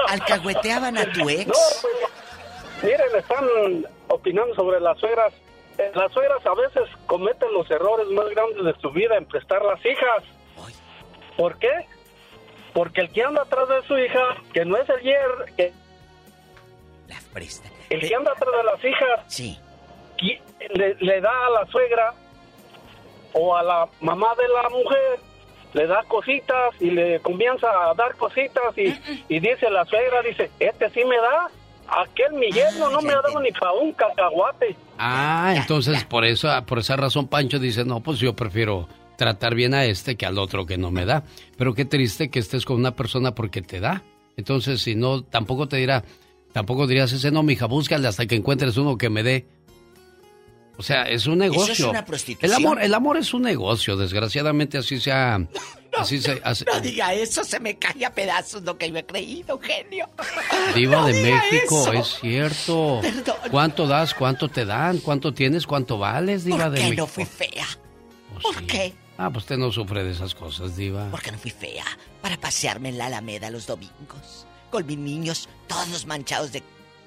[0.09, 1.47] ¿Alcahueteaban a tu ex?
[1.47, 5.33] No, pues, miren, están opinando sobre las suegras.
[5.79, 9.63] Eh, Las suegras a veces cometen los errores más grandes de su vida en prestar
[9.65, 10.25] las hijas.
[11.37, 11.71] ¿Por qué?
[12.75, 15.73] Porque el que anda atrás de su hija, que no es el yer, que
[17.91, 19.59] El que anda atrás de las hijas, Sí.
[20.75, 22.15] le, le da a la suegra
[23.33, 25.21] o a la mamá de la mujer,
[25.75, 28.95] le da cositas y le comienza a dar cositas y,
[29.29, 31.51] y dice la suegra, dice, este sí me da,
[32.03, 34.75] aquel mi yerno no me ha dado ni para un cacahuate.
[34.99, 39.75] ah, entonces por eso, por esa razón Pancho dice, no, pues yo prefiero tratar bien
[39.75, 41.23] a este que al otro que no me da.
[41.59, 44.03] Pero qué triste que estés con una persona porque te da.
[44.37, 46.05] Entonces, si no, tampoco te dirá,
[46.57, 49.47] tampoco dirías ese no, mija, búscale hasta que encuentres uno que me dé.
[50.79, 51.91] O sea, es un Eso es negocio.
[51.91, 52.51] una prostitución.
[52.51, 55.47] El amor, el amor es un negocio, desgraciadamente así se hace.
[56.67, 60.09] No diga eso, se me cae a pedazos lo que yo he creído, genio.
[60.75, 61.93] Diva No de México, eso.
[61.93, 63.01] es cierto.
[63.03, 63.37] Perdón.
[63.51, 64.15] ¿Cuánto das?
[64.15, 64.99] ¿Cuánto te dan?
[64.99, 65.67] ¿Cuánto tienes?
[65.67, 67.03] ¿Cuánto vales, Diva ¿Por de qué México?
[67.03, 67.67] no fui fea?
[68.33, 68.67] Pues ¿Por sí.
[68.67, 68.95] qué?
[69.19, 71.09] Ah, pues usted no sufre de esas cosas, Diva.
[71.11, 71.85] Porque no fui fea
[72.23, 74.46] para pasearme en la Alameda los domingos.
[74.71, 76.63] Con mis niños todos manchados de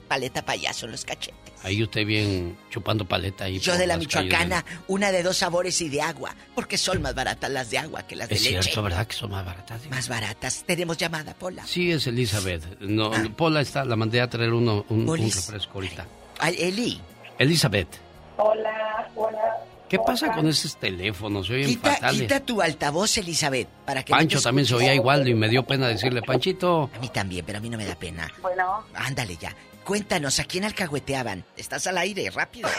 [0.07, 1.35] paleta payaso en los cachetes.
[1.61, 3.59] Ahí usted bien chupando paleta ahí.
[3.59, 6.33] Yo de la Michoacana, una de dos sabores y de agua.
[6.55, 8.61] Porque son más baratas las de agua que las de- de Es leche.
[8.63, 9.05] cierto, ¿verdad?
[9.05, 9.81] Que son más baratas.
[9.89, 10.63] Más baratas.
[10.65, 11.65] Tenemos llamada, Pola.
[11.67, 12.79] Sí, es Elizabeth.
[12.79, 16.07] No, Pola está, la mandé a traer uno, un, un refresco ahorita.
[16.39, 17.01] Ay, Eli.
[17.37, 17.89] Elizabeth.
[18.37, 19.48] Hola, hola.
[19.89, 21.47] ¿Qué pasa con esos teléfonos?
[21.47, 22.21] Se oyen Quita, fatales.
[22.21, 25.87] quita tu altavoz, Elizabeth, para que Pancho también se oía igual y me dio pena
[25.87, 26.91] decirle, Panchito.
[26.95, 28.31] A mí también, pero a mí no me da pena.
[28.41, 29.55] Bueno, Ándale ya.
[29.83, 31.43] Cuéntanos, ¿a quién alcahueteaban?
[31.57, 32.69] Estás al aire, rápido.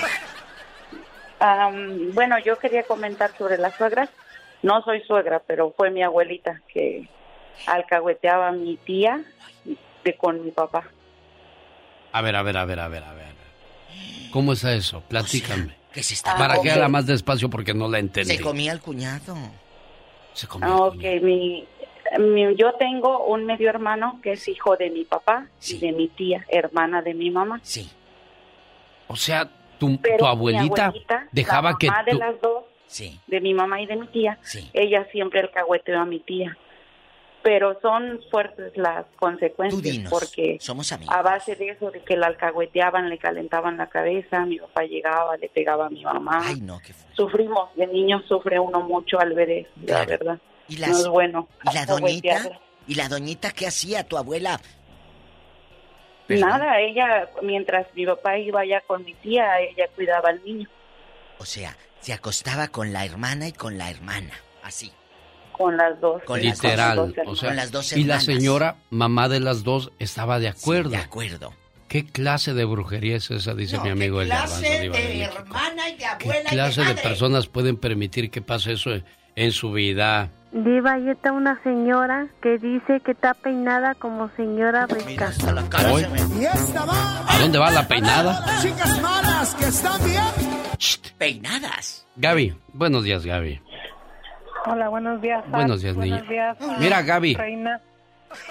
[2.14, 4.08] bueno, yo quería comentar sobre las suegras.
[4.62, 7.08] No soy suegra, pero fue mi abuelita que
[7.66, 9.24] alcahueteaba a mi tía
[10.04, 10.84] de con mi papá.
[12.12, 13.34] A ver, a ver, a ver, a ver, a ver.
[14.30, 15.00] ¿Cómo está eso?
[15.08, 15.79] Platícame.
[15.92, 16.14] Que se
[16.62, 16.74] que ok.
[16.74, 18.36] habla más despacio porque no la entendí.
[18.36, 19.36] Se comía al cuñado.
[20.34, 20.68] Se comía.
[20.68, 21.66] Ah, ok, mi,
[22.18, 25.76] mi- yo tengo un medio hermano que es hijo de mi papá Sí.
[25.76, 27.60] y de mi tía, hermana de mi mamá.
[27.62, 27.90] Sí,
[29.08, 32.18] O sea, tu, tu abuelita, abuelita, dejaba la que mamá de tú...
[32.18, 34.70] las dos, sí, de mi mamá y de mi tía, sí.
[34.72, 36.56] ella siempre alcahueteó a mi tía.
[37.42, 40.10] Pero son fuertes las consecuencias dinos.
[40.10, 41.14] porque Somos amigos.
[41.14, 45.36] a base de eso, de que la alcahueteaban, le calentaban la cabeza, mi papá llegaba,
[45.38, 46.42] le pegaba a mi mamá.
[46.44, 46.92] Ay, no, qué.
[47.16, 50.08] Sufrimos, de niños sufre uno mucho al ver eso, la Claro.
[50.10, 50.38] verdad.
[50.68, 51.48] ¿Y, No las, es bueno.
[51.70, 52.60] ¿Y la doñita?
[52.86, 54.60] ¿Y la doñita qué hacía tu abuela?
[56.26, 56.48] Perdón.
[56.48, 60.68] Nada, ella, mientras mi papá iba allá con mi tía, ella cuidaba al niño,
[61.38, 64.32] O sea, se acostaba con la hermana y con la hermana.
[64.62, 64.92] Así.
[65.52, 66.22] Con las dos.
[66.24, 69.62] Con las Literal, dos o sea, Con las dos y la señora, mamá de las
[69.62, 70.90] dos, estaba de acuerdo.
[70.90, 71.52] Sí, de acuerdo.
[71.88, 73.52] ¿Qué clase de brujería es esa?
[73.54, 75.38] Dice mi amigo el Garbanzo, de México.
[75.38, 78.90] hermana y de ¿Qué clase de personas pueden permitir que pase eso
[79.34, 80.30] en su vida?
[80.52, 85.32] Diva, ahí está una señora que dice que está peinada como señora rica.
[86.38, 88.44] Y ¿A dónde va la peinada?
[88.60, 90.60] chicas malas que están bien.
[91.18, 92.06] Peinadas.
[92.16, 93.60] Gaby, buenos días, Gaby.
[94.66, 95.44] Hola, buenos días.
[95.50, 96.22] Buenos días, niña.
[96.24, 96.78] Buenos días.
[96.78, 97.34] Mira, Gaby.
[97.34, 97.80] Reina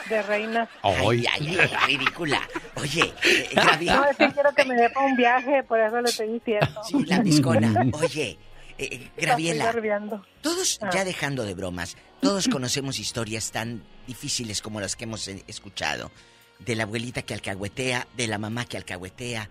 [0.10, 0.68] de reinas.
[0.82, 1.26] Hoy.
[1.32, 2.42] Ay, ay, ay, ridícula.
[2.76, 3.86] Oye, eh, Gaby.
[3.86, 6.82] No, es que quiero que me dé para un viaje, por eso le estoy diciendo.
[6.84, 7.86] Sí, la discona.
[7.94, 8.38] Oye,
[8.78, 9.72] eh, eh, Graviela,
[10.42, 10.90] todos, Ah.
[10.94, 16.12] ya dejando de bromas, todos conocemos historias tan difíciles como las que hemos eh, escuchado.
[16.60, 19.50] De la abuelita que alcahuetea, de la mamá que alcahuetea.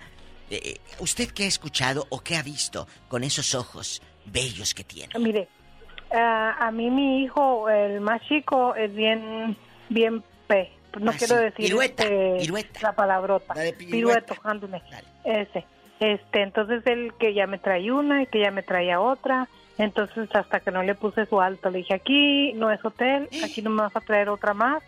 [0.50, 4.84] Eh, eh, ¿Usted qué ha escuchado o qué ha visto con esos ojos bellos que
[4.84, 5.18] tiene?
[5.18, 5.48] Mire,
[6.12, 9.56] ah, a mí mi hijo, el más chico, es bien,
[9.88, 10.70] bien P.
[11.00, 11.42] No Ah, quiero sí.
[11.42, 12.80] decir Pirueta, este, pirueta.
[12.82, 13.54] la palabrota.
[13.78, 14.34] Pirueta.
[14.34, 14.34] Pirueto.
[15.24, 15.64] Ese.
[16.00, 19.48] Este, entonces él que ya me trae una y que ya me traía otra.
[19.76, 23.62] Entonces hasta que no le puse su alto, le dije, aquí no es hotel, aquí
[23.62, 24.82] no me vas a traer otra más.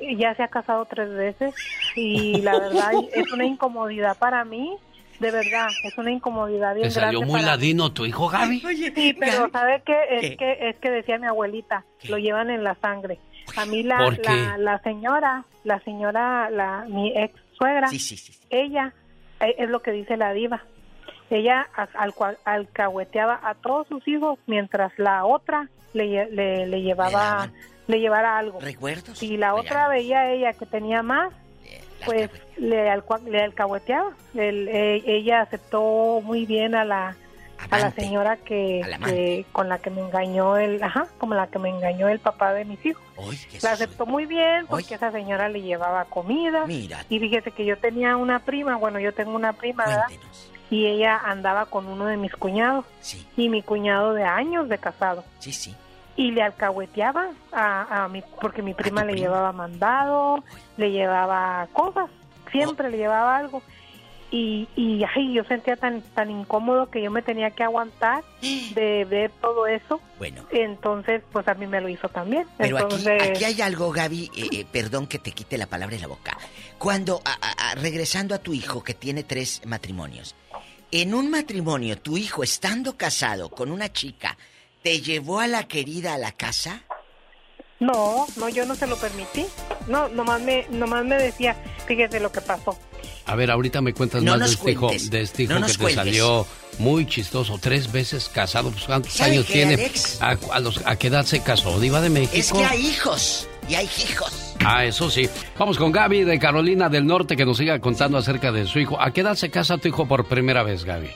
[0.00, 1.54] Y ya se ha casado tres veces
[1.94, 4.76] y la verdad es una incomodidad para mí,
[5.20, 8.60] de verdad, es una incomodidad bien Te salió grande muy para ladino tu hijo, Gaby.
[8.94, 9.96] Sí, pero ¿sabe qué?
[10.10, 10.36] Es ¿Qué?
[10.36, 12.08] que es que decía mi abuelita, ¿Qué?
[12.08, 13.18] lo llevan en la sangre.
[13.56, 18.32] A mí la la, la señora, la señora, la mi ex suegra, Sí, sí, sí.
[18.32, 18.40] sí.
[18.50, 18.92] ella
[19.40, 20.62] eh, es lo que dice la diva.
[21.30, 27.50] Ella al, cua- alcahueteaba a todos sus hijos mientras la otra le, le, le llevaba
[27.86, 28.60] le llevara algo.
[28.60, 29.18] ¿Recuerdos?
[29.18, 29.90] Si la otra Regalos.
[29.94, 31.32] veía a ella que tenía más,
[32.04, 34.12] pues le, alcua- le alcahueteaba.
[34.34, 37.16] El- eh, ella aceptó muy bien a la
[37.70, 38.82] a la señora que,
[39.50, 42.64] con la que me engañó el ajá como la que me engañó el papá de
[42.64, 43.02] mis hijos.
[43.64, 46.66] La aceptó muy bien porque esa señora le llevaba comida.
[46.66, 50.06] Mira, y fíjese que yo tenía una prima bueno yo tengo una prima ¿verdad?
[50.70, 52.84] y ella andaba con uno de mis cuñados.
[53.00, 55.24] Sí, y mi cuñado de años de casado.
[55.40, 55.74] Sí, sí.
[56.18, 59.24] Y le alcahueteaba a, a mi porque mi prima le prima?
[59.28, 60.44] llevaba mandado
[60.76, 62.10] le llevaba cosas
[62.52, 62.90] siempre Oh.
[62.90, 63.62] le llevaba algo
[64.30, 68.22] y, y ay, yo sentía tan tan incómodo que yo me tenía que aguantar
[68.74, 72.82] de ver todo eso Bueno, entonces pues a mí me lo hizo también Pero aquí,
[72.84, 76.08] entonces aquí hay algo, Gaby, eh, eh, perdón que te quite la palabra de la
[76.08, 76.36] boca.
[76.78, 80.34] Cuando, a- regresando a tu hijo que tiene tres matrimonios,
[80.90, 84.36] en un matrimonio, tu hijo estando casado con una chica,
[84.88, 86.80] ¿te llevó a la querida a la casa?
[87.78, 89.44] no no yo no se lo permití
[89.86, 91.54] no nomás me nomás me decía
[91.86, 92.76] fíjese lo que pasó
[93.26, 95.74] A ver, ahorita me cuentas No más de este hijo, de este hijo no que
[95.74, 96.46] te salió
[96.78, 98.70] muy chistoso, tres veces casado.
[98.70, 99.74] Pues, ¿Cuántos ¿Sabe años qué, tiene?
[99.74, 100.22] Alex?
[100.22, 101.80] ¿A, a los, ¿A qué edad se casó?
[101.80, 102.36] ¿Diva de México?
[102.36, 104.54] Es que hay hijos y hay hijos.
[104.64, 105.28] Ah, eso sí.
[105.58, 109.00] Vamos con Gaby de Carolina del Norte que nos siga contando acerca de su hijo.
[109.00, 111.10] ¿A qué edad se casa tu hijo por primera vez, Gaby?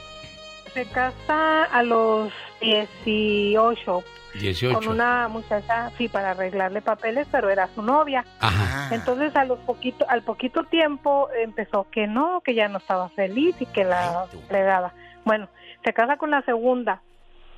[0.75, 4.03] Se casa a los 18
[4.41, 4.75] 18.
[4.79, 8.89] con una muchacha sí para arreglarle papeles pero era su novia Ajá.
[8.91, 13.09] Ah, Entonces a los poquito, al poquito tiempo empezó que no, que ya no estaba
[13.11, 14.93] feliz y que la fregaba.
[15.25, 15.49] Bueno,
[15.85, 17.01] se casa con la segunda,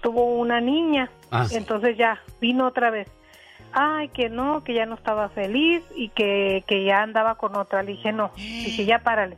[0.02, 1.46] tuvo una niña, Ah.
[1.52, 3.08] entonces ya vino otra vez.
[3.72, 7.82] Ay, que no, que ya no estaba feliz y que, que ya andaba con otra.
[7.82, 9.36] Le dije, no, dije, ya párale.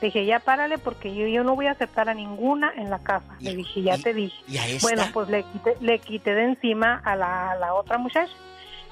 [0.00, 2.98] Le dije, ya párale porque yo, yo no voy a aceptar a ninguna en la
[3.00, 3.36] casa.
[3.40, 4.36] Le dije, ya te dije.
[4.48, 4.86] ¿Y a esta?
[4.86, 8.32] Bueno, pues le quité, le quité de encima a la, a la otra muchacha.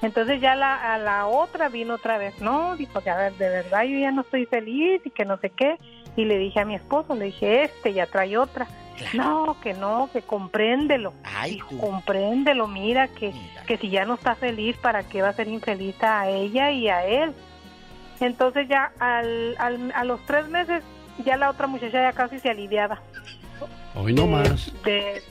[0.01, 3.49] Entonces ya la, a la otra vino otra vez, no, dijo que a ver, de
[3.49, 5.77] verdad yo ya no estoy feliz y que no sé qué.
[6.15, 8.67] Y le dije a mi esposo, le dije, este ya trae otra.
[9.13, 11.13] No, que no, que compréndelo.
[11.53, 13.33] Dijo, compréndelo, mira, que,
[13.65, 16.87] que si ya no está feliz, ¿para qué va a ser infeliz a ella y
[16.89, 17.33] a él?
[18.19, 20.83] Entonces ya al, al- a los tres meses,
[21.25, 23.01] ya la otra muchacha ya casi se aliviaba.
[23.95, 24.71] Hoy no más.
[24.85, 25.21] De,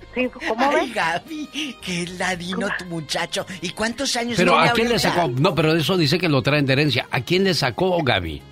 [0.49, 0.95] ¿Cómo Ay, ves?
[0.95, 3.47] Gaby, qué ladino tu muchacho.
[3.63, 5.29] ¿Y cuántos años Pero tiene ¿a quién le sacó?
[5.29, 7.07] No, pero eso dice que lo traen de herencia.
[7.11, 8.43] ¿A quién le sacó Gaby?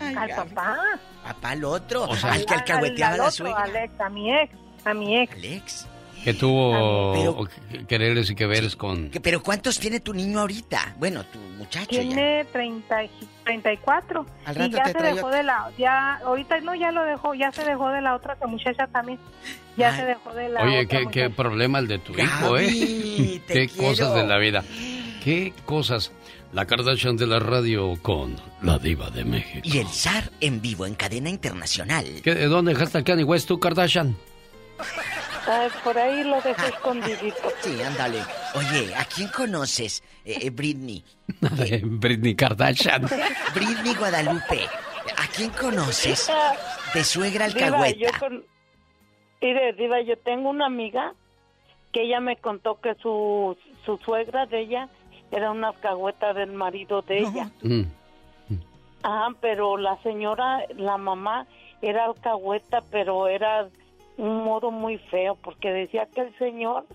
[0.00, 0.76] Al papá.
[1.24, 2.04] Papá, al otro.
[2.04, 3.62] O sea- al que Al- alcahueteaba al la suegra.
[3.62, 4.54] Alex, a mi ex,
[4.84, 5.32] a mi ex.
[5.34, 5.86] Alex.
[6.26, 9.10] Que tuvo Pero- que- quereres y que veres con...
[9.10, 10.96] Que- Pero ¿cuántos tiene tu niño ahorita?
[10.98, 12.00] Bueno, tu muchacho ya.
[12.00, 13.10] Tiene 30, y-
[13.44, 17.04] 34 Al y rato ya te se dejó de la ya ahorita no ya lo
[17.04, 19.20] dejó ya se dejó de la otra muchacha también
[19.76, 23.40] ya se dejó de la Oye, otra qué, qué problema el de tu hijo, ¿eh?
[23.46, 23.88] te qué quiero.
[23.90, 24.64] cosas de la vida.
[25.22, 26.10] Qué cosas.
[26.52, 29.60] La Kardashian de la radio con la diva de México.
[29.62, 32.04] Y el zar en vivo en cadena internacional.
[32.24, 34.16] ¿Qué, ¿De dónde dejaste a Kanye West tú, Kardashian?
[35.46, 38.20] Ay, por ahí lo dejé escondidito Sí, ándale.
[38.54, 41.04] Oye, ¿a quién conoces, eh, eh, Britney?
[41.40, 43.02] De Britney Kardashian.
[43.54, 44.66] Britney Guadalupe.
[45.16, 46.30] ¿A quién conoces?
[46.92, 47.74] De suegra Diva, yo
[48.08, 48.18] alcahueta.
[48.18, 48.44] con...
[49.40, 51.14] Mire, Diva, yo tengo una amiga
[51.92, 54.88] que ella me contó que su, su suegra de ella
[55.30, 57.50] era una alcahueta del marido de ella.
[57.62, 57.82] Mm.
[59.02, 61.46] Ajá, pero la señora, la mamá,
[61.80, 63.68] era alcahueta, pero era
[64.16, 66.86] un modo muy feo, porque decía que el señor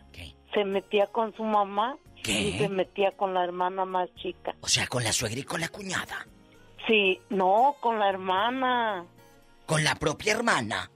[0.53, 4.53] se metía con su mamá y se metía con la hermana más chica.
[4.61, 6.27] O sea, con la suegra y con la cuñada.
[6.87, 9.05] Sí, no, con la hermana.
[9.65, 10.89] Con la propia hermana.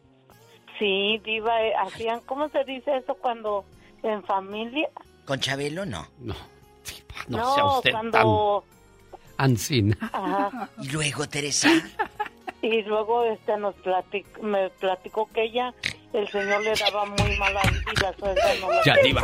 [0.79, 3.63] Sí, diva, eh, hacían, ¿cómo se dice eso cuando
[4.03, 4.89] en familia?
[5.25, 6.07] ¿Con Chabelo no?
[6.19, 6.35] No.
[7.27, 8.63] No sea usted cuando...
[9.37, 9.97] Ancina.
[10.13, 10.69] Ajá.
[10.81, 11.69] Y luego, Teresa.
[12.61, 15.73] Y luego este nos platic- me platicó que ella,
[16.17, 18.15] el señor le daba muy mala vida
[18.61, 19.21] no la Ya, diva.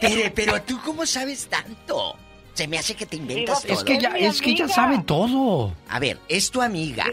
[0.00, 2.16] Tere, pero tú cómo sabes tanto?
[2.54, 3.78] Se me hace que te inventas Diva, todo.
[3.78, 5.72] Es que ya, es que ya sabe todo.
[5.88, 7.04] A ver, es tu amiga.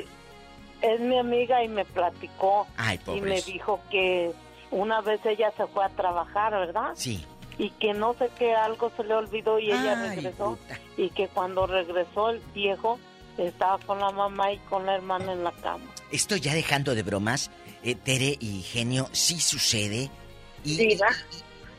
[0.81, 4.31] Es mi amiga y me platicó Ay, y me dijo que
[4.71, 6.91] una vez ella se fue a trabajar, ¿verdad?
[6.95, 7.25] Sí.
[7.57, 10.57] Y que no sé qué algo se le olvidó y ella Ay, regresó
[10.97, 12.99] y que cuando regresó el viejo
[13.37, 15.85] estaba con la mamá y con la hermana en la cama.
[16.11, 17.51] Esto ya dejando de bromas,
[17.85, 20.09] eh, Tere y Genio, sí sucede.
[20.63, 21.07] Y, Diva,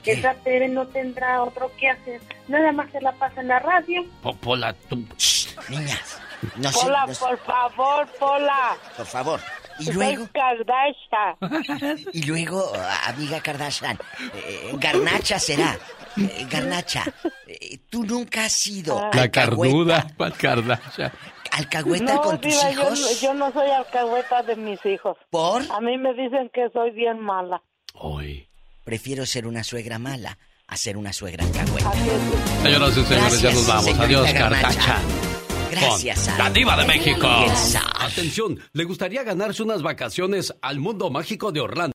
[0.03, 0.13] ¿Qué?
[0.13, 2.21] esa Tere no tendrá otro que hacer.
[2.49, 4.05] Nada más se la pasa en la radio.
[4.23, 5.05] Po- Pola, tú.
[5.69, 6.19] niñas,
[6.57, 8.77] no sé, Pola, no por favor, Pola.
[8.97, 9.41] por favor.
[9.79, 12.09] Y Soy luego, Kardashian.
[12.15, 12.73] y luego,
[13.07, 13.99] amiga Kardashian,
[14.35, 15.77] eh, Garnacha será.
[16.17, 17.05] Eh, Garnacha,
[17.47, 21.13] eh, tú nunca has sido La alcahueta, carduda, ¿cuál Kardashian?
[21.53, 23.21] Alcahueta No, con tus Diva, hijos.
[23.21, 25.17] yo no soy alcahueta de mis hijos.
[25.31, 25.63] ¿Por?
[25.71, 27.63] A mí me dicen que soy bien mala.
[27.95, 28.49] Hoy.
[28.85, 30.39] Prefiero ser una suegra mala
[30.69, 31.93] a ser una suegra alcahueta.
[32.63, 33.99] Señoras y señores, ya nos vamos.
[33.99, 34.33] Adiós.
[34.33, 35.03] Kardashian.
[35.71, 36.39] Gracias, Al.
[36.39, 37.29] La diva de México.
[37.99, 41.93] Atención, ¿le gustaría ganarse unas vacaciones al mundo mágico de Orlando?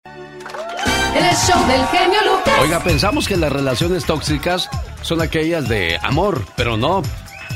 [1.15, 2.59] El show del genio Lucas.
[2.61, 4.69] Oiga, pensamos que las relaciones tóxicas
[5.01, 7.01] son aquellas de amor, pero no.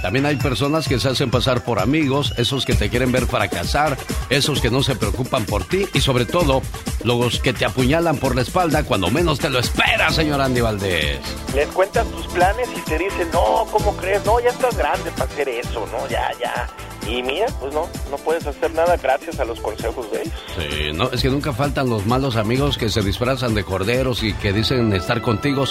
[0.06, 3.98] También hay personas que se hacen pasar por amigos, esos que te quieren ver fracasar,
[4.30, 6.62] esos que no se preocupan por ti y sobre todo
[7.04, 11.22] los que te apuñalan por la espalda cuando menos te lo esperas, señor Andy Valdés.
[11.56, 14.24] Les cuentas tus planes y te dicen, no, ¿cómo crees?
[14.26, 16.08] No, ya estás grande para hacer eso, ¿no?
[16.08, 16.68] Ya, ya.
[17.08, 20.34] Y mira, pues no, no puedes hacer nada gracias a los consejos de ellos.
[20.58, 24.34] Sí, no, es que nunca faltan los malos amigos que se disfrazan de corderos y
[24.34, 25.66] que dicen estar contigo.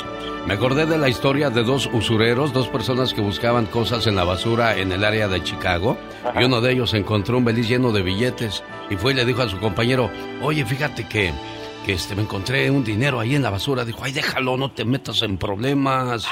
[0.47, 4.25] Me acordé de la historia de dos usureros, dos personas que buscaban cosas en la
[4.25, 5.97] basura en el área de Chicago.
[6.39, 9.43] Y uno de ellos encontró un beliz lleno de billetes y fue y le dijo
[9.43, 10.11] a su compañero,
[10.43, 11.33] oye, fíjate que,
[11.85, 13.85] que este, me encontré un dinero ahí en la basura.
[13.85, 16.27] Dijo, ay, déjalo, no te metas en problemas.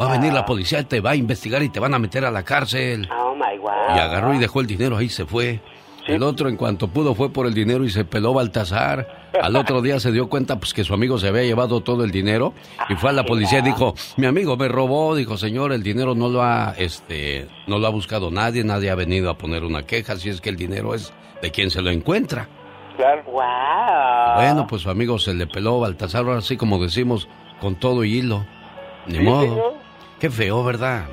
[0.00, 2.30] Va a venir la policía, te va a investigar y te van a meter a
[2.30, 3.08] la cárcel.
[3.10, 3.49] Oh my
[3.94, 5.60] Y agarró y dejó el dinero ahí, se fue.
[6.06, 9.30] El otro, en cuanto pudo, fue por el dinero y se peló Baltasar.
[9.40, 12.10] Al otro día se dio cuenta pues, que su amigo se había llevado todo el
[12.10, 12.52] dinero
[12.88, 15.14] y fue a la policía y dijo, mi amigo me robó.
[15.14, 18.94] Dijo, señor, el dinero no lo ha, este, no lo ha buscado nadie, nadie ha
[18.96, 21.12] venido a poner una queja, si es que el dinero es
[21.42, 22.48] de quien se lo encuentra.
[22.96, 23.22] Claro.
[23.26, 24.34] Wow.
[24.36, 27.28] Bueno, pues su amigo se le peló Baltasar, ahora sí como decimos,
[27.60, 28.44] con todo y hilo.
[29.06, 29.42] Ni Sí, modo.
[29.42, 29.74] señor.
[30.18, 31.04] Qué feo, ¿verdad?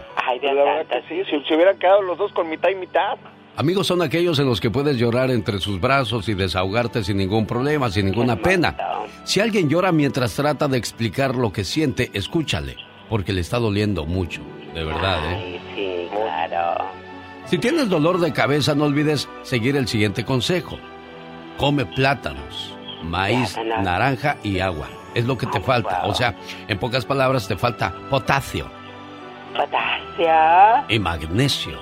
[0.41, 3.17] Ay, la verdad que sí, si se hubieran quedado los dos con mitad y mitad.
[3.55, 7.47] Amigos son aquellos en los que puedes llorar entre sus brazos y desahogarte sin ningún
[7.47, 8.75] problema, sin ninguna pena.
[9.23, 12.75] Si alguien llora mientras trata de explicar lo que siente, escúchale,
[13.09, 14.41] porque le está doliendo mucho,
[14.75, 15.59] de verdad, ¿eh?
[15.75, 16.85] Sí, claro.
[17.45, 20.77] Si tienes dolor de cabeza, no olvides seguir el siguiente consejo.
[21.57, 24.88] Come plátanos, maíz, naranja y agua.
[25.15, 26.05] Es lo que te falta.
[26.05, 26.35] O sea,
[26.67, 28.69] en pocas palabras, te falta potasio.
[29.58, 30.86] Potasio.
[30.89, 31.78] Y magnesio.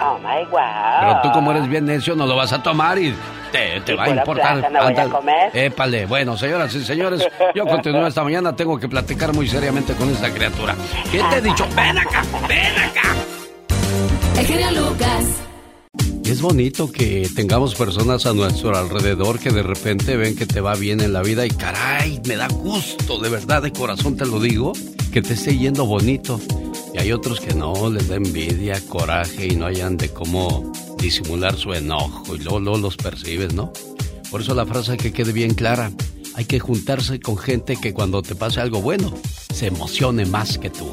[0.00, 1.00] Oh my God.
[1.00, 3.14] Pero tú, como eres bien necio, no lo vas a tomar y
[3.50, 4.60] te, te va a importar.
[4.60, 5.50] plátano voy a comer?
[5.56, 6.06] Épale.
[6.06, 8.54] Bueno, señoras y señores, yo continúo esta mañana.
[8.54, 10.74] Tengo que platicar muy seriamente con esta criatura.
[11.10, 11.66] ¿Qué te he dicho?
[11.74, 12.22] ¡Ven acá!
[12.48, 13.08] ¡Ven acá!
[14.38, 15.47] El genio Lucas.
[16.28, 20.74] Es bonito que tengamos personas a nuestro alrededor que de repente ven que te va
[20.74, 24.38] bien en la vida y caray, me da gusto, de verdad, de corazón te lo
[24.38, 24.74] digo,
[25.10, 26.38] que te esté yendo bonito.
[26.92, 31.56] Y hay otros que no, les da envidia, coraje y no hayan de cómo disimular
[31.56, 33.72] su enojo y luego, luego los percibes, ¿no?
[34.30, 35.90] Por eso la frase que quede bien clara,
[36.34, 39.14] hay que juntarse con gente que cuando te pase algo bueno,
[39.54, 40.90] se emocione más que tú.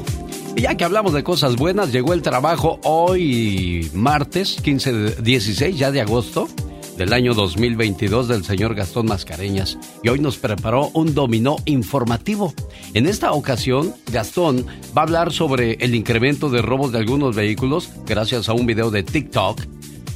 [0.56, 5.76] Y ya que hablamos de cosas buenas, llegó el trabajo hoy martes 15 de- 16
[5.78, 6.48] ya de agosto
[6.96, 9.78] del año 2022 del señor Gastón Mascareñas.
[10.02, 12.54] Y hoy nos preparó un dominó informativo.
[12.94, 14.64] En esta ocasión, Gastón
[14.96, 18.90] va a hablar sobre el incremento de robos de algunos vehículos gracias a un video
[18.90, 19.60] de TikTok,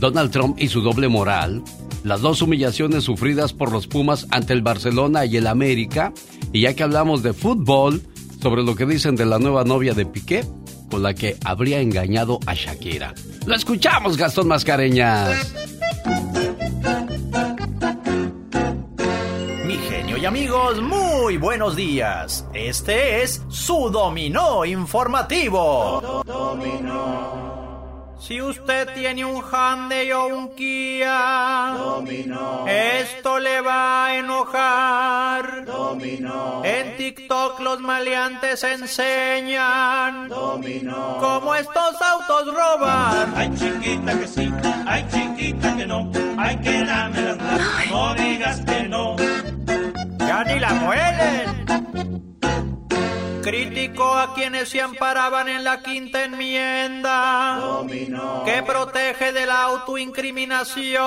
[0.01, 1.62] Donald Trump y su doble moral,
[2.03, 6.14] las dos humillaciones sufridas por los Pumas ante el Barcelona y el América,
[6.51, 8.01] y ya que hablamos de fútbol,
[8.41, 10.45] sobre lo que dicen de la nueva novia de Piqué,
[10.91, 13.14] con la que habría engañado a Shakira.
[13.47, 15.53] Lo escuchamos, Gastón Mascareñas.
[19.66, 22.47] Mi genio y amigos, muy buenos días.
[22.55, 26.22] Este es su dominó informativo.
[28.21, 31.75] Si usted tiene un Hyundai o un Kia,
[32.68, 35.64] esto le va a enojar.
[36.62, 43.33] En TikTok los maleantes enseñan cómo estos autos roban.
[43.35, 44.53] Ay, chiquita que sí,
[44.87, 47.39] ay, chiquita que no, ay, que dame las
[47.91, 49.16] no digas que no.
[50.18, 52.09] Ya ni la muelen.
[53.43, 57.61] Criticó a quienes se amparaban en la quinta enmienda
[58.45, 61.01] que protege de la autoincriminación.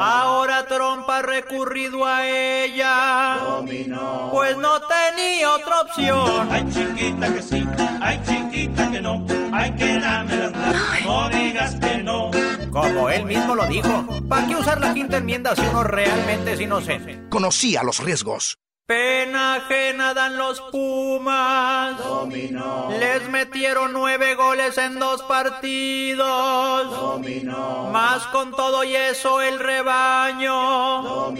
[0.00, 3.38] Ahora Trump ha recurrido a ella,
[4.30, 6.48] pues no tenía otra opción.
[6.50, 7.66] Ay, chiquita que sí,
[8.00, 10.52] ay, chiquita que no, ay, que dame las
[11.04, 12.30] no digas que no.
[12.70, 16.60] Como él mismo lo dijo, ¿para qué usar la quinta enmienda si uno realmente es
[16.60, 17.20] inocente?
[17.28, 18.61] Conocía los riesgos.
[18.86, 21.94] Pena ajena dan los Pumas.
[22.98, 26.26] Les metieron nueve goles en dos partidos.
[27.92, 31.32] Más con todo y eso el rebaño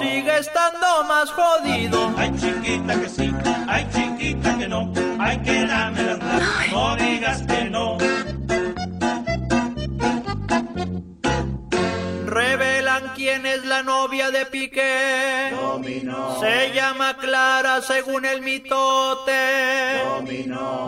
[0.00, 2.12] sigue estando más jodido.
[2.16, 3.32] Ay, chiquita que sí,
[3.68, 6.18] ay, chiquita que no, ay, que dame las
[6.72, 7.98] no digas que no.
[12.30, 15.52] Revelan quién es la novia de Piqué.
[16.38, 19.32] Se llama Clara según el mitote.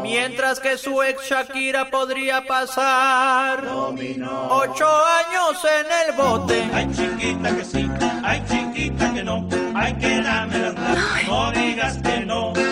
[0.02, 6.70] Mientras que su ex Shakira podría pasar ocho años en el bote.
[6.72, 7.90] Ay, chiquita que sí,
[8.22, 12.71] ay, chiquita que no, ay, que dame gracias, no digas que no.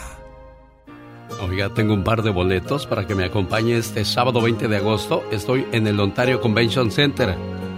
[1.39, 5.23] Oiga, tengo un par de boletos para que me acompañe este sábado 20 de agosto.
[5.31, 7.35] Estoy en el Ontario Convention Center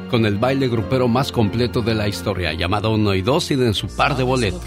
[0.10, 3.88] con el baile grupero más completo de la historia, llamado 1 y 2, tienen su
[3.88, 4.62] par de boletos.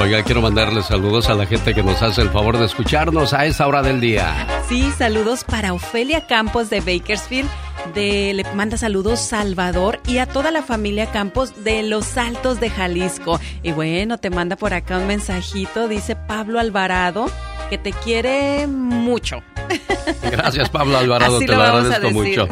[0.00, 3.46] Oiga, quiero mandarle saludos a la gente que nos hace el favor de escucharnos a
[3.46, 4.46] esta hora del día.
[4.68, 7.48] Sí, saludos para Ofelia Campos de Bakersfield.
[7.94, 12.70] De, le manda saludos Salvador y a toda la familia Campos de Los Altos de
[12.70, 13.40] Jalisco.
[13.62, 17.26] Y bueno, te manda por acá un mensajito, dice Pablo Alvarado,
[17.68, 19.42] que te quiere mucho.
[20.30, 22.48] Gracias, Pablo Alvarado, Así te lo lo agradezco mucho.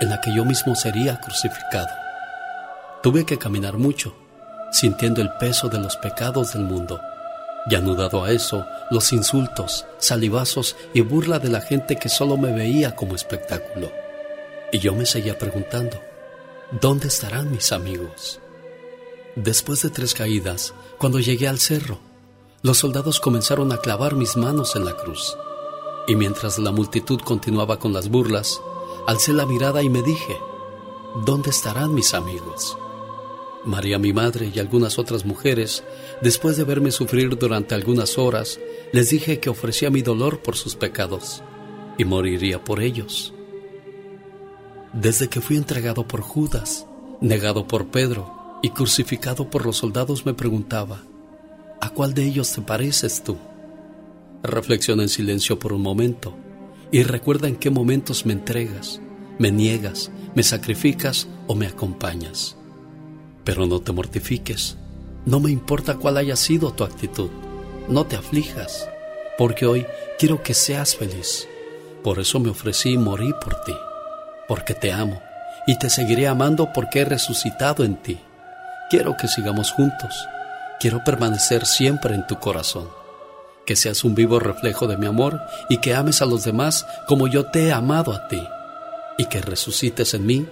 [0.00, 1.94] en la que yo mismo sería crucificado.
[3.02, 4.16] Tuve que caminar mucho,
[4.72, 7.02] sintiendo el peso de los pecados del mundo,
[7.68, 12.50] y anudado a eso, los insultos, salivazos y burla de la gente que solo me
[12.50, 14.07] veía como espectáculo.
[14.70, 15.98] Y yo me seguía preguntando,
[16.80, 18.40] ¿dónde estarán mis amigos?
[19.34, 22.00] Después de tres caídas, cuando llegué al cerro,
[22.62, 25.36] los soldados comenzaron a clavar mis manos en la cruz.
[26.06, 28.60] Y mientras la multitud continuaba con las burlas,
[29.06, 30.36] alcé la mirada y me dije,
[31.24, 32.76] ¿dónde estarán mis amigos?
[33.64, 35.82] María mi madre y algunas otras mujeres,
[36.20, 38.60] después de verme sufrir durante algunas horas,
[38.92, 41.42] les dije que ofrecía mi dolor por sus pecados
[41.96, 43.32] y moriría por ellos.
[45.00, 46.84] Desde que fui entregado por Judas,
[47.20, 51.02] negado por Pedro y crucificado por los soldados me preguntaba,
[51.80, 53.36] ¿A cuál de ellos te pareces tú?
[54.42, 56.34] Reflexiona en silencio por un momento
[56.90, 59.00] y recuerda en qué momentos me entregas,
[59.38, 62.56] me niegas, me sacrificas o me acompañas.
[63.44, 64.78] Pero no te mortifiques,
[65.26, 67.30] no me importa cuál haya sido tu actitud,
[67.88, 68.88] no te aflijas,
[69.38, 69.86] porque hoy
[70.18, 71.46] quiero que seas feliz.
[72.02, 73.74] Por eso me ofrecí y morí por ti,
[74.48, 75.22] porque te amo
[75.66, 78.18] y te seguiré amando porque he resucitado en ti.
[78.90, 80.26] Quiero que sigamos juntos
[80.80, 82.88] Quiero permanecer siempre en tu corazón,
[83.66, 87.26] que seas un vivo reflejo de mi amor y que ames a los demás como
[87.26, 88.46] yo te he amado a ti,
[89.16, 90.46] y que resucites en mí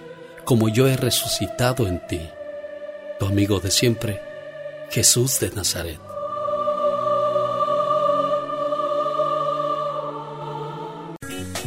[0.44, 2.20] como yo he resucitado en ti.
[3.20, 4.20] Tu amigo de siempre,
[4.90, 6.05] Jesús de Nazaret.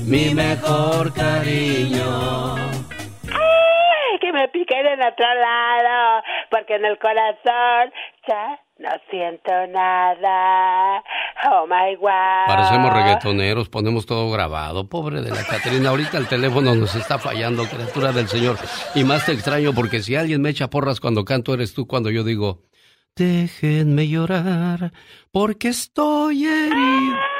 [0.09, 2.55] Mi mejor cariño.
[2.55, 4.19] ¡Ay!
[4.19, 7.93] Que me piquen en otro lado, porque en el corazón
[8.27, 11.03] ya no siento nada.
[11.51, 12.47] Oh my God.
[12.47, 14.89] Parecemos reggaetoneros, ponemos todo grabado.
[14.89, 18.57] Pobre de la Caterina, ahorita el teléfono nos está fallando, criatura del Señor.
[18.95, 22.09] Y más te extraño porque si alguien me echa porras cuando canto, eres tú cuando
[22.09, 22.63] yo digo,
[23.15, 24.91] déjenme llorar
[25.31, 27.38] porque estoy herido.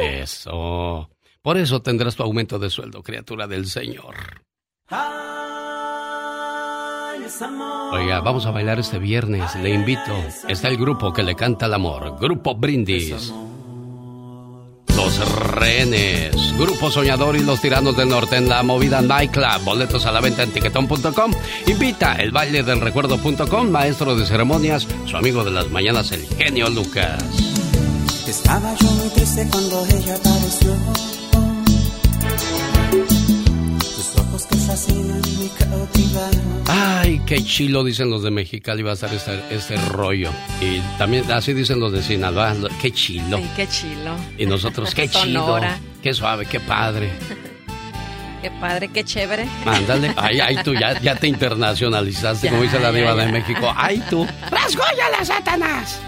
[0.00, 1.10] Eso.
[1.42, 4.42] Por eso tendrás tu aumento de sueldo, criatura del Señor.
[7.92, 10.14] Oiga, vamos a bailar este viernes, le invito.
[10.48, 13.32] Está el grupo que le canta el amor, Grupo Brindis.
[14.96, 19.64] Los Rehenes, Grupo Soñador y Los Tiranos del Norte en la movida Nightclub.
[19.64, 21.32] Boletos a la venta en tiquetón.com.
[21.66, 26.68] Invita el baile del recuerdo.com, maestro de ceremonias, su amigo de las mañanas, el genio
[26.70, 27.53] Lucas.
[28.26, 30.74] Estaba yo muy triste cuando ella apareció.
[33.80, 36.62] Tus ojos que fascinan me cautivaron.
[36.66, 40.30] Ay, qué chilo, dicen los de Mexicali, va a estar este, este rollo.
[40.60, 43.36] Y también así dicen los de Sinaloa, lo- qué chilo.
[43.36, 44.14] Ay, qué chilo.
[44.38, 45.60] Y nosotros, qué chido.
[46.02, 47.10] Qué suave, qué padre.
[48.42, 49.46] Qué padre, qué chévere.
[49.64, 50.12] Ándale.
[50.16, 53.72] Ay, ay, tú ya, ya te internacionalizaste, como dice la diva de México.
[53.76, 54.26] Ay, tú.
[54.50, 55.98] ¡Rasgóyala, Satanás!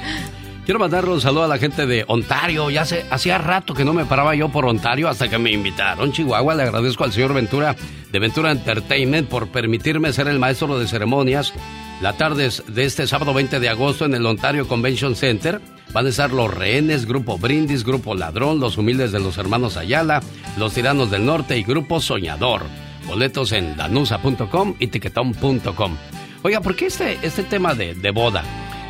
[0.66, 2.70] Quiero mandarle un saludo a la gente de Ontario.
[2.70, 6.10] Ya hace, hacía rato que no me paraba yo por Ontario hasta que me invitaron.
[6.10, 7.76] Chihuahua, le agradezco al señor Ventura
[8.10, 11.54] de Ventura Entertainment por permitirme ser el maestro de ceremonias
[12.00, 15.60] la tarde de este sábado 20 de agosto en el Ontario Convention Center.
[15.92, 20.20] Van a estar los rehenes, Grupo Brindis, Grupo Ladrón, los humildes de los hermanos Ayala,
[20.58, 22.62] los tiranos del norte y Grupo Soñador.
[23.06, 25.96] Boletos en danusa.com y tiquetón.com.
[26.42, 28.42] Oiga, ¿por qué este, este tema de, de boda?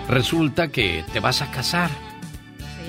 [0.09, 1.91] Resulta que te vas a casar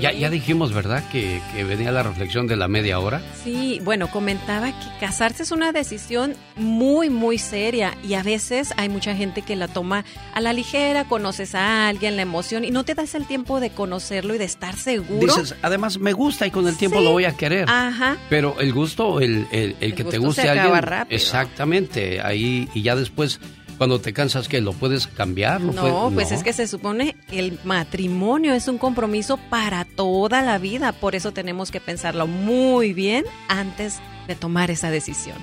[0.01, 1.03] ya, ya dijimos, ¿verdad?
[1.11, 3.21] Que, que, venía la reflexión de la media hora.
[3.43, 8.89] Sí, bueno, comentaba que casarse es una decisión muy, muy seria y a veces hay
[8.89, 12.83] mucha gente que la toma a la ligera, conoces a alguien, la emoción y no
[12.83, 15.35] te das el tiempo de conocerlo y de estar seguro.
[15.35, 17.67] Dices, además me gusta y con el tiempo lo voy a querer.
[17.67, 18.17] Ajá.
[18.29, 20.81] Pero el gusto, el, el, el que te guste se alguien.
[20.83, 21.15] rápido.
[21.15, 23.39] Exactamente, ahí y ya después
[23.77, 25.61] cuando te cansas que lo puedes cambiar.
[25.61, 26.13] ¿Lo no, puedes?
[26.13, 30.91] pues es que se supone que el matrimonio es un compromiso para toda la vida,
[30.91, 35.37] por eso tenemos que pensarlo muy bien antes de tomar esa decisión.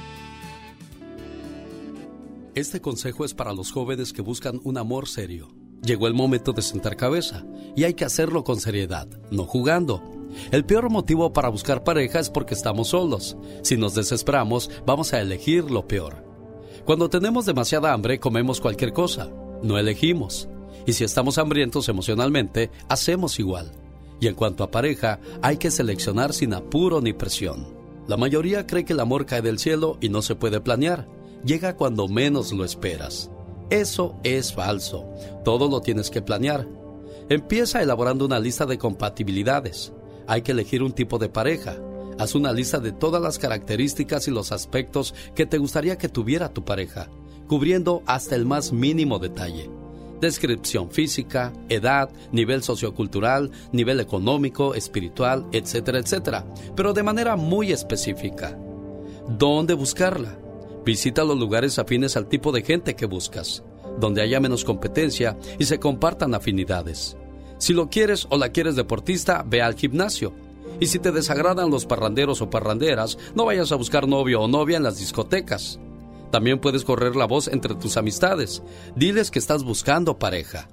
[2.54, 5.48] Este consejo es para los jóvenes que buscan un amor serio.
[5.82, 7.44] Llegó el momento de sentar cabeza
[7.76, 10.02] y hay que hacerlo con seriedad, no jugando.
[10.50, 13.36] El peor motivo para buscar pareja es porque estamos solos.
[13.62, 16.33] Si nos desesperamos, vamos a elegir lo peor.
[16.84, 19.30] Cuando tenemos demasiada hambre, comemos cualquier cosa.
[19.62, 20.48] No elegimos.
[20.86, 23.72] Y si estamos hambrientos emocionalmente, hacemos igual.
[24.20, 27.74] Y en cuanto a pareja, hay que seleccionar sin apuro ni presión.
[28.06, 31.08] La mayoría cree que el amor cae del cielo y no se puede planear.
[31.42, 33.30] Llega cuando menos lo esperas.
[33.70, 35.08] Eso es falso.
[35.42, 36.68] Todo lo tienes que planear.
[37.30, 39.94] Empieza elaborando una lista de compatibilidades.
[40.26, 41.78] Hay que elegir un tipo de pareja.
[42.18, 46.52] Haz una lista de todas las características y los aspectos que te gustaría que tuviera
[46.52, 47.08] tu pareja,
[47.48, 49.68] cubriendo hasta el más mínimo detalle.
[50.20, 56.46] Descripción física, edad, nivel sociocultural, nivel económico, espiritual, etcétera, etcétera,
[56.76, 58.56] pero de manera muy específica.
[59.28, 60.38] ¿Dónde buscarla?
[60.84, 63.64] Visita los lugares afines al tipo de gente que buscas,
[63.98, 67.16] donde haya menos competencia y se compartan afinidades.
[67.58, 70.32] Si lo quieres o la quieres deportista, ve al gimnasio
[70.80, 74.76] y si te desagradan los parranderos o parranderas, no vayas a buscar novio o novia
[74.76, 75.78] en las discotecas.
[76.30, 78.62] También puedes correr la voz entre tus amistades.
[78.96, 80.68] Diles que estás buscando pareja.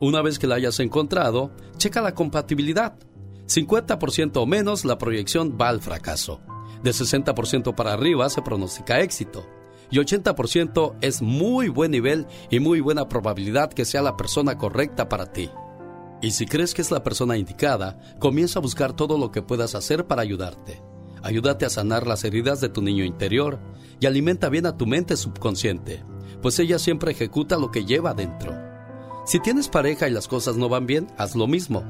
[0.00, 2.98] Una vez que la hayas encontrado, checa la compatibilidad.
[3.46, 6.40] 50% o menos la proyección va al fracaso.
[6.82, 9.46] De 60% para arriba se pronostica éxito.
[9.90, 15.08] Y 80% es muy buen nivel y muy buena probabilidad que sea la persona correcta
[15.08, 15.50] para ti.
[16.22, 19.74] Y si crees que es la persona indicada, comienza a buscar todo lo que puedas
[19.74, 20.80] hacer para ayudarte.
[21.20, 23.58] Ayúdate a sanar las heridas de tu niño interior
[23.98, 26.04] y alimenta bien a tu mente subconsciente,
[26.40, 28.54] pues ella siempre ejecuta lo que lleva adentro.
[29.26, 31.84] Si tienes pareja y las cosas no van bien, haz lo mismo,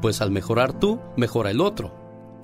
[0.00, 1.92] pues al mejorar tú, mejora el otro.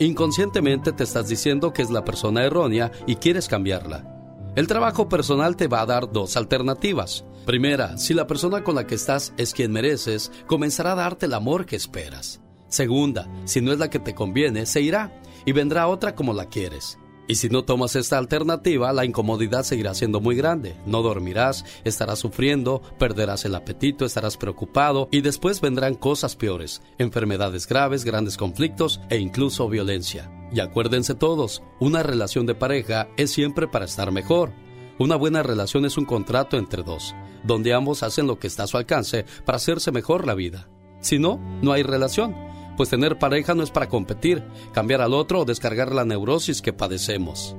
[0.01, 4.18] Inconscientemente te estás diciendo que es la persona errónea y quieres cambiarla.
[4.59, 7.25] El trabajo personal te va a dar dos alternativas.
[7.47, 11.35] Primera, si la persona con la que estás es quien mereces, comenzará a darte el
[11.35, 12.41] amor que esperas.
[12.67, 15.13] Segunda, si no es la que te conviene, se irá
[15.47, 16.99] y vendrá otra como la quieres.
[17.31, 20.77] Y si no tomas esta alternativa, la incomodidad seguirá siendo muy grande.
[20.87, 27.69] No dormirás, estarás sufriendo, perderás el apetito, estarás preocupado y después vendrán cosas peores, enfermedades
[27.69, 30.33] graves, grandes conflictos e incluso violencia.
[30.51, 34.55] Y acuérdense todos, una relación de pareja es siempre para estar mejor.
[34.99, 37.15] Una buena relación es un contrato entre dos,
[37.45, 40.71] donde ambos hacen lo que está a su alcance para hacerse mejor la vida.
[41.01, 42.35] Si no, no hay relación
[42.79, 46.73] pues tener pareja no es para competir, cambiar al otro o descargar la neurosis que
[46.73, 47.57] padecemos.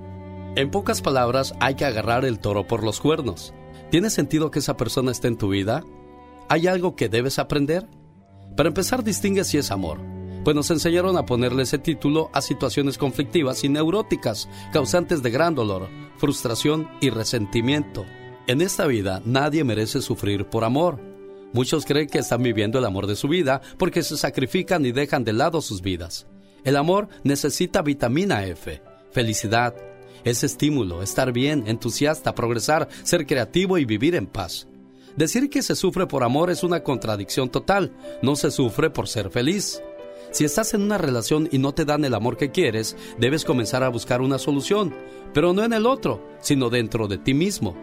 [0.56, 3.54] En pocas palabras, hay que agarrar el toro por los cuernos.
[3.92, 5.84] ¿Tiene sentido que esa persona esté en tu vida?
[6.48, 7.86] ¿Hay algo que debes aprender?
[8.56, 10.00] Para empezar, distingue si es amor,
[10.46, 15.54] pues nos enseñaron a ponerle ese título a situaciones conflictivas y neuróticas, causantes de gran
[15.54, 18.06] dolor, frustración y resentimiento.
[18.48, 21.09] En esta vida nadie merece sufrir por amor.
[21.54, 25.24] Muchos creen que están viviendo el amor de su vida porque se sacrifican y dejan
[25.24, 26.28] de lado sus vidas.
[26.64, 28.82] El amor necesita vitamina F,
[29.12, 29.74] felicidad,
[30.24, 34.68] es estímulo, estar bien, entusiasta, progresar, ser creativo y vivir en paz.
[35.16, 39.30] Decir que se sufre por amor es una contradicción total, no se sufre por ser
[39.30, 39.82] feliz.
[40.32, 43.84] Si estás en una relación y no te dan el amor que quieres, debes comenzar
[43.84, 44.94] a buscar una solución,
[45.34, 47.76] pero no en el otro, sino dentro de ti mismo.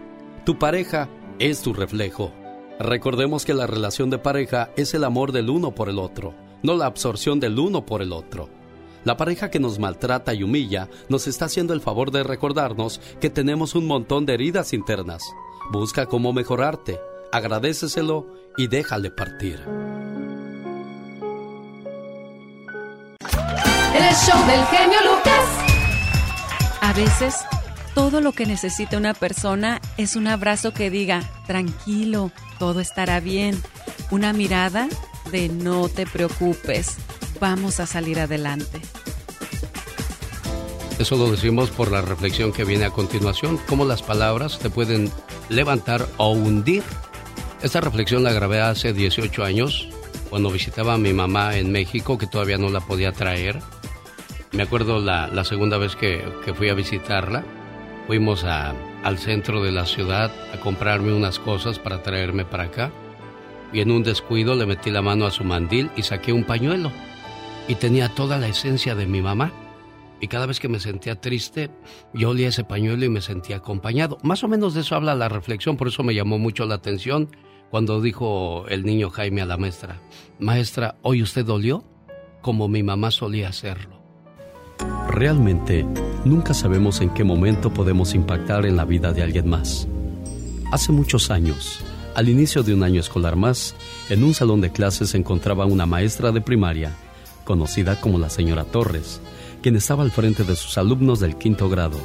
[0.45, 2.33] Tu pareja es tu reflejo.
[2.79, 6.75] Recordemos que la relación de pareja es el amor del uno por el otro, no
[6.75, 8.51] la absorción del uno por el otro.
[9.05, 13.31] La pareja que nos maltrata y humilla nos está haciendo el favor de recordarnos que
[13.31, 15.23] tenemos un montón de heridas internas.
[15.71, 17.01] Busca cómo mejorarte,
[17.33, 18.27] agradeceselo
[18.59, 19.61] y déjale partir.
[23.95, 25.47] El show del genio Lucas.
[26.83, 27.37] A veces,
[27.97, 33.59] todo lo que necesita una persona es un abrazo que diga, tranquilo, todo estará bien.
[34.11, 34.87] Una mirada
[35.33, 36.99] de no te preocupes,
[37.41, 38.83] vamos a salir adelante.
[40.99, 45.11] Eso lo decimos por la reflexión que viene a continuación, cómo las palabras te pueden
[45.49, 46.83] levantar o hundir.
[47.63, 49.89] Esta reflexión la grabé hace 18 años,
[50.29, 53.59] cuando visitaba a mi mamá en México, que todavía no la podía traer.
[54.53, 57.45] Me acuerdo la, segunda vez que, que, fui a visitarla,
[58.07, 62.93] fuimos a, al centro de la ciudad a comprarme unas cosas para traerme para acá.
[63.73, 66.93] Y en un descuido le metí la mano a su mandil y saqué un pañuelo.
[67.69, 69.53] Y tenía toda la esencia de mi mamá
[70.21, 71.71] y cada vez que me sentía triste,
[72.15, 74.19] yo olía ese pañuelo y me sentía acompañado.
[74.23, 77.29] Más o menos de eso habla la reflexión, por eso me llamó mucho la atención
[77.71, 80.01] cuando dijo el niño Jaime a la maestra,
[80.39, 81.85] Maestra, ¿hoy usted dolió?
[82.41, 83.96] Como mi mamá solía hacerlo.
[85.09, 85.87] Realmente,
[86.25, 89.89] nunca sabemos en qué momento podemos impactar en la vida de alguien más.
[90.73, 91.81] Hace muchos años,
[92.15, 93.75] al inicio de un año escolar más,
[94.09, 96.93] en un salón de clases se encontraba una maestra de primaria,
[97.45, 99.21] conocida como la señora Torres,
[99.63, 101.99] quien estaba al frente de sus alumnos del quinto grado.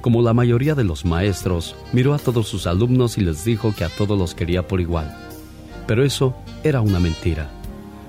[0.00, 3.84] Como la mayoría de los maestros, miró a todos sus alumnos y les dijo que
[3.84, 5.14] a todos los quería por igual.
[5.86, 6.34] Pero eso
[6.64, 7.50] era una mentira,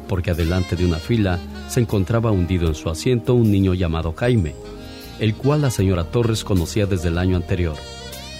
[0.07, 1.39] porque adelante de una fila
[1.71, 4.55] se encontraba hundido en su asiento un niño llamado Jaime,
[5.19, 7.77] el cual la señora Torres conocía desde el año anterior,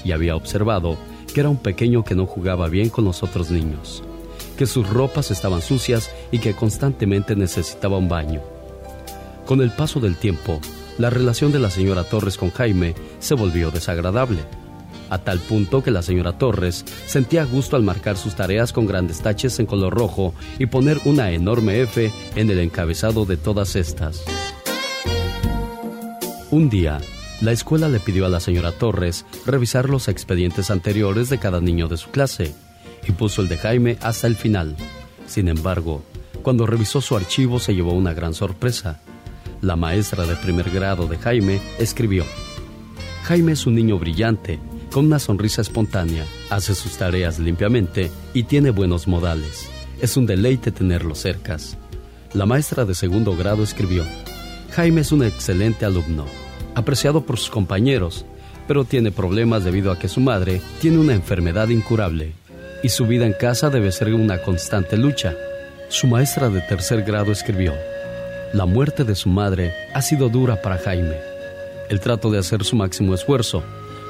[0.03, 0.97] y había observado
[1.33, 4.03] que era un pequeño que no jugaba bien con los otros niños,
[4.57, 8.41] que sus ropas estaban sucias y que constantemente necesitaba un baño.
[9.45, 10.59] Con el paso del tiempo,
[10.97, 14.39] la relación de la señora Torres con Jaime se volvió desagradable,
[15.11, 19.21] a tal punto que la señora Torres sentía gusto al marcar sus tareas con grandes
[19.21, 24.23] taches en color rojo y poner una enorme F en el encabezado de todas estas.
[26.49, 26.99] Un día,
[27.41, 31.87] la escuela le pidió a la señora Torres revisar los expedientes anteriores de cada niño
[31.87, 32.55] de su clase
[33.07, 34.75] y puso el de Jaime hasta el final.
[35.27, 36.03] Sin embargo,
[36.41, 38.99] cuando revisó su archivo se llevó una gran sorpresa
[39.61, 42.25] la maestra de primer grado de Jaime, escribió,
[43.23, 44.59] Jaime es un niño brillante,
[44.91, 49.69] con una sonrisa espontánea, hace sus tareas limpiamente y tiene buenos modales.
[50.01, 51.77] Es un deleite tenerlo cercas.
[52.33, 54.03] La maestra de segundo grado escribió,
[54.71, 56.25] Jaime es un excelente alumno,
[56.75, 58.25] apreciado por sus compañeros,
[58.67, 62.33] pero tiene problemas debido a que su madre tiene una enfermedad incurable
[62.83, 65.35] y su vida en casa debe ser una constante lucha.
[65.89, 67.73] Su maestra de tercer grado escribió,
[68.53, 71.17] la muerte de su madre ha sido dura para Jaime.
[71.89, 73.63] Él trató de hacer su máximo esfuerzo,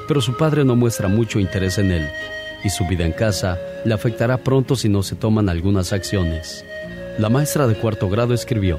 [0.08, 2.08] pero su padre no muestra mucho interés en él
[2.64, 6.64] y su vida en casa le afectará pronto si no se toman algunas acciones.
[7.18, 8.78] La maestra de cuarto grado escribió,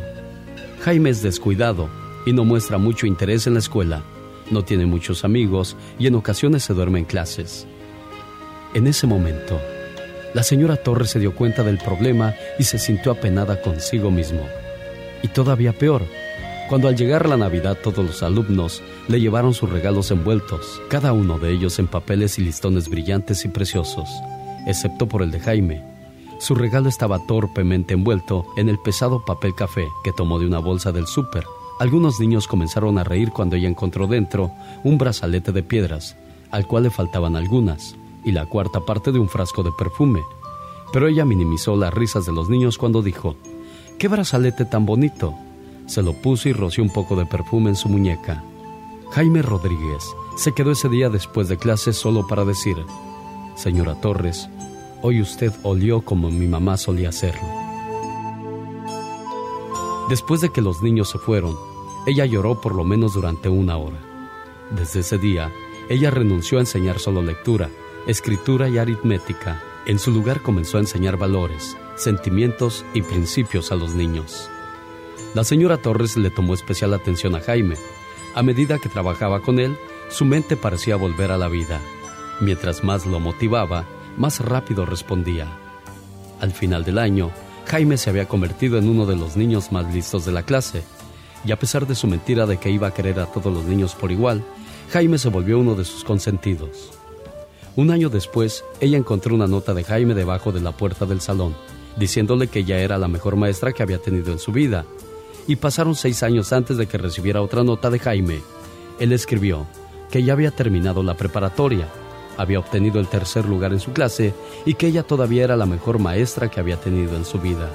[0.81, 1.89] Jaime es descuidado
[2.25, 4.03] y no muestra mucho interés en la escuela,
[4.49, 7.67] no tiene muchos amigos y en ocasiones se duerme en clases.
[8.73, 9.59] En ese momento,
[10.33, 14.47] la señora Torres se dio cuenta del problema y se sintió apenada consigo mismo.
[15.21, 16.01] Y todavía peor,
[16.69, 21.37] cuando al llegar la Navidad todos los alumnos le llevaron sus regalos envueltos, cada uno
[21.37, 24.09] de ellos en papeles y listones brillantes y preciosos,
[24.65, 25.83] excepto por el de Jaime.
[26.39, 30.91] Su regalo estaba torpemente envuelto en el pesado papel café que tomó de una bolsa
[30.91, 31.43] del súper.
[31.79, 34.51] Algunos niños comenzaron a reír cuando ella encontró dentro
[34.83, 36.15] un brazalete de piedras,
[36.51, 40.21] al cual le faltaban algunas, y la cuarta parte de un frasco de perfume.
[40.93, 43.35] Pero ella minimizó las risas de los niños cuando dijo,
[43.97, 45.33] ¡Qué brazalete tan bonito!
[45.87, 48.43] Se lo puso y roció un poco de perfume en su muñeca.
[49.13, 52.83] Jaime Rodríguez se quedó ese día después de clase solo para decir,
[53.55, 54.49] Señora Torres,
[55.03, 57.47] hoy usted olió como mi mamá solía hacerlo.
[60.09, 61.55] Después de que los niños se fueron,
[62.07, 63.99] ella lloró por lo menos durante una hora.
[64.71, 65.51] Desde ese día,
[65.89, 67.69] ella renunció a enseñar solo lectura,
[68.07, 69.61] escritura y aritmética.
[69.85, 74.49] En su lugar comenzó a enseñar valores, sentimientos y principios a los niños.
[75.35, 77.75] La señora Torres le tomó especial atención a Jaime.
[78.35, 79.77] A medida que trabajaba con él,
[80.09, 81.79] su mente parecía volver a la vida.
[82.41, 83.85] Mientras más lo motivaba,
[84.17, 85.47] más rápido respondía.
[86.39, 87.31] Al final del año,
[87.67, 90.83] Jaime se había convertido en uno de los niños más listos de la clase,
[91.45, 93.95] y a pesar de su mentira de que iba a querer a todos los niños
[93.95, 94.43] por igual,
[94.91, 96.91] Jaime se volvió uno de sus consentidos.
[97.75, 101.55] Un año después, ella encontró una nota de Jaime debajo de la puerta del salón
[101.97, 104.85] diciéndole que ella era la mejor maestra que había tenido en su vida.
[105.47, 108.41] Y pasaron seis años antes de que recibiera otra nota de Jaime.
[108.99, 109.65] Él escribió
[110.09, 111.87] que ya había terminado la preparatoria,
[112.37, 114.33] había obtenido el tercer lugar en su clase
[114.65, 117.69] y que ella todavía era la mejor maestra que había tenido en su vida.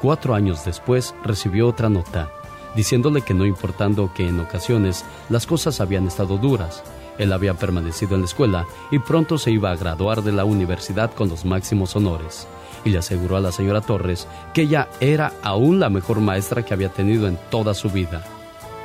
[0.00, 2.30] Cuatro años después recibió otra nota,
[2.76, 6.82] diciéndole que no importando que en ocasiones las cosas habían estado duras,
[7.18, 11.12] él había permanecido en la escuela y pronto se iba a graduar de la universidad
[11.12, 12.46] con los máximos honores
[12.84, 16.74] y le aseguró a la señora Torres que ella era aún la mejor maestra que
[16.74, 18.24] había tenido en toda su vida.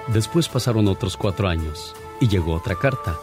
[0.08, 3.16] Después pasaron otros cuatro años y llegó otra carta.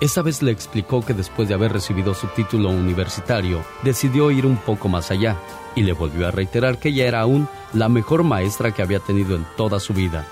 [0.00, 4.56] Esta vez le explicó que después de haber recibido su título universitario, decidió ir un
[4.56, 5.36] poco más allá
[5.74, 9.36] y le volvió a reiterar que ella era aún la mejor maestra que había tenido
[9.36, 10.26] en toda su vida,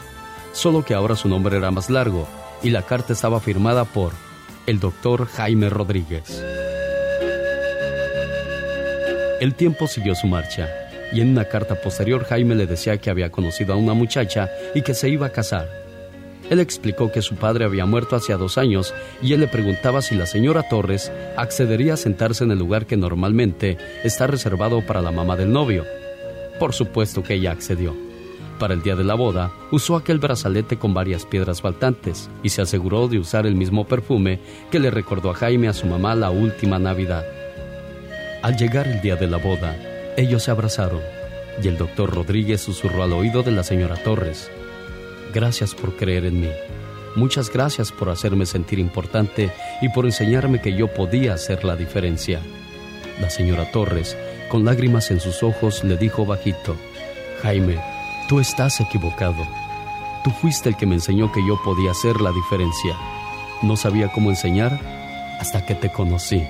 [0.52, 2.26] solo que ahora su nombre era más largo
[2.62, 4.12] y la carta estaba firmada por
[4.66, 6.42] el doctor Jaime Rodríguez.
[9.43, 10.69] El tiempo siguió su marcha
[11.12, 14.82] y en una carta posterior Jaime le decía que había conocido a una muchacha y
[14.82, 15.69] que se iba a casar.
[16.48, 20.14] Él explicó que su padre había muerto hacía dos años y él le preguntaba si
[20.14, 25.10] la señora Torres accedería a sentarse en el lugar que normalmente está reservado para la
[25.10, 25.85] mamá del novio.
[26.60, 27.97] Por supuesto que ella accedió.
[28.60, 32.62] Para el día de la boda, usó aquel brazalete con varias piedras faltantes y se
[32.62, 34.39] aseguró de usar el mismo perfume
[34.70, 37.41] que le recordó a Jaime a su mamá la última Navidad.
[38.43, 39.77] Al llegar el día de la boda,
[40.16, 41.01] ellos se abrazaron
[41.62, 44.51] y el doctor Rodríguez susurró al oído de la señora Torres.
[45.32, 46.51] Gracias por creer en mí.
[47.14, 52.40] Muchas gracias por hacerme sentir importante y por enseñarme que yo podía hacer la diferencia.
[53.20, 54.16] La señora Torres,
[54.48, 56.74] con lágrimas en sus ojos, le dijo bajito,
[57.43, 57.78] Jaime,
[58.28, 59.47] tú estás equivocado.
[60.24, 62.97] Tú fuiste el que me enseñó que yo podía hacer la diferencia.
[63.62, 64.81] No sabía cómo enseñar
[65.39, 66.43] hasta que te conocí.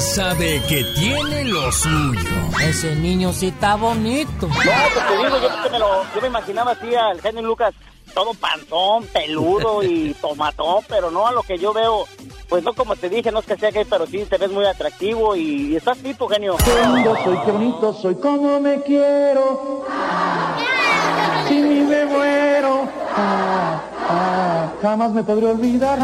[0.00, 2.30] Sabe que tiene lo suyo.
[2.62, 4.48] Ese niño sí está bonito.
[4.48, 7.74] No, pues te digo, yo, me, lo, yo me imaginaba así al genio Lucas,
[8.12, 12.04] todo panzón, peludo y tomatón, pero no a lo que yo veo.
[12.48, 14.64] Pues no como te dije, no es que sea gay, pero sí te ves muy
[14.64, 16.56] atractivo y, estás tipo, genio.
[16.64, 19.84] Qué lindo soy, qué bonito soy, como me quiero.
[21.48, 25.98] Si me muero, ah, ah, jamás me podré olvidar.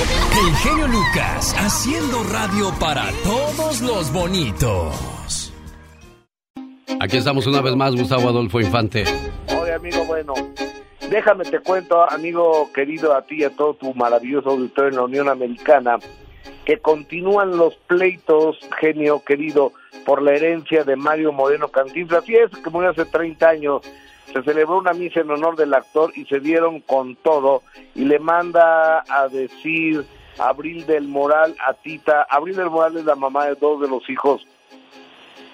[0.00, 5.52] El genio Lucas haciendo radio para todos los bonitos.
[6.98, 9.04] Aquí estamos una vez más, Gustavo Adolfo Infante.
[9.60, 10.32] Oye, amigo, bueno,
[11.10, 15.04] déjame te cuento, amigo querido, a ti y a todo tu maravilloso auditorio en la
[15.04, 15.98] Unión Americana,
[16.64, 19.74] que continúan los pleitos, genio querido,
[20.06, 22.26] por la herencia de Mario Moreno Cantinflas.
[22.26, 23.82] Y es que murió hace 30 años
[24.32, 27.62] se celebró una misa en honor del actor y se dieron con todo
[27.94, 30.04] y le manda a decir
[30.38, 32.26] Abril del Moral a Tita.
[32.30, 34.46] Abril del Moral es la mamá de dos de los hijos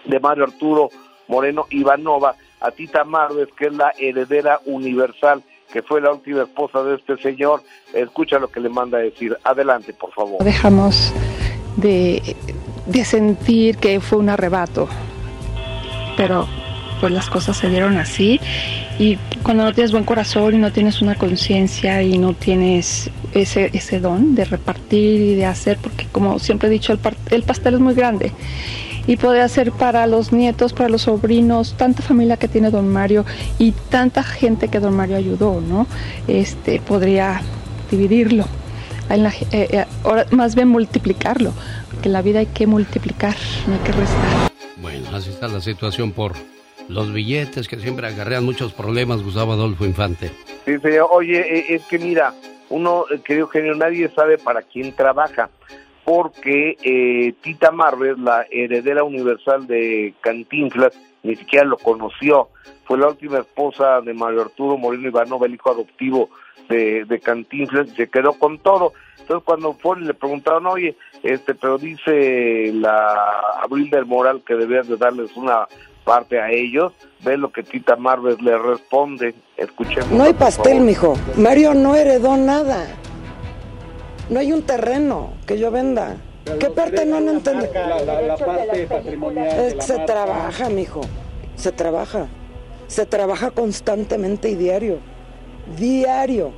[0.04, 0.90] de Mario Arturo
[1.28, 5.42] Moreno Ivanova, a Tita Marves, que es la heredera universal,
[5.72, 7.62] que fue la última esposa de este señor.
[7.92, 9.36] Escucha lo que le manda a decir.
[9.42, 10.42] Adelante, por favor.
[10.44, 11.12] Dejamos
[11.76, 12.36] de,
[12.86, 14.88] de sentir que fue un arrebato,
[16.16, 16.46] pero
[17.00, 18.40] pues las cosas se dieron así
[18.98, 23.70] y cuando no tienes buen corazón y no tienes una conciencia y no tienes ese,
[23.72, 27.00] ese don de repartir y de hacer, porque como siempre he dicho, el,
[27.30, 28.32] el pastel es muy grande
[29.06, 33.24] y poder hacer para los nietos, para los sobrinos, tanta familia que tiene don Mario
[33.58, 35.86] y tanta gente que don Mario ayudó, ¿no?
[36.26, 37.40] Este, podría
[37.90, 38.46] dividirlo,
[39.10, 39.84] eh, eh,
[40.32, 41.52] más bien multiplicarlo,
[41.90, 43.36] porque la vida hay que multiplicar,
[43.68, 44.52] no hay que restar.
[44.80, 46.34] Bueno, así está la situación por
[46.88, 50.30] los billetes que siempre agarrean muchos problemas, Gustavo Adolfo Infante.
[50.64, 51.08] Sí, señor.
[51.10, 52.34] Oye, eh, es que mira,
[52.68, 55.50] uno, eh, querido genio, nadie sabe para quién trabaja,
[56.04, 60.92] porque eh, Tita Marvel, la heredera universal de Cantinflas,
[61.22, 62.48] ni siquiera lo conoció.
[62.84, 66.30] Fue la última esposa de Mario Arturo Moreno Ivanova, el hijo adoptivo
[66.68, 68.92] de, de Cantinflas, se quedó con todo.
[69.18, 73.16] Entonces cuando fue le preguntaron, oye, este, pero dice la
[73.60, 75.66] Abril del Moral que debían de darles una
[76.06, 76.92] parte a ellos.
[77.22, 79.34] Ve lo que Tita Marvel le responde.
[79.56, 80.10] Escuchemos.
[80.12, 81.14] No hay pastel, mijo.
[81.36, 82.86] Mario no heredó nada.
[84.30, 86.16] No hay un terreno que yo venda.
[86.60, 87.72] ¿Qué parte no han entendido?
[87.74, 89.82] La, parte patrimonial.
[89.82, 91.00] se trabaja, mijo.
[91.56, 92.28] Se trabaja.
[92.86, 94.98] Se trabaja constantemente y diario.
[95.76, 96.52] Diario.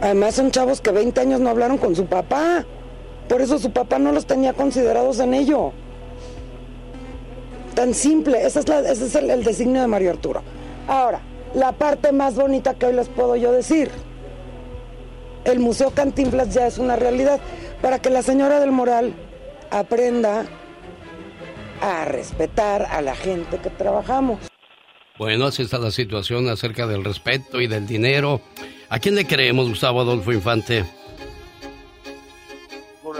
[0.00, 2.64] Además son chavos que 20 años no hablaron con su papá.
[3.28, 5.72] Por eso su papá no los tenía considerados en ello.
[7.78, 10.42] Tan simple, ese es, es el, designio de Mario Arturo.
[10.88, 11.20] Ahora,
[11.54, 13.88] la parte más bonita que hoy les puedo yo decir.
[15.44, 17.38] El Museo Cantinflas ya es una realidad
[17.80, 19.14] para que la señora del Moral
[19.70, 20.44] aprenda
[21.80, 24.40] a respetar a la gente que trabajamos.
[25.16, 28.40] Bueno, así está la situación acerca del respeto y del dinero.
[28.88, 30.84] ¿A quién le creemos, Gustavo Adolfo Infante?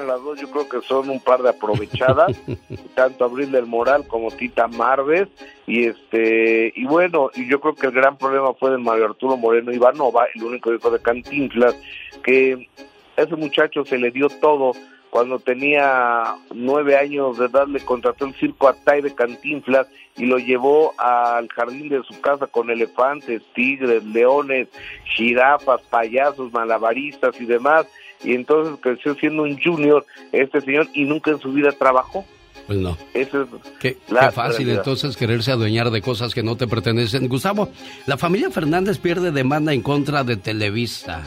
[0.09, 2.37] Las dos yo creo que son un par de aprovechadas,
[2.95, 5.29] tanto Abril del Moral como Tita Marves,
[5.67, 9.37] y este, y bueno, y yo creo que el gran problema fue de Mario Arturo
[9.37, 11.77] Moreno Ivanova, el único hijo de Cantinflas,
[12.25, 12.69] que
[13.17, 14.73] a ese muchacho se le dio todo,
[15.11, 19.87] cuando tenía nueve años de edad le contrató el circo Atay de Cantinflas
[20.17, 24.69] y lo llevó al jardín de su casa con elefantes, tigres, leones,
[25.17, 27.87] jirafas, payasos, malabaristas y demás.
[28.25, 32.25] Y entonces creció siendo un junior este señor y nunca en su vida trabajó.
[32.67, 32.99] Pues no.
[33.15, 33.49] Eso es
[33.81, 34.77] Qué, fácil realidad.
[34.79, 37.27] entonces quererse adueñar de cosas que no te pertenecen.
[37.29, 37.71] Gustavo,
[38.07, 41.23] la familia Fernández pierde demanda en contra de Televisa.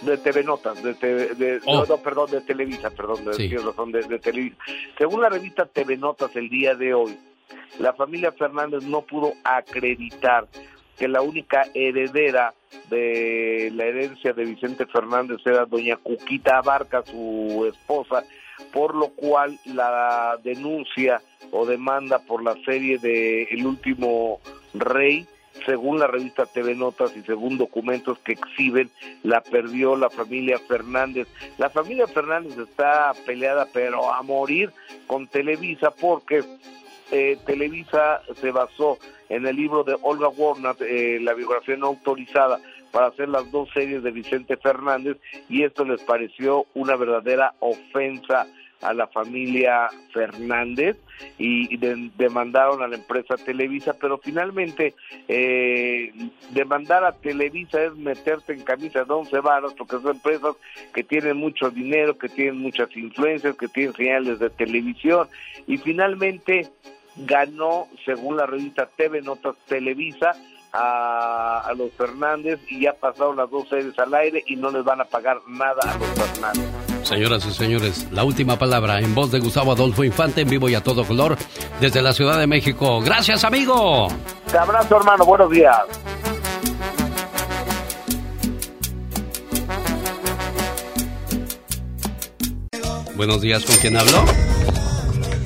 [0.00, 1.80] de TV Notas, de, TV de- Oh.
[1.80, 3.48] no, no, perdón, de Televisa, perdón, de, Sí.
[3.56, 4.56] razón, de, de Televisa.
[4.96, 7.18] Según la revista TV Notas el día de hoy,
[7.80, 10.46] la familia Fernández no pudo acreditar
[10.98, 12.54] que la única heredera
[12.90, 18.24] de la herencia de Vicente Fernández era doña Cuquita Abarca, su esposa,
[18.72, 21.22] por lo cual la denuncia
[21.52, 24.40] o demanda por la serie de El último
[24.74, 25.26] rey
[25.66, 28.90] según la revista TV Notas y según documentos que exhiben,
[29.22, 31.28] la perdió la familia Fernández.
[31.58, 34.72] La familia Fernández está peleada, pero a morir
[35.06, 36.44] con Televisa, porque
[37.10, 38.98] eh, Televisa se basó
[39.28, 42.58] en el libro de Olga Warner, eh, la biografía no autorizada,
[42.92, 45.18] para hacer las dos series de Vicente Fernández,
[45.48, 48.46] y esto les pareció una verdadera ofensa
[48.80, 50.96] a la familia Fernández
[51.36, 54.94] y de- demandaron a la empresa Televisa, pero finalmente
[55.26, 56.12] eh,
[56.50, 60.54] demandar a Televisa es meterte en camisa de once varas porque son empresas
[60.94, 65.26] que tienen mucho dinero, que tienen muchas influencias, que tienen señales de televisión
[65.66, 66.68] y finalmente
[67.18, 70.32] ganó, según la revista TV Notas Televisa,
[70.72, 74.84] a, a los Fernández y ya pasaron las dos series al aire y no les
[74.84, 76.68] van a pagar nada a los Fernández.
[77.02, 80.74] Señoras y señores, la última palabra en voz de Gustavo Adolfo Infante en vivo y
[80.74, 81.36] a todo color
[81.80, 83.00] desde la Ciudad de México.
[83.00, 84.08] Gracias, amigo.
[84.50, 85.24] Te abrazo, hermano.
[85.24, 85.78] Buenos días.
[93.16, 94.24] Buenos días, ¿con quién habló?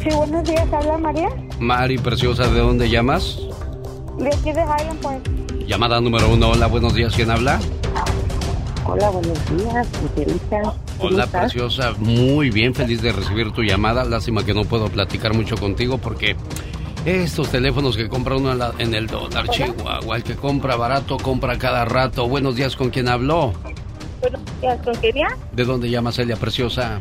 [0.02, 1.28] Sí, buenos días, habla María.
[1.60, 3.38] Mari Preciosa, ¿de dónde llamas?
[4.18, 5.28] De aquí de Highland Point.
[5.64, 7.60] Llamada número uno, hola, buenos días, ¿quién habla?
[8.84, 9.86] Hola, buenos días.
[10.50, 11.26] ¿Cómo Hola?
[11.28, 14.04] Preciosa, muy bien, feliz de recibir tu llamada.
[14.04, 16.34] Lástima que no puedo platicar mucho contigo porque
[17.04, 21.84] estos teléfonos que compra uno en, el dólar, Chihuahua, el que compra barato, compra cada
[21.84, 22.26] rato.
[22.26, 23.52] Buenos días, ¿con quién habló?
[24.20, 25.28] Buenos días, ¿con?
[25.52, 27.00] ¿De dónde llamas, Celia Preciosa?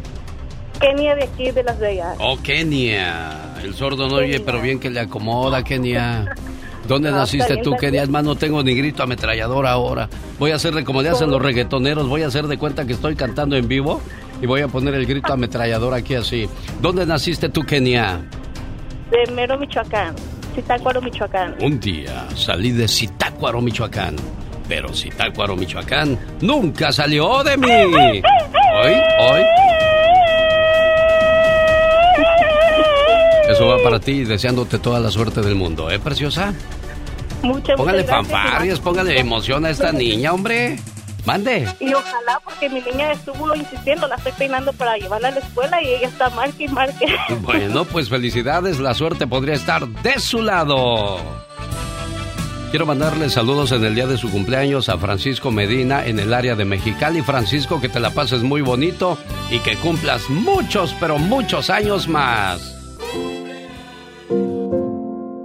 [0.81, 2.17] Kenia de aquí, de Las Vegas.
[2.19, 3.53] Oh, Kenia.
[3.63, 6.33] El sordo no oye, pero bien que le acomoda, Kenia.
[6.87, 8.03] ¿Dónde No, naciste tú, Kenia?
[8.03, 10.09] Es más, no tengo ni grito ametrallador ahora.
[10.39, 12.09] Voy a hacerle como le hacen los reggaetoneros.
[12.09, 14.01] Voy a hacer de cuenta que estoy cantando en vivo
[14.41, 16.49] y voy a poner el grito ametrallador aquí así.
[16.81, 18.21] ¿Dónde naciste tú, Kenia?
[19.11, 20.15] De Mero, Michoacán.
[20.55, 21.55] Zitácuaro, Michoacán.
[21.61, 24.15] Un día salí de Zitácuaro, Michoacán.
[24.67, 27.67] Pero Zitácuaro, Michoacán nunca salió de mí.
[28.83, 29.41] Hoy, hoy.
[33.61, 36.51] Eso va para ti, deseándote toda la suerte del mundo, ¿eh, preciosa?
[37.43, 40.79] Muchas, Póngale muchas póngale emoción a esta niña, hombre.
[41.25, 41.67] Mande.
[41.79, 45.79] Y ojalá, porque mi niña estuvo insistiendo, la estoy peinando para llevarla a la escuela
[45.79, 47.05] y ella está marque y marque.
[47.41, 51.19] Bueno, pues felicidades, la suerte podría estar de su lado.
[52.71, 56.55] Quiero mandarle saludos en el día de su cumpleaños a Francisco Medina en el área
[56.55, 57.21] de Mexicali.
[57.21, 59.19] Francisco, que te la pases muy bonito
[59.51, 62.80] y que cumplas muchos, pero muchos años más.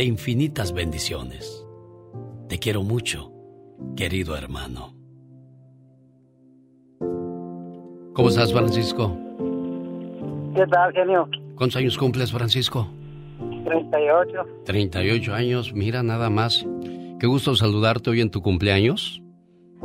[0.00, 1.62] de infinitas bendiciones.
[2.48, 3.30] Te quiero mucho,
[3.94, 4.94] querido hermano.
[8.14, 9.14] ¿Cómo estás, Francisco?
[10.56, 11.28] ¿Qué tal, genio?
[11.54, 12.88] ¿Cuántos años cumples, Francisco?
[13.66, 14.62] 38.
[14.64, 16.66] 38 años, mira nada más.
[17.18, 19.22] Qué gusto saludarte hoy en tu cumpleaños.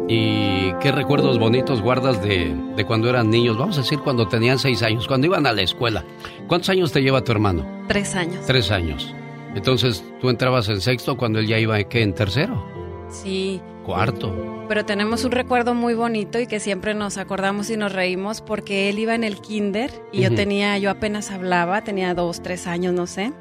[0.07, 3.57] ¿Y qué recuerdos bonitos guardas de, de cuando eran niños?
[3.57, 6.05] Vamos a decir cuando tenían seis años, cuando iban a la escuela.
[6.47, 7.65] ¿Cuántos años te lleva tu hermano?
[7.89, 8.45] Tres años.
[8.45, 9.13] Tres años.
[9.56, 12.64] Entonces, ¿tú entrabas en sexto cuando él ya iba ¿qué, en tercero?
[13.10, 14.65] Sí, cuarto.
[14.68, 18.90] Pero tenemos un recuerdo muy bonito y que siempre nos acordamos y nos reímos porque
[18.90, 22.94] él iba en el kinder y yo tenía, yo apenas hablaba, tenía dos, tres años,
[22.94, 23.32] no sé.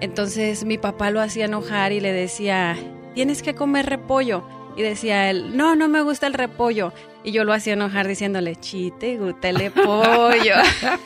[0.00, 2.76] Entonces mi papá lo hacía enojar y le decía,
[3.14, 4.42] tienes que comer repollo.
[4.76, 6.92] Y decía él, no, no me gusta el repollo.
[7.24, 10.54] Y yo lo hacía enojar diciéndole, chite, gútele pollo.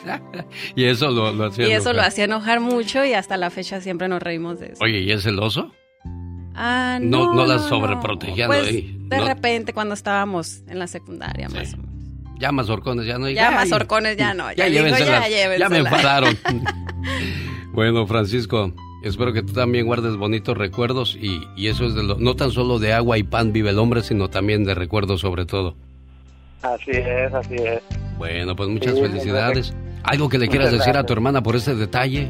[0.75, 1.67] Y eso lo, lo hacía.
[1.67, 4.83] y eso lo hacía enojar mucho y hasta la fecha siempre nos reímos de eso.
[4.83, 5.71] Oye, ¿y es celoso?
[6.55, 11.47] Ah, No, no, no la sobreprotegía, Pues, de no- repente cuando estábamos en la secundaria
[11.49, 11.89] más o menos.
[12.39, 13.29] Ya más horcones, ya no.
[13.29, 14.49] Ya más horcones, ya no.
[14.53, 16.37] Ya, Ya, digo, ya, Ya me enfadaron.
[17.73, 18.73] bueno, Francisco,
[19.03, 22.51] espero que tú también guardes bonitos recuerdos y, y eso es de lo, no tan
[22.51, 25.75] solo de agua y pan vive el hombre, sino también de recuerdos sobre todo.
[26.61, 27.81] Así es, así es.
[28.17, 29.73] Bueno, pues muchas Sí, felicidades.
[30.03, 32.27] ¿Algo que le quieras decir a tu hermana por este detalle?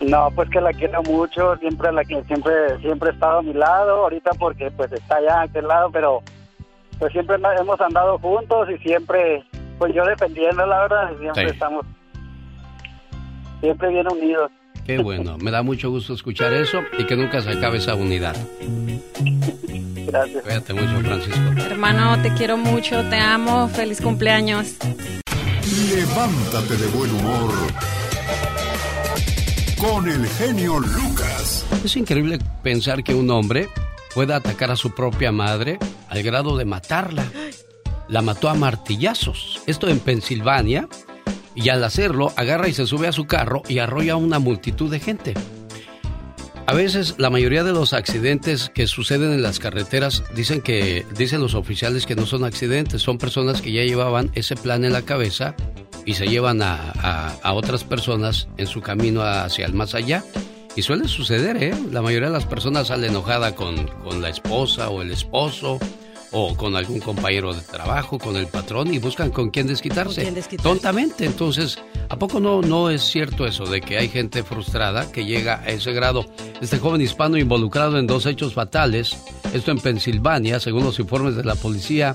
[0.00, 3.52] No, pues que la quiero mucho, siempre la que siempre siempre ha estado a mi
[3.54, 6.20] lado, ahorita porque pues está allá a aquel lado, pero
[6.98, 9.42] pues siempre hemos andado juntos y siempre
[9.78, 11.52] pues yo defendiendo la verdad, siempre Sí.
[11.54, 11.86] estamos
[13.60, 14.50] siempre bien unidos.
[14.84, 18.36] Qué bueno, me da mucho gusto escuchar eso y que nunca se acabe esa unidad.
[20.14, 20.44] Gracias.
[20.44, 21.40] Cuídate mucho, Francisco.
[21.68, 24.76] Hermano, te quiero mucho, te amo, feliz cumpleaños.
[25.92, 27.52] Levántate de buen humor
[29.76, 31.66] con el genio Lucas.
[31.84, 33.68] Es increíble pensar que un hombre
[34.14, 37.24] pueda atacar a su propia madre al grado de matarla.
[38.06, 39.62] La mató a martillazos.
[39.66, 40.88] Esto en Pensilvania.
[41.56, 44.90] Y al hacerlo, agarra y se sube a su carro y arrolla a una multitud
[44.92, 45.34] de gente.
[46.66, 51.40] A veces la mayoría de los accidentes que suceden en las carreteras dicen que dicen
[51.40, 55.02] los oficiales que no son accidentes, son personas que ya llevaban ese plan en la
[55.02, 55.54] cabeza
[56.06, 60.24] y se llevan a, a- a otras personas en su camino hacia el más allá.
[60.76, 61.74] Y suele suceder, ¿eh?
[61.92, 65.78] La mayoría de las personas sale enojada con, con la esposa o el esposo
[66.34, 70.22] o con algún compañero de trabajo, con el patrón y buscan con quién desquitarse.
[70.22, 70.68] quién desquitarse.
[70.68, 71.24] Tontamente.
[71.24, 71.78] Entonces,
[72.08, 75.68] ¿a poco no, no es cierto eso de que hay gente frustrada que llega a
[75.68, 76.26] ese grado?
[76.60, 79.16] Este joven hispano involucrado en dos hechos fatales,
[79.52, 82.14] esto en Pensilvania, según los informes de la policía,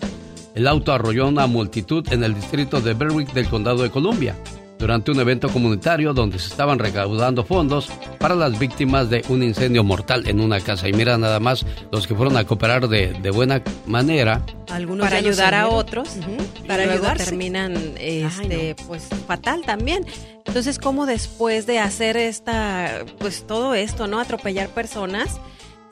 [0.53, 4.35] el auto arrolló a una multitud en el distrito de Berwick del condado de Columbia
[4.80, 9.84] durante un evento comunitario donde se estaban recaudando fondos para las víctimas de un incendio
[9.84, 10.88] mortal en una casa.
[10.88, 14.41] Y mira nada más los que fueron a cooperar de, de buena manera.
[14.72, 16.15] Algunos para ayudar a otros
[16.64, 17.26] y para luego ayudarse.
[17.26, 20.06] terminan este pues fatal también
[20.45, 25.39] entonces cómo después de hacer esta pues todo esto no atropellar personas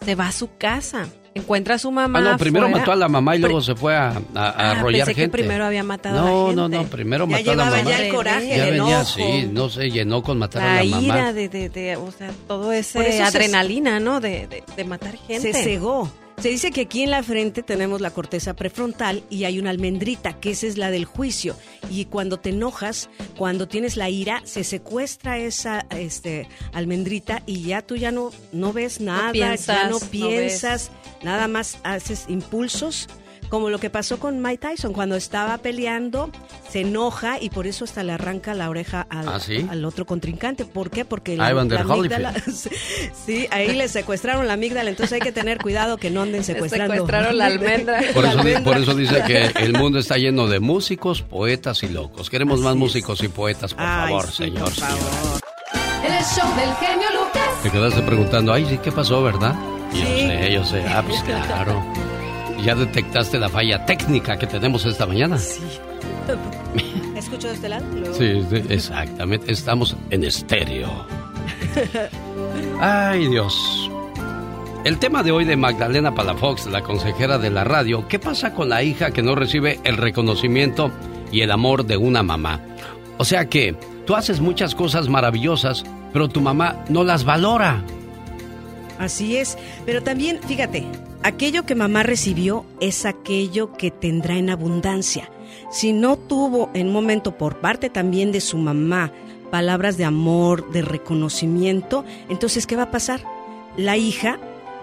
[0.05, 1.07] se va a su casa
[1.37, 2.79] encuentra a su mamá Ah, no, primero afuera.
[2.79, 5.21] mató a la mamá y luego se fue a, a- a Ah, arrollar pensé que
[5.21, 5.37] gente.
[5.37, 6.55] primero había matado a no, la gente.
[6.55, 7.83] No, no, primero Ya mató a la mamá.
[7.83, 9.05] ya el coraje, Ya el venía, enojo.
[9.05, 11.03] sí, no se llenó con matar la a la mamá.
[11.03, 14.83] ira de, de, de- o sea todo ese eso se- adrenalina no de, de, de
[14.83, 16.11] matar gente Se cegó.
[16.39, 20.39] Se dice que aquí en la frente tenemos la corteza prefrontal y hay una almendrita,
[20.39, 21.55] que esa es la del juicio.
[21.89, 27.81] Y cuando te enojas, cuando tienes la ira, se secuestra esa este, almendrita y ya
[27.81, 30.91] tú ya no, no ves nada, piensas, ya no no piensas,
[31.23, 33.07] nada más haces impulsos.
[33.49, 36.29] Como lo que pasó con Mike Tyson, cuando estaba peleando,
[36.69, 39.65] se enoja y por eso hasta le arranca la oreja al, ¿Ah, sí?
[39.69, 40.65] al otro contrincante.
[40.65, 41.05] ¿Por qué?
[41.05, 42.71] Porque A Evander amígdala- Holyfield.
[43.25, 46.93] Sí, ahí le secuestraron la amígdala, entonces hay que tener cuidado que no anden secuestrando.
[46.93, 48.01] secuestraron la almendra.
[48.13, 48.63] Por La eso, di- almendra.
[48.73, 52.29] por eso dice que el mundo está lleno de músicos, poetas y locos.
[52.29, 54.63] Queremos más músicos y poetas, por Ay, favor, sí, señor.
[54.63, 55.39] por señora.
[56.03, 57.63] El show del genio Lucas.
[57.63, 59.55] Te quedaste preguntando, ay, sí, ¿qué pasó, verdad?
[59.93, 60.27] Yo Sí.
[60.27, 60.83] sé, yo sé.
[60.87, 61.81] Ah, pues claro.
[62.63, 65.37] Ya detectaste la falla técnica que tenemos esta mañana.
[65.37, 65.61] Sí,
[67.15, 67.85] ¿Escucho de este lado?
[67.95, 69.51] Luego- sí, exactamente.
[69.51, 70.89] Estamos en estéreo.
[72.79, 73.89] Ay, Dios.
[74.83, 78.69] El tema de hoy de Magdalena Palafox, la consejera de la radio, ¿qué pasa con
[78.69, 80.91] la hija que no recibe el reconocimiento
[81.31, 82.61] y el amor de una mamá?
[83.17, 83.75] O sea que
[84.05, 87.83] tú haces muchas cosas maravillosas, pero tu mamá no las valora.
[88.99, 90.85] Así es, pero también, fíjate,
[91.23, 95.29] aquello que mamá recibió es aquello que tendrá en abundancia.
[95.71, 99.11] Si no tuvo en momento por parte también de su mamá
[99.51, 103.21] palabras de amor, de reconocimiento, entonces ¿qué va a pasar?
[103.77, 104.39] La hija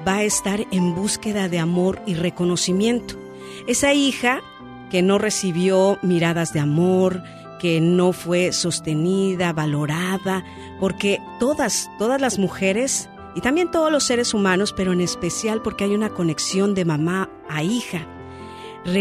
[0.06, 3.16] va a estar en búsqueda de amor y reconocimiento.
[3.66, 4.40] Esa hija
[4.90, 7.22] que no recibió miradas de amor,
[7.60, 10.44] que no fue sostenida, valorada,
[10.80, 15.84] porque todas, todas las mujeres y también todos los seres humanos, pero en especial porque
[15.84, 18.06] hay una conexión de mamá a hija,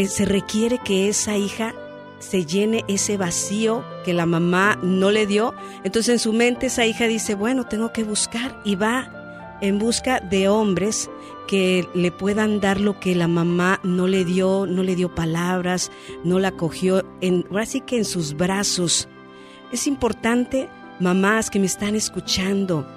[0.07, 1.73] se requiere que esa hija
[2.19, 5.53] se llene ese vacío que la mamá no le dio.
[5.83, 10.19] Entonces en su mente esa hija dice, bueno, tengo que buscar y va en busca
[10.19, 11.09] de hombres
[11.47, 15.91] que le puedan dar lo que la mamá no le dio, no le dio palabras,
[16.23, 19.07] no la cogió, en, ahora sí que en sus brazos.
[19.71, 20.69] Es importante,
[20.99, 22.87] mamás que me están escuchando,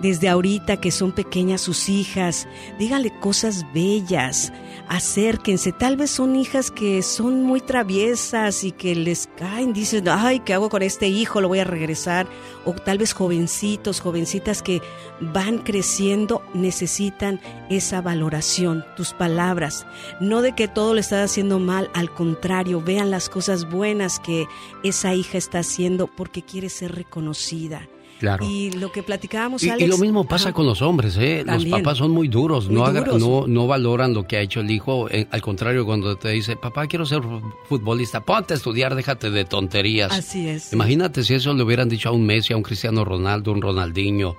[0.00, 2.48] desde ahorita que son pequeñas sus hijas,
[2.78, 4.52] díganle cosas bellas,
[4.88, 5.72] acérquense.
[5.72, 10.54] Tal vez son hijas que son muy traviesas y que les caen, dicen, ay, ¿qué
[10.54, 11.40] hago con este hijo?
[11.40, 12.26] Lo voy a regresar.
[12.64, 14.82] O tal vez jovencitos, jovencitas que
[15.20, 17.40] van creciendo, necesitan
[17.70, 19.86] esa valoración, tus palabras.
[20.20, 24.46] No de que todo le estás haciendo mal, al contrario, vean las cosas buenas que
[24.82, 27.88] esa hija está haciendo porque quiere ser reconocida.
[28.20, 28.46] Claro.
[28.48, 29.84] Y lo que platicábamos, Y, Alex.
[29.86, 31.42] y lo mismo pasa con los hombres, ¿eh?
[31.44, 33.20] Los papás son muy duros, Muy no, duros.
[33.20, 35.08] no, no valoran lo que ha hecho el hijo.
[35.10, 39.30] eh, al contrario, cuando te dice, papá, quiero ser fu- futbolista, ponte a estudiar, déjate
[39.30, 40.12] de tonterías.
[40.12, 40.72] Así es.
[40.72, 44.36] Imagínate si eso le hubieran dicho a un Messi, a un Cristiano Ronaldo, un Ronaldinho,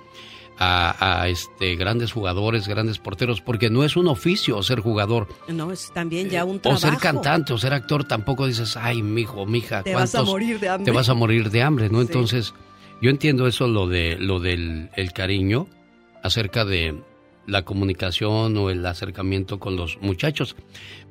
[0.58, 5.28] a, a, este grandes jugadores, grandes porteros, porque no es un oficio ser jugador.
[5.50, 6.82] No, es también ya un O trabajo.
[6.88, 10.60] ser cantante o ser actor, tampoco dices, ay, mijo, mija, Te vas a ¿cuántos- morir
[10.62, 10.86] de hambre.
[10.86, 12.00] Te vas a morir de hambre, ¿no?
[12.00, 12.06] Sí.
[12.08, 12.54] Entonces,
[13.06, 15.68] yo entiendo eso, lo, de, lo del el cariño
[16.24, 16.96] acerca de
[17.46, 20.56] la comunicación o el acercamiento con los muchachos.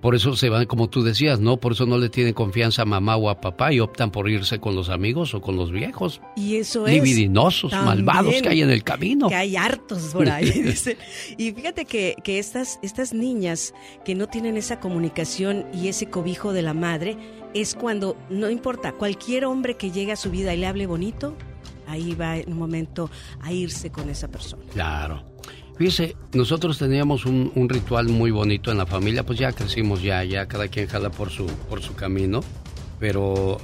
[0.00, 1.58] Por eso se van, como tú decías, ¿no?
[1.58, 4.58] Por eso no le tienen confianza a mamá o a papá y optan por irse
[4.58, 6.20] con los amigos o con los viejos.
[6.34, 6.94] Y eso es.
[6.94, 9.28] Libidinosos, malvados que hay en el camino.
[9.28, 10.96] Que hay hartos por ahí, dice.
[11.38, 13.72] Y fíjate que, que estas, estas niñas
[14.04, 17.16] que no tienen esa comunicación y ese cobijo de la madre,
[17.54, 21.36] es cuando, no importa, cualquier hombre que llegue a su vida y le hable bonito,
[21.86, 24.62] ahí va en un momento a irse con esa persona.
[24.72, 25.22] Claro.
[25.76, 30.22] Fíjese, nosotros teníamos un, un ritual muy bonito en la familia, pues ya crecimos ya,
[30.22, 32.40] ya cada quien jala por su, por su camino,
[33.00, 33.58] pero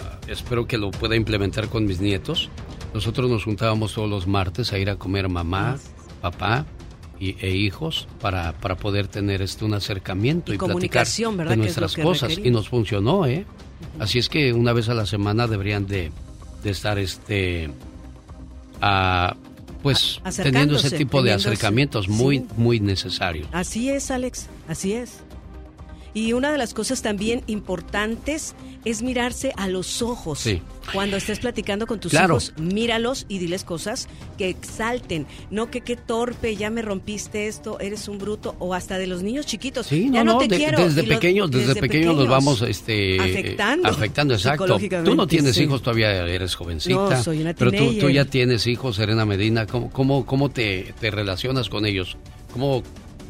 [0.00, 2.48] ah, espero que lo pueda implementar con mis nietos.
[2.94, 5.76] Nosotros nos juntábamos todos los martes a ir a comer mamá,
[6.22, 6.64] papá
[7.20, 11.52] y, e hijos para, para poder tener este un acercamiento Y y, platicar comunicación, ¿verdad?
[11.52, 12.38] de nuestras cosas.
[12.38, 13.44] Y nos funcionó, ¿eh?
[13.98, 16.10] Así es que una vez a la semana deberían de,
[16.64, 17.70] de estar este
[18.80, 19.36] a,
[19.82, 22.46] pues teniendo ese tipo de acercamientos muy sí.
[22.56, 23.46] muy necesarios.
[23.52, 25.18] Así es, Alex, así es.
[26.14, 28.54] Y una de las cosas también importantes
[28.84, 30.38] es mirarse a los ojos.
[30.38, 30.62] Sí.
[30.92, 32.34] Cuando estés platicando con tus Claro.
[32.34, 34.06] hijos, míralos y diles cosas
[34.38, 35.26] que exalten.
[35.50, 38.54] No que qué torpe, ya me rompiste esto, eres un bruto.
[38.60, 39.86] O hasta de los niños chiquitos.
[39.86, 40.84] Sí, ya no, no, no, te de- quiero.
[40.84, 44.78] desde pequeños, desde, pequeños los vamos este Afectando afectando, exacto.
[45.04, 45.64] Tú no tienes sí.
[45.64, 46.94] hijos, todavía eres jovencita.
[46.94, 50.94] No, soy una Pero tú, tú ya tienes hijos, Serena Medina, ¿cómo, cómo, cómo te,
[51.00, 52.16] te relacionas con ellos?
[52.52, 52.82] ¿Cómo,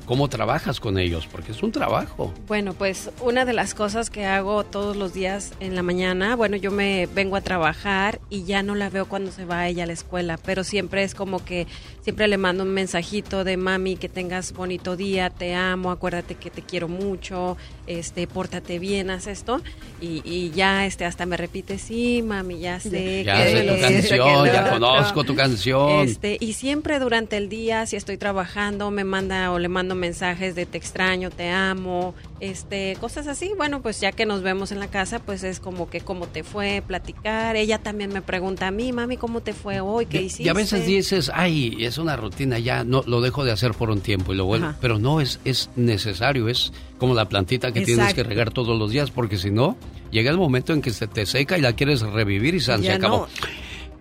[0.07, 1.27] ¿Cómo trabajas con ellos?
[1.27, 2.33] Porque es un trabajo.
[2.47, 6.57] Bueno, pues una de las cosas que hago todos los días en la mañana, bueno,
[6.57, 9.87] yo me vengo a trabajar y ya no la veo cuando se va ella a
[9.87, 11.67] la escuela, pero siempre es como que
[12.03, 16.51] siempre le mando un mensajito de mami, que tengas bonito día, te amo, acuérdate que
[16.51, 17.57] te quiero mucho,
[17.87, 19.61] este, pórtate bien, haz esto
[20.01, 23.25] y, y ya este hasta me repite, sí, mami, ya sé.
[23.25, 24.73] Ya que sé tu que canción, ya otro".
[24.75, 25.91] conozco tu canción.
[26.09, 30.55] Este, y siempre durante el día, si estoy trabajando, me manda o le mando mensajes
[30.55, 33.53] de te extraño, te amo, este, cosas así.
[33.57, 36.43] Bueno, pues ya que nos vemos en la casa, pues es como que cómo te
[36.43, 37.57] fue, platicar.
[37.57, 40.07] Ella también me pregunta a mí, mami, ¿cómo te fue hoy?
[40.07, 40.43] ¿Qué Y- hiciste?
[40.45, 43.91] Y a veces dices, ay, es una rutina, ya no lo dejo de hacer por
[43.91, 44.67] un tiempo y lo vuelvo.
[44.69, 44.79] Ajá.
[44.81, 48.91] Pero no, es, es necesario, es como la plantita que tienes que regar todos los
[48.91, 49.77] días, porque si no,
[50.11, 53.19] llega el momento en que se te seca y la quieres revivir y se acabó.
[53.19, 53.29] no.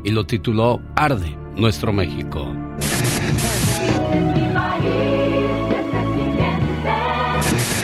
[0.03, 2.53] y lo tituló Arde nuestro México.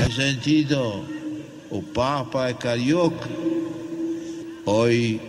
[0.06, 1.04] He sentido
[1.70, 3.28] o Papa Carioca.
[4.66, 5.22] Hoy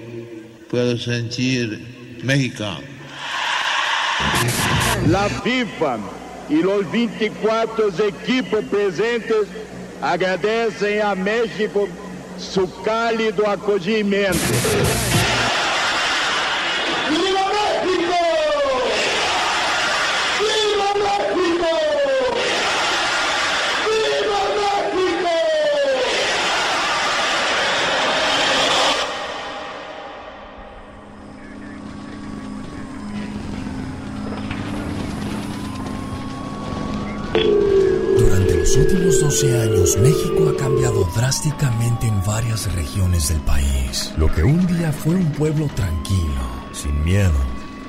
[0.70, 2.80] puedo sentir mexicano.
[5.08, 5.98] La FIFA
[6.48, 9.46] y los 24 equipos presentes
[10.02, 11.88] agradecen a México
[12.38, 14.38] su cálido acogimiento.
[39.28, 44.14] 12 años, México ha cambiado drásticamente en varias regiones del país.
[44.16, 46.40] Lo que un día fue un pueblo tranquilo,
[46.72, 47.34] sin miedo,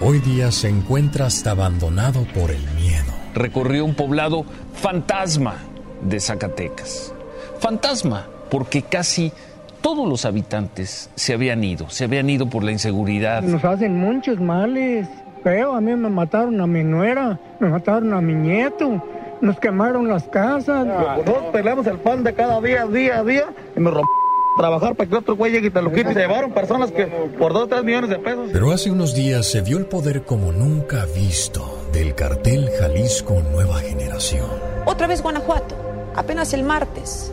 [0.01, 3.13] hoy día se encuentra hasta abandonado por el miedo.
[3.33, 4.43] Recorrió un poblado
[4.73, 5.55] fantasma
[6.01, 7.13] de Zacatecas.
[7.59, 9.31] Fantasma, porque casi
[9.79, 13.43] todos los habitantes se habían ido, se habían ido por la inseguridad.
[13.43, 15.07] Nos hacen muchos males.
[15.41, 19.01] Feo, a mí me mataron a mi nuera, me mataron a mi nieto,
[19.41, 20.85] nos quemaron las casas.
[20.85, 23.45] Nosotros peleamos el pan de cada día, día a día,
[23.75, 24.19] y nos rompieron
[24.57, 26.11] trabajar para que otro güey llegue y te lo quite.
[26.11, 28.49] Y se llevaron personas que por dos, tres millones de pesos.
[28.51, 33.79] Pero hace unos días se vio el poder como nunca visto del cartel Jalisco Nueva
[33.79, 34.49] Generación.
[34.85, 35.75] Otra vez Guanajuato,
[36.15, 37.31] apenas el martes.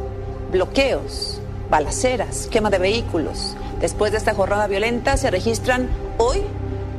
[0.52, 3.56] Bloqueos, balaceras, quema de vehículos.
[3.80, 5.88] Después de esta jornada violenta se registran
[6.18, 6.42] hoy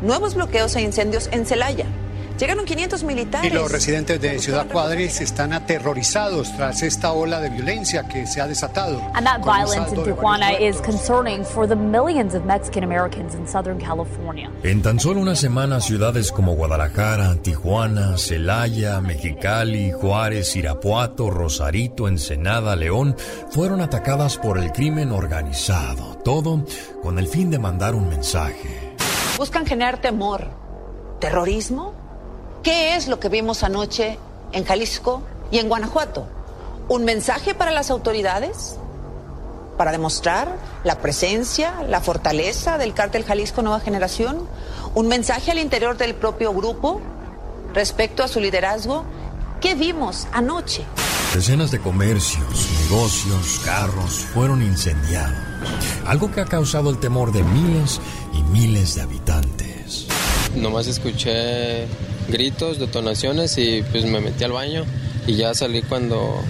[0.01, 1.85] nuevos bloqueos e incendios en Celaya.
[2.39, 3.51] Llegaron 500 militares.
[3.51, 8.41] Y los residentes de Ciudad Cuadris están aterrorizados tras esta ola de violencia que se
[8.41, 9.01] ha desatado.
[9.15, 13.79] And that violence in Tijuana is concerning for the millions of Mexican Americans in Southern
[13.79, 14.51] California.
[14.61, 22.75] En tan solo una semana, ciudades como Guadalajara, Tijuana, Celaya, Mexicali, Juárez, Irapuato, Rosarito, Ensenada,
[22.75, 23.15] León,
[23.49, 26.17] fueron atacadas por el crimen organizado.
[26.23, 26.63] Todo
[27.01, 28.95] con el fin de mandar un mensaje.
[29.39, 30.51] Buscan generar temor,
[31.19, 32.06] terrorismo.
[32.63, 34.17] ¿Qué es lo que vimos anoche
[34.51, 35.21] en Jalisco
[35.51, 36.27] y en Guanajuato?
[36.89, 38.77] ¿Un mensaje para las autoridades?
[39.77, 44.47] ¿Para demostrar la presencia, la fortaleza del cártel Jalisco Nueva Generación?
[44.95, 47.01] ¿Un mensaje al interior del propio grupo
[47.73, 49.05] respecto a su liderazgo?
[49.61, 50.83] ¿Qué vimos anoche?
[51.33, 55.37] Decenas de comercios, negocios, carros fueron incendiados.
[56.05, 57.99] Algo que ha causado el temor de miles
[58.33, 60.07] y miles de habitantes.
[60.55, 61.87] Nomás escuché
[62.27, 64.85] gritos, detonaciones y pues me metí al baño
[65.25, 66.43] y ya salí cuando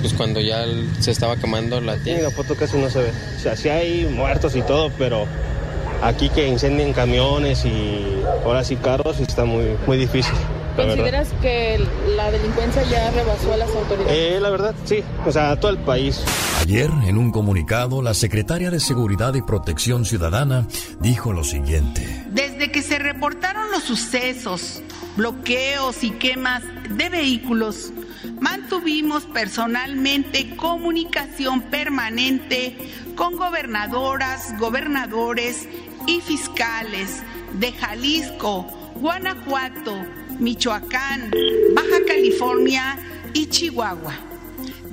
[0.00, 0.64] pues cuando ya
[1.00, 2.24] se estaba quemando la tienda.
[2.24, 3.10] la foto casi no se ve.
[3.36, 5.26] O sea, sí hay muertos y todo, pero
[6.02, 8.04] aquí que incendien camiones y
[8.44, 10.34] ahora sí carros está muy, muy difícil.
[10.76, 10.94] Verdad.
[10.94, 11.80] ¿Consideras que
[12.14, 14.12] la delincuencia ya rebasó a las autoridades?
[14.12, 15.02] Eh, la verdad, sí.
[15.26, 16.20] O sea, todo el país.
[16.66, 20.66] Ayer, en un comunicado, la secretaria de Seguridad y Protección Ciudadana
[21.00, 22.24] dijo lo siguiente.
[22.32, 24.82] Desde que se reportaron los sucesos,
[25.16, 27.92] bloqueos y quemas de vehículos,
[28.40, 32.76] mantuvimos personalmente comunicación permanente
[33.14, 35.68] con gobernadoras, gobernadores
[36.08, 37.22] y fiscales
[37.60, 38.66] de Jalisco,
[38.96, 39.94] Guanajuato,
[40.40, 41.30] Michoacán,
[41.76, 42.98] Baja California
[43.34, 44.14] y Chihuahua,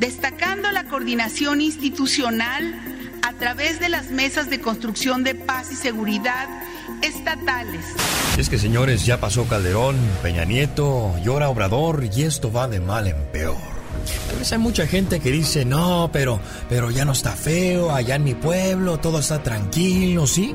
[0.04, 2.76] destacando la coordinación institucional
[3.22, 6.46] a través de las mesas de construcción de paz y seguridad
[7.02, 7.86] estatales.
[8.38, 13.08] Es que, señores, ya pasó Calderón, Peña Nieto, llora Obrador y esto va de mal
[13.08, 13.56] en peor.
[14.28, 18.16] Tal vez hay mucha gente que dice, no, pero, pero ya no está feo, allá
[18.16, 20.54] en mi pueblo todo está tranquilo, ¿sí?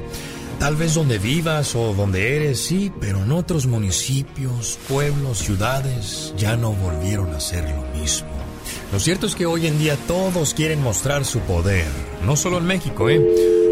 [0.59, 6.55] Tal vez donde vivas o donde eres, sí, pero en otros municipios, pueblos, ciudades, ya
[6.59, 8.48] no volvieron a ser lo mismo.
[8.91, 11.87] Lo cierto es que hoy en día todos quieren mostrar su poder,
[12.25, 13.21] no solo en México, ¿eh?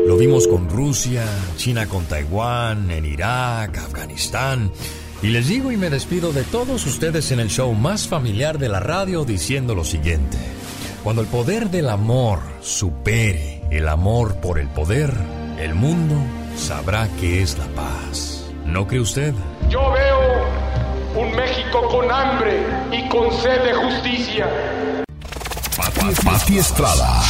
[0.06, 1.24] Lo vimos con Rusia,
[1.56, 4.70] China con Taiwán, en Irak, Afganistán.
[5.22, 8.68] Y les digo y me despido de todos ustedes en el show más familiar de
[8.68, 10.36] la radio diciendo lo siguiente.
[11.02, 15.14] Cuando el poder del amor supere el amor por el poder,
[15.59, 16.14] el mundo
[16.56, 18.44] sabrá que es la paz.
[18.66, 19.32] ¿No cree usted?
[19.70, 22.60] Yo veo un México con hambre
[22.93, 24.47] y con sed de justicia.
[25.94, 27.22] Pati, Pati Estrada.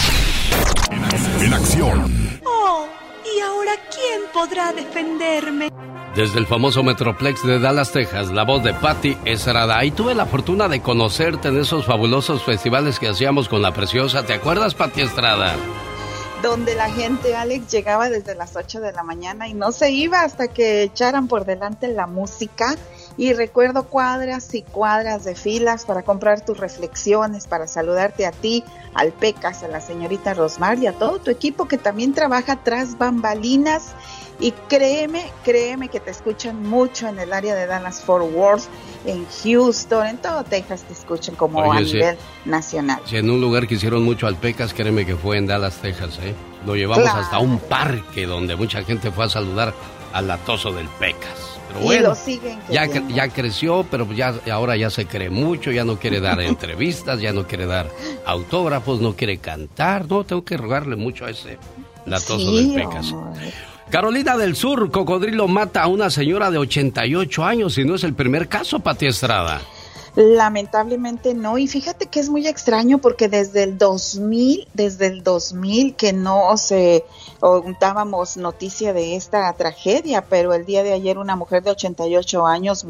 [1.40, 2.40] En acción.
[2.44, 2.86] Oh,
[3.24, 5.70] ¿y ahora quién podrá defenderme?
[6.14, 9.76] Desde el famoso Metroplex de Dallas, Texas, la voz de Patty Estrada.
[9.78, 14.24] Ahí tuve la fortuna de conocerte en esos fabulosos festivales que hacíamos con la preciosa.
[14.24, 15.54] ¿Te acuerdas, Patty Estrada?
[16.42, 20.20] donde la gente, Alex, llegaba desde las 8 de la mañana y no se iba
[20.20, 22.76] hasta que echaran por delante la música.
[23.18, 28.62] Y recuerdo cuadras y cuadras de filas para comprar tus reflexiones, para saludarte a ti,
[28.94, 32.98] al Pecas, a la señorita Rosmar y a todo tu equipo que también trabaja tras
[32.98, 33.94] bambalinas.
[34.38, 38.64] Y créeme, créeme que te escuchan mucho en el área de Dallas Fort Worth,
[39.06, 43.00] en Houston, en todo Texas te escuchan como Oye, a nivel nacional.
[43.06, 46.18] Si en un lugar que hicieron mucho al Pecas, créeme que fue en Dallas, Texas,
[46.22, 46.34] ¿eh?
[46.66, 47.20] Lo llevamos Claro.
[47.20, 49.72] hasta un parque donde mucha gente fue a saludar
[50.12, 51.55] al latoso del Pecas.
[51.76, 52.14] Pero bueno,
[52.70, 57.20] ya, ya creció, pero ya ahora ya se cree mucho, ya no quiere dar entrevistas,
[57.20, 57.88] ya no quiere dar
[58.24, 60.06] autógrafos, no quiere cantar.
[60.08, 61.58] No, tengo que rogarle mucho a ese
[62.06, 63.12] latoso Sí, del Pecas.
[63.12, 63.52] hombre.
[63.90, 68.14] Carolina del Sur, cocodrilo mata a una señora de 88 años y no es el
[68.14, 69.60] primer caso, Pati Estrada.
[70.16, 75.94] Lamentablemente no, y fíjate que es muy extraño porque desde el 2000, desde el 2000
[75.94, 77.04] que no se
[77.78, 82.86] dábamos noticia de esta tragedia, pero el día de ayer una mujer de 88 años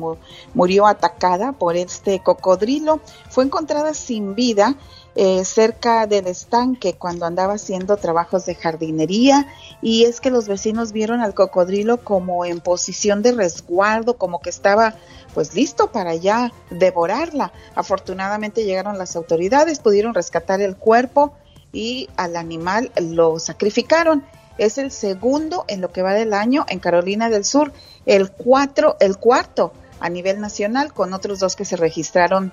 [0.54, 4.76] murió atacada por este cocodrilo, fue encontrada sin vida
[5.18, 9.46] eh, cerca del estanque cuando andaba haciendo trabajos de jardinería
[9.80, 14.50] y es que los vecinos vieron al cocodrilo como en posición de resguardo, como que
[14.50, 14.94] estaba
[15.32, 17.52] pues listo para ya devorarla.
[17.74, 21.32] Afortunadamente llegaron las autoridades, pudieron rescatar el cuerpo
[21.72, 24.22] y al animal lo sacrificaron.
[24.58, 27.72] Es el segundo en lo que va del año en Carolina del Sur,
[28.04, 32.52] el cuatro, el cuarto a nivel nacional con otros dos que se registraron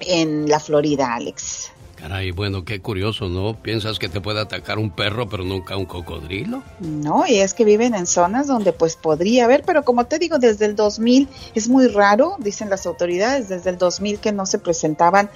[0.00, 1.72] en la Florida, Alex.
[1.98, 3.60] Caray, bueno, qué curioso, ¿no?
[3.60, 6.62] ¿Piensas que te puede atacar un perro, pero nunca un cocodrilo?
[6.78, 10.38] No, y es que viven en zonas donde pues podría haber, pero como te digo,
[10.38, 14.60] desde el 2000 es muy raro, dicen las autoridades, desde el 2000 que no se
[14.60, 15.28] presentaban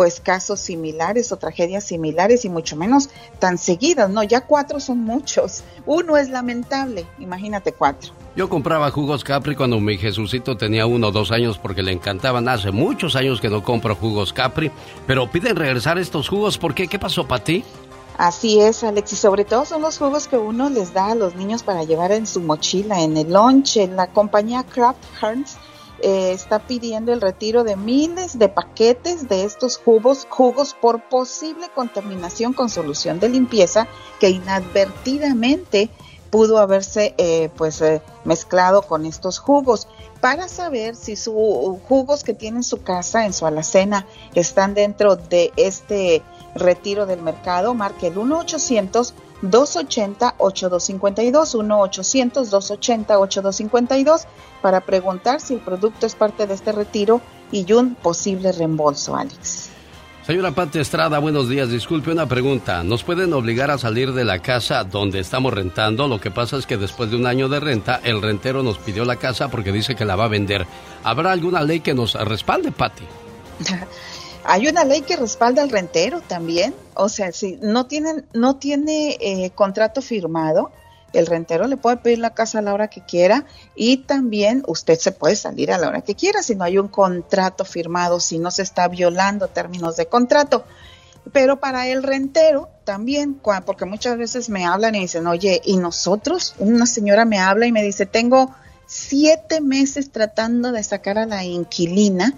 [0.00, 4.22] pues casos similares o tragedias similares y mucho menos tan seguidas, ¿no?
[4.22, 5.62] Ya cuatro son muchos.
[5.84, 8.12] Uno es lamentable, imagínate cuatro.
[8.34, 12.48] Yo compraba jugos Capri cuando mi Jesucito tenía uno o dos años porque le encantaban.
[12.48, 14.70] Hace muchos años que no compro jugos Capri,
[15.06, 16.56] pero piden regresar estos jugos.
[16.56, 16.88] ¿Por qué?
[16.88, 17.62] ¿Qué pasó para ti?
[18.16, 21.34] Así es, Alex, y sobre todo son los jugos que uno les da a los
[21.34, 23.86] niños para llevar en su mochila, en el lonche.
[23.86, 25.58] La compañía Kraft Heinz
[26.02, 31.68] eh, está pidiendo el retiro de miles de paquetes de estos jugos, jugos por posible
[31.74, 33.86] contaminación con solución de limpieza
[34.18, 35.90] que inadvertidamente
[36.30, 39.88] pudo haberse eh, pues eh, mezclado con estos jugos.
[40.20, 41.34] Para saber si sus
[41.88, 46.22] jugos que tiene en su casa en su alacena están dentro de este
[46.54, 54.26] retiro del mercado marque el 1 800 280 8252 1 800 280 8252
[54.62, 57.20] para preguntar si el producto es parte de este retiro
[57.52, 59.70] y un posible reembolso Alex
[60.26, 61.70] Señora Pati Estrada, buenos días.
[61.70, 62.84] Disculpe una pregunta.
[62.84, 66.06] ¿Nos pueden obligar a salir de la casa donde estamos rentando?
[66.06, 69.04] Lo que pasa es que después de un año de renta, el rentero nos pidió
[69.04, 70.66] la casa porque dice que la va a vender.
[71.02, 73.02] ¿Habrá alguna ley que nos respalde, Pati?
[74.52, 76.74] Hay una ley que respalda al rentero también.
[76.94, 80.72] O sea, si no tienen, no tiene eh, contrato firmado,
[81.12, 83.46] el rentero le puede pedir la casa a la hora que quiera
[83.76, 86.88] y también usted se puede salir a la hora que quiera si no hay un
[86.88, 90.64] contrato firmado, si no se está violando términos de contrato.
[91.32, 96.56] Pero para el rentero también, porque muchas veces me hablan y dicen, oye, ¿y nosotros?
[96.58, 98.52] Una señora me habla y me dice, tengo
[98.86, 102.36] siete meses tratando de sacar a la inquilina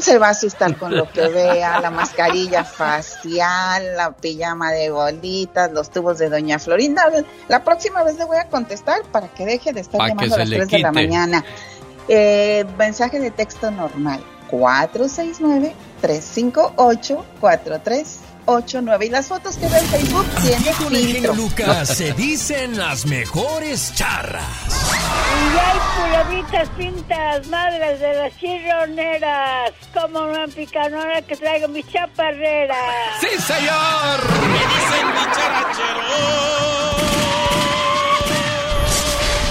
[0.00, 5.72] Se va a asustar con lo que vea, la mascarilla facial, la pijama de bolitas,
[5.72, 7.04] los tubos de Doña Florinda.
[7.48, 10.48] La próxima vez le voy a contestar para que deje de estar llamando a las
[10.48, 11.44] 3 de la mañana.
[12.08, 14.20] Eh, mensaje de texto normal,
[14.50, 18.18] 469 358 43
[18.48, 21.34] 89 y las fotos que ve en Facebook tiene filtro.
[21.34, 24.42] Lucas se dicen las mejores charras.
[25.38, 32.74] Y hay pulavitas pintas, madres de las chirroneras, como una picanora que traigo mi chaparrera.
[33.20, 34.20] ¡Sí, señor!
[34.48, 35.08] Me dicen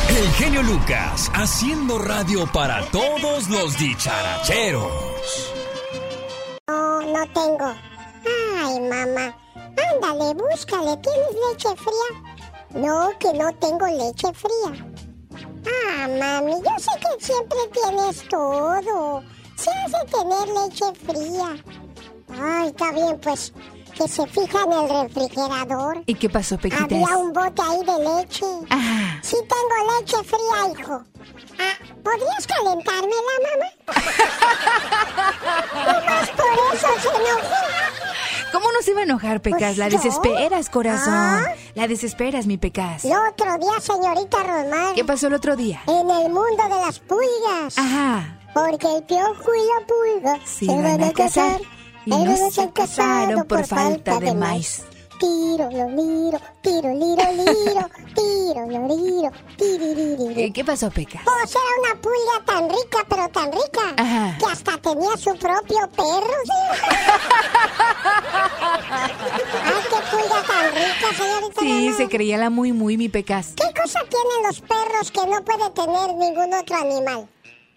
[0.10, 5.54] El genio Lucas, haciendo radio para todos los dicharacheros.
[6.68, 7.97] No, no tengo.
[8.60, 9.36] Ay, mamá.
[9.94, 10.98] Ándale, búscale.
[10.98, 12.82] ¿Tienes leche fría?
[12.82, 14.86] No, que no tengo leche fría.
[15.66, 19.24] Ah, mami, yo sé que siempre tienes todo.
[19.56, 21.64] Se hace tener leche fría.
[22.30, 23.54] Ay, está bien, pues
[23.98, 26.04] que se fija en el refrigerador.
[26.06, 26.84] ¿Y qué pasó, Pequitas?
[26.84, 28.46] Había un bote ahí de leche.
[28.70, 29.20] Ah.
[29.24, 31.04] Sí tengo leche fría, hijo.
[31.60, 31.74] Ah,
[32.04, 33.70] ¿podrías calentármela, mamá?
[35.74, 37.56] y más por eso se enojó.
[38.52, 39.60] ¿Cómo no se iba a enojar, Pecas?
[39.60, 39.98] Pues la yo.
[39.98, 41.14] desesperas, corazón.
[41.14, 41.54] ¿Ah?
[41.76, 43.04] La desesperas, mi Pecas.
[43.06, 44.96] El otro día, señorita Román.
[44.96, 45.82] ¿Qué pasó el otro día?
[45.88, 47.78] En el mundo de las pulgas.
[47.78, 48.38] Ajá.
[48.54, 51.62] Porque el piojo y la pulga Se se van a casar
[52.06, 54.84] y no se casaron por falta de maíz.
[55.20, 59.32] Tiro, lo liro, tiro, liro, liro, tiro, lo liro.
[60.40, 61.22] Eh, ¿Qué pasó, Pecas?
[61.24, 64.38] Pues era una pulga tan rica, pero tan rica, Ajá.
[64.38, 66.34] que hasta tenía su propio perro.
[66.44, 66.52] ¿sí?
[68.92, 69.12] Ay,
[69.90, 71.62] qué pulga tan rica, señorita.
[71.62, 71.98] Sí, Román.
[71.98, 73.54] se creía la muy, muy, mi Pecas.
[73.56, 77.28] ¿Qué cosa tienen los perros que no puede tener ningún otro animal?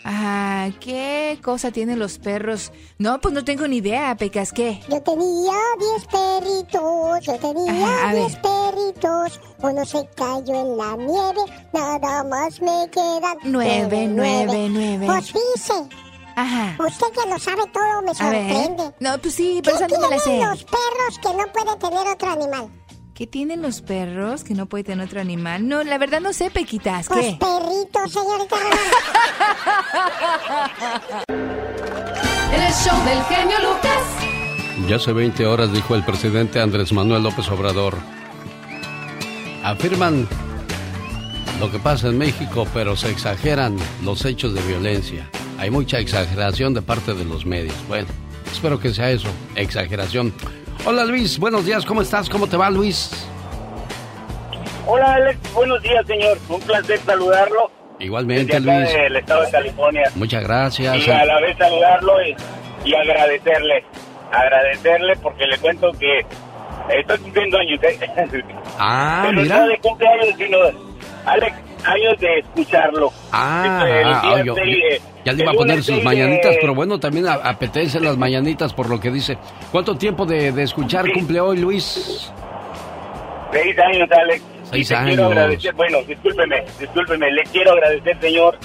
[0.02, 2.72] Ajá, ¿qué cosa tienen los perros?
[2.98, 4.80] No, pues no tengo ni idea, Pecas, ¿qué?
[4.88, 9.40] Yo tenía 10 perritos, yo tenía Ajá, a 10 perritos.
[9.62, 11.40] Uno se cayó en la nieve,
[11.74, 15.06] nada más me quedan Nueve, nueve, nueve.
[15.06, 15.74] Pues dice,
[16.34, 16.76] Ajá.
[16.82, 18.94] usted que lo sabe todo me sorprende.
[19.00, 20.38] No, pues sí, ¿Qué pero esa no me la sé.
[20.38, 22.70] los perros que no puede tener otro animal?
[23.20, 25.68] ¿Qué tienen los perros que no puede tener otro animal?
[25.68, 27.38] No, la verdad no sé, Pequitas, Pues ¿qué?
[27.38, 28.56] perritos, señorita.
[32.54, 34.88] El show del genio Lucas.
[34.88, 37.98] Ya hace 20 horas dijo el presidente Andrés Manuel López Obrador.
[39.64, 40.26] Afirman
[41.60, 45.28] lo que pasa en México, pero se exageran los hechos de violencia.
[45.58, 47.74] Hay mucha exageración de parte de los medios.
[47.86, 48.08] Bueno,
[48.50, 50.32] espero que sea eso, exageración.
[50.86, 52.28] Hola Luis, buenos días, ¿cómo estás?
[52.28, 53.10] ¿Cómo te va Luis?
[54.86, 57.70] Hola Alex, buenos días señor, un placer saludarlo.
[57.98, 58.92] Igualmente desde acá Luis.
[58.94, 60.10] del estado de California.
[60.14, 60.96] Muchas gracias.
[61.06, 62.36] Y a la vez saludarlo y,
[62.88, 63.84] y agradecerle.
[64.32, 66.24] Agradecerle porque le cuento que
[66.98, 67.80] estoy cumpliendo años.
[67.82, 67.98] ¿eh?
[68.78, 69.58] Ah, Pero mira.
[69.58, 70.58] no de cumpleaños, sino,
[71.26, 73.12] Alex, años de escucharlo.
[73.32, 76.58] Ah, Este, ah, yo- yo- eh, ya le iba a poner sus seis mañanitas, de-
[76.60, 79.36] pero bueno, también apetecen las mañanitas por lo que dice.
[79.72, 82.32] ¿Cuánto tiempo de, de escuchar cumple hoy, Luis?
[83.52, 84.42] Seis años, Alex.
[84.70, 85.06] Seis y años.
[85.08, 88.56] quiero agradecer, bueno, discúlpeme, discúlpeme, le quiero agradecer, señor,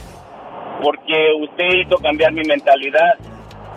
[0.83, 3.15] porque usted hizo cambiar mi mentalidad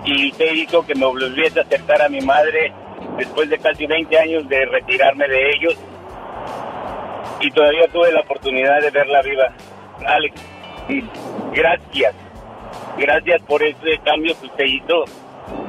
[0.04, 2.72] y usted hizo que me volviese a acercar a mi madre
[3.16, 5.74] después de casi 20 años de retirarme de ellos
[7.40, 9.52] y todavía tuve la oportunidad de verla viva.
[10.06, 10.34] Alex,
[11.52, 12.14] gracias,
[12.96, 15.04] gracias por ese cambio que usted hizo,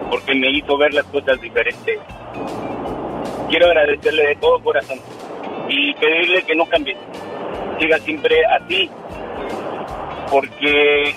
[0.10, 2.00] porque me hizo ver las cosas diferentes.
[3.50, 5.00] Quiero agradecerle de todo corazón
[5.68, 6.96] y pedirle que no cambie,
[7.80, 8.90] siga siempre así,
[10.32, 11.14] porque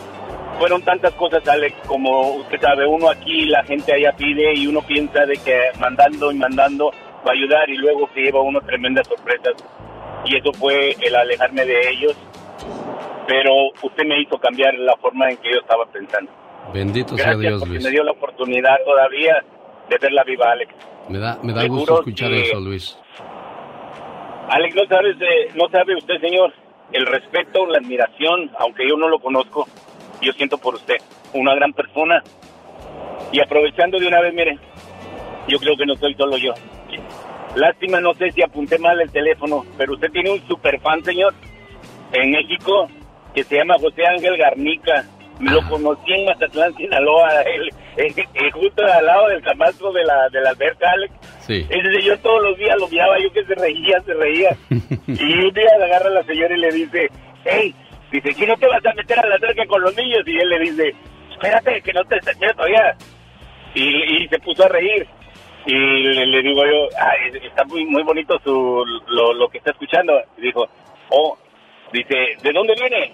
[0.58, 4.82] fueron tantas cosas, Alex, como usted sabe, uno aquí, la gente allá pide y uno
[4.82, 6.90] piensa de que mandando y mandando
[7.26, 9.54] va a ayudar y luego se lleva uno tremendas sorpresas
[10.24, 12.16] y eso fue el alejarme de ellos,
[13.26, 16.30] pero usted me hizo cambiar la forma en que yo estaba pensando.
[16.72, 17.84] Bendito sea Dios, porque Luis.
[17.84, 19.42] me dio la oportunidad todavía
[19.88, 20.72] de verla viva, Alex.
[21.08, 22.98] Me da, me da Seguro gusto escuchar que- eso, Luis.
[24.48, 26.52] Alex, no sabes, eh, no sabe usted, señor,
[26.92, 29.66] el respeto, la admiración, aunque yo no lo conozco,
[30.20, 30.96] yo siento por usted,
[31.32, 32.22] una gran persona.
[33.32, 34.58] Y aprovechando de una vez, mire,
[35.48, 36.52] yo creo que no soy solo yo.
[37.54, 41.34] Lástima, no sé si apunté mal el teléfono, pero usted tiene un super fan, señor,
[42.12, 42.88] en México,
[43.34, 45.04] que se llama José Ángel Garnica.
[45.40, 50.40] Lo conocí en Mazatlán, Sinaloa, él, eh, justo al lado del camastro de la, de
[50.40, 51.12] la alberca, Alex.
[51.40, 51.66] Sí.
[51.68, 54.56] Ese señor todos los días lo miraba, yo que se reía, se reía.
[54.70, 57.08] y un día le agarra a la señora y le dice,
[57.44, 57.74] hey,
[58.12, 60.22] dice, ¿si no te vas a meter a la alberca con los niños?
[60.26, 60.94] Y él le dice,
[61.32, 62.96] espérate, que no te terminé todavía.
[63.74, 65.06] Y, y se puso a reír.
[65.66, 69.70] Y le, le digo yo, ay, está muy muy bonito su, lo, lo que está
[69.70, 70.12] escuchando.
[70.38, 70.66] Y dijo,
[71.10, 71.38] oh,
[71.92, 73.12] dice, ¿de dónde viene?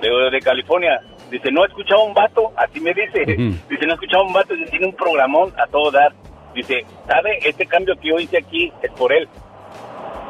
[0.00, 1.00] De, de California.
[1.30, 3.24] Dice, no he escuchado un vato, así me dice.
[3.24, 6.12] Dice, no he escuchado un vato, dice, tiene un programón a todo dar.
[6.54, 7.38] Dice, ¿sabe?
[7.44, 9.28] Este cambio que yo hice aquí es por él.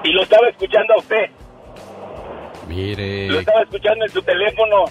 [0.02, 1.30] Y lo estaba escuchando a usted.
[2.66, 3.28] Mire.
[3.28, 4.84] Lo estaba escuchando en su teléfono.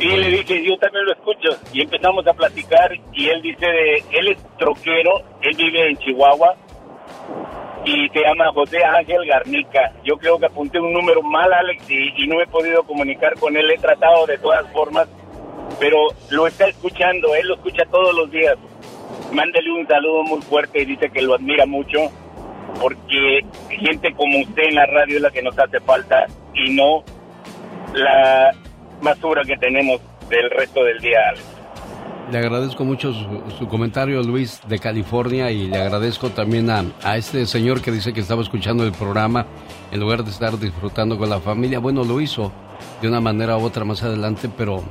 [0.00, 1.50] Y le dije, yo también lo escucho.
[1.74, 2.90] Y empezamos a platicar.
[3.12, 6.56] Y él dice, de, él es troquero, él vive en Chihuahua.
[7.84, 9.92] Y se llama José Ángel Garnica.
[10.02, 13.56] Yo creo que apunté un número mal, Alex, y, y no he podido comunicar con
[13.56, 13.70] él.
[13.70, 15.06] He tratado de todas formas.
[15.78, 18.56] Pero lo está escuchando, él lo escucha todos los días.
[19.32, 21.98] Mándele un saludo muy fuerte y dice que lo admira mucho.
[22.80, 26.26] Porque gente como usted en la radio es la que nos hace falta.
[26.54, 27.04] Y no
[27.94, 28.52] la
[29.02, 31.18] basura que tenemos del resto del día.
[32.30, 37.16] Le agradezco mucho su, su comentario, Luis, de California, y le agradezco también a, a
[37.16, 39.46] este señor que dice que estaba escuchando el programa
[39.90, 41.80] en lugar de estar disfrutando con la familia.
[41.80, 42.52] Bueno, lo hizo
[43.02, 44.84] de una manera u otra más adelante, pero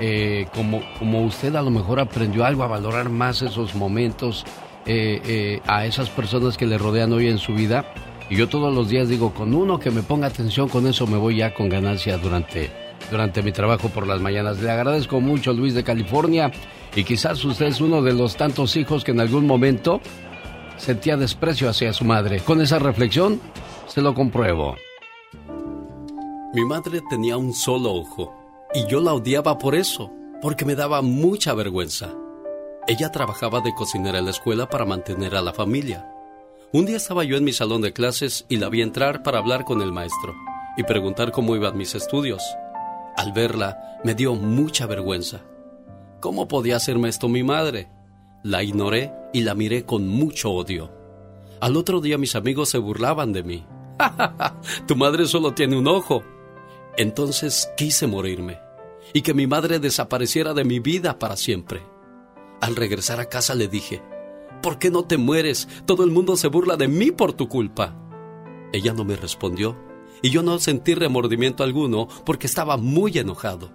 [0.00, 4.44] eh, como, como usted a lo mejor aprendió algo a valorar más esos momentos
[4.84, 7.86] eh, eh, a esas personas que le rodean hoy en su vida.
[8.28, 11.16] Y yo todos los días digo, con uno que me ponga atención, con eso me
[11.16, 12.70] voy ya con ganancia durante,
[13.10, 14.60] durante mi trabajo por las mañanas.
[14.60, 16.52] Le agradezco mucho, Luis de California.
[16.94, 20.00] Y quizás usted es uno de los tantos hijos que en algún momento
[20.76, 22.40] sentía desprecio hacia su madre.
[22.40, 23.40] Con esa reflexión,
[23.86, 24.76] se lo compruebo.
[26.54, 28.34] Mi madre tenía un solo ojo
[28.74, 30.10] y yo la odiaba por eso,
[30.42, 32.10] porque me daba mucha vergüenza.
[32.88, 36.08] Ella trabajaba de cocinera en la escuela para mantener a la familia.
[36.72, 39.64] Un día estaba yo en mi salón de clases y la vi entrar para hablar
[39.64, 40.34] con el maestro
[40.76, 42.42] y preguntar cómo iban mis estudios.
[43.16, 45.42] Al verla, me dio mucha vergüenza.
[46.20, 47.88] ¿Cómo podía hacerme esto mi madre?
[48.42, 50.90] La ignoré y la miré con mucho odio.
[51.60, 53.66] Al otro día mis amigos se burlaban de mí.
[54.86, 56.22] tu madre solo tiene un ojo.
[56.96, 58.58] Entonces quise morirme
[59.12, 61.82] y que mi madre desapareciera de mi vida para siempre.
[62.60, 64.02] Al regresar a casa le dije,
[64.62, 65.68] ¿por qué no te mueres?
[65.86, 67.96] Todo el mundo se burla de mí por tu culpa.
[68.72, 69.76] Ella no me respondió
[70.22, 73.70] y yo no sentí remordimiento alguno porque estaba muy enojado.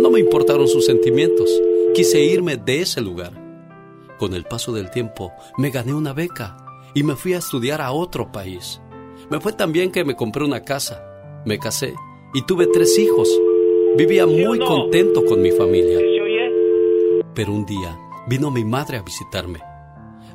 [0.00, 1.50] No me importaron sus sentimientos.
[1.94, 3.32] Quise irme de ese lugar.
[4.18, 6.56] Con el paso del tiempo me gané una beca
[6.94, 8.80] y me fui a estudiar a otro país.
[9.30, 11.02] Me fue tan bien que me compré una casa,
[11.44, 11.94] me casé
[12.32, 13.28] y tuve tres hijos.
[13.96, 15.98] Vivía muy contento con mi familia.
[17.34, 17.98] Pero un día
[18.28, 19.60] vino mi madre a visitarme.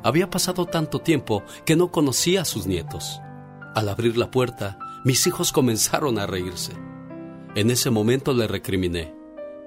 [0.02, 3.20] Había pasado tanto tiempo que no conocía a sus nietos.
[3.74, 6.72] Al abrir la puerta, mis hijos comenzaron a reírse.
[7.54, 9.14] En ese momento le recriminé.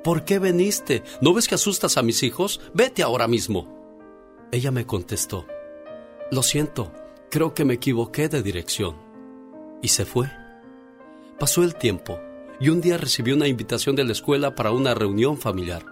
[0.04, 1.04] ¿Por qué veniste?
[1.22, 2.62] ¿No ves que asustas a mis hijos?
[2.74, 3.68] Vete ahora mismo.
[4.52, 5.46] Ella me contestó.
[6.32, 6.92] Lo siento,
[7.30, 8.96] creo que me equivoqué de dirección.
[9.82, 10.30] Y se fue.
[11.40, 12.20] Pasó el tiempo
[12.60, 15.86] y un día recibí una invitación de la escuela para una reunión familiar.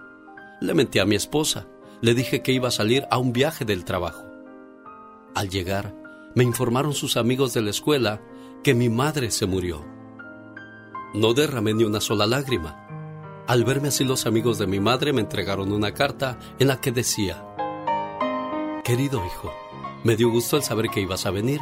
[0.60, 1.66] Le mentí a mi esposa.
[2.00, 4.24] Le dije que iba a salir a un viaje del trabajo.
[5.34, 5.94] Al llegar,
[6.34, 8.20] me informaron sus amigos de la escuela
[8.62, 9.84] que mi madre se murió.
[11.14, 12.86] No derramé ni una sola lágrima.
[13.48, 16.92] Al verme así los amigos de mi madre me entregaron una carta en la que
[16.92, 17.44] decía,
[18.84, 19.52] Querido hijo,
[20.04, 21.60] me dio gusto al saber que ibas a venir.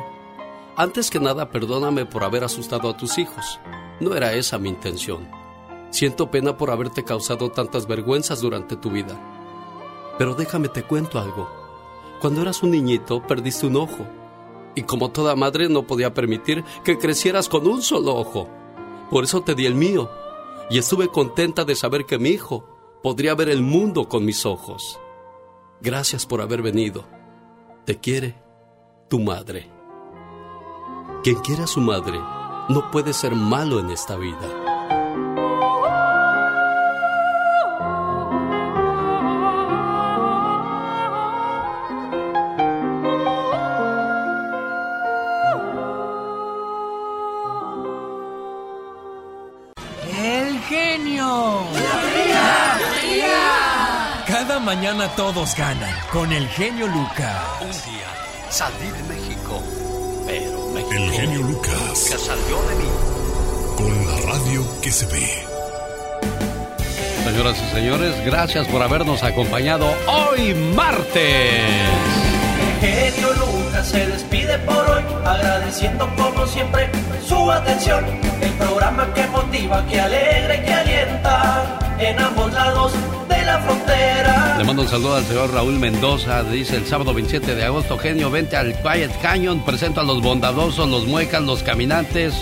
[0.76, 3.58] Antes que nada, perdóname por haber asustado a tus hijos.
[3.98, 5.26] No era esa mi intención.
[5.90, 9.18] Siento pena por haberte causado tantas vergüenzas durante tu vida.
[10.18, 11.48] Pero déjame te cuento algo.
[12.20, 14.06] Cuando eras un niñito, perdiste un ojo.
[14.74, 18.48] Y como toda madre no podía permitir que crecieras con un solo ojo.
[19.10, 20.10] Por eso te di el mío.
[20.70, 22.64] Y estuve contenta de saber que mi hijo
[23.02, 25.00] podría ver el mundo con mis ojos.
[25.80, 27.04] Gracias por haber venido.
[27.84, 28.36] Te quiere
[29.08, 29.70] tu madre.
[31.24, 32.18] Quien quiera a su madre
[32.68, 34.59] no puede ser malo en esta vida.
[54.76, 57.42] Mañana todos ganan con el genio Lucas.
[57.60, 58.06] Un día
[58.50, 59.60] salí de México,
[60.24, 61.72] pero México El genio Lucas.
[61.74, 62.90] nunca salió de mí.
[63.76, 65.44] Con la radio que se ve.
[67.24, 71.64] Señoras y señores, gracias por habernos acompañado hoy martes.
[72.80, 76.88] Genio Lucas se despide por hoy, agradeciendo como siempre
[77.26, 78.04] su atención.
[78.40, 82.92] El programa que motiva, que alegra y que alienta en ambos lados
[83.28, 84.56] de la frontera.
[84.58, 86.42] Le mando un saludo al señor Raúl Mendoza.
[86.44, 89.64] Dice el sábado 27 de agosto, genio, vente al Quiet Canyon.
[89.64, 92.34] Presento a los bondadosos, los muecas, los caminantes,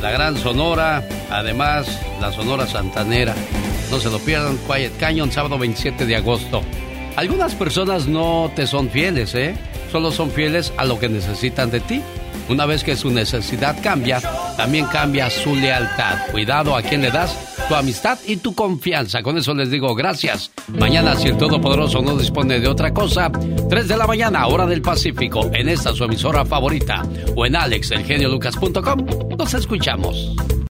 [0.00, 1.86] la gran Sonora, además
[2.20, 3.34] la Sonora Santanera.
[3.90, 6.62] No se lo pierdan, Quiet Canyon, sábado 27 de agosto.
[7.16, 9.54] Algunas personas no te son fieles, ¿eh?
[9.92, 12.00] Solo son fieles a lo que necesitan de ti.
[12.48, 14.20] Una vez que su necesidad cambia,
[14.56, 16.30] también cambia su lealtad.
[16.30, 17.36] Cuidado a quien le das
[17.68, 19.22] tu amistad y tu confianza.
[19.22, 20.50] Con eso les digo gracias.
[20.68, 23.30] Mañana, si el Todopoderoso no dispone de otra cosa,
[23.68, 27.02] 3 de la mañana, hora del Pacífico, en esta su emisora favorita
[27.36, 29.06] o en alexelgeniolucas.com,
[29.38, 30.34] nos escuchamos.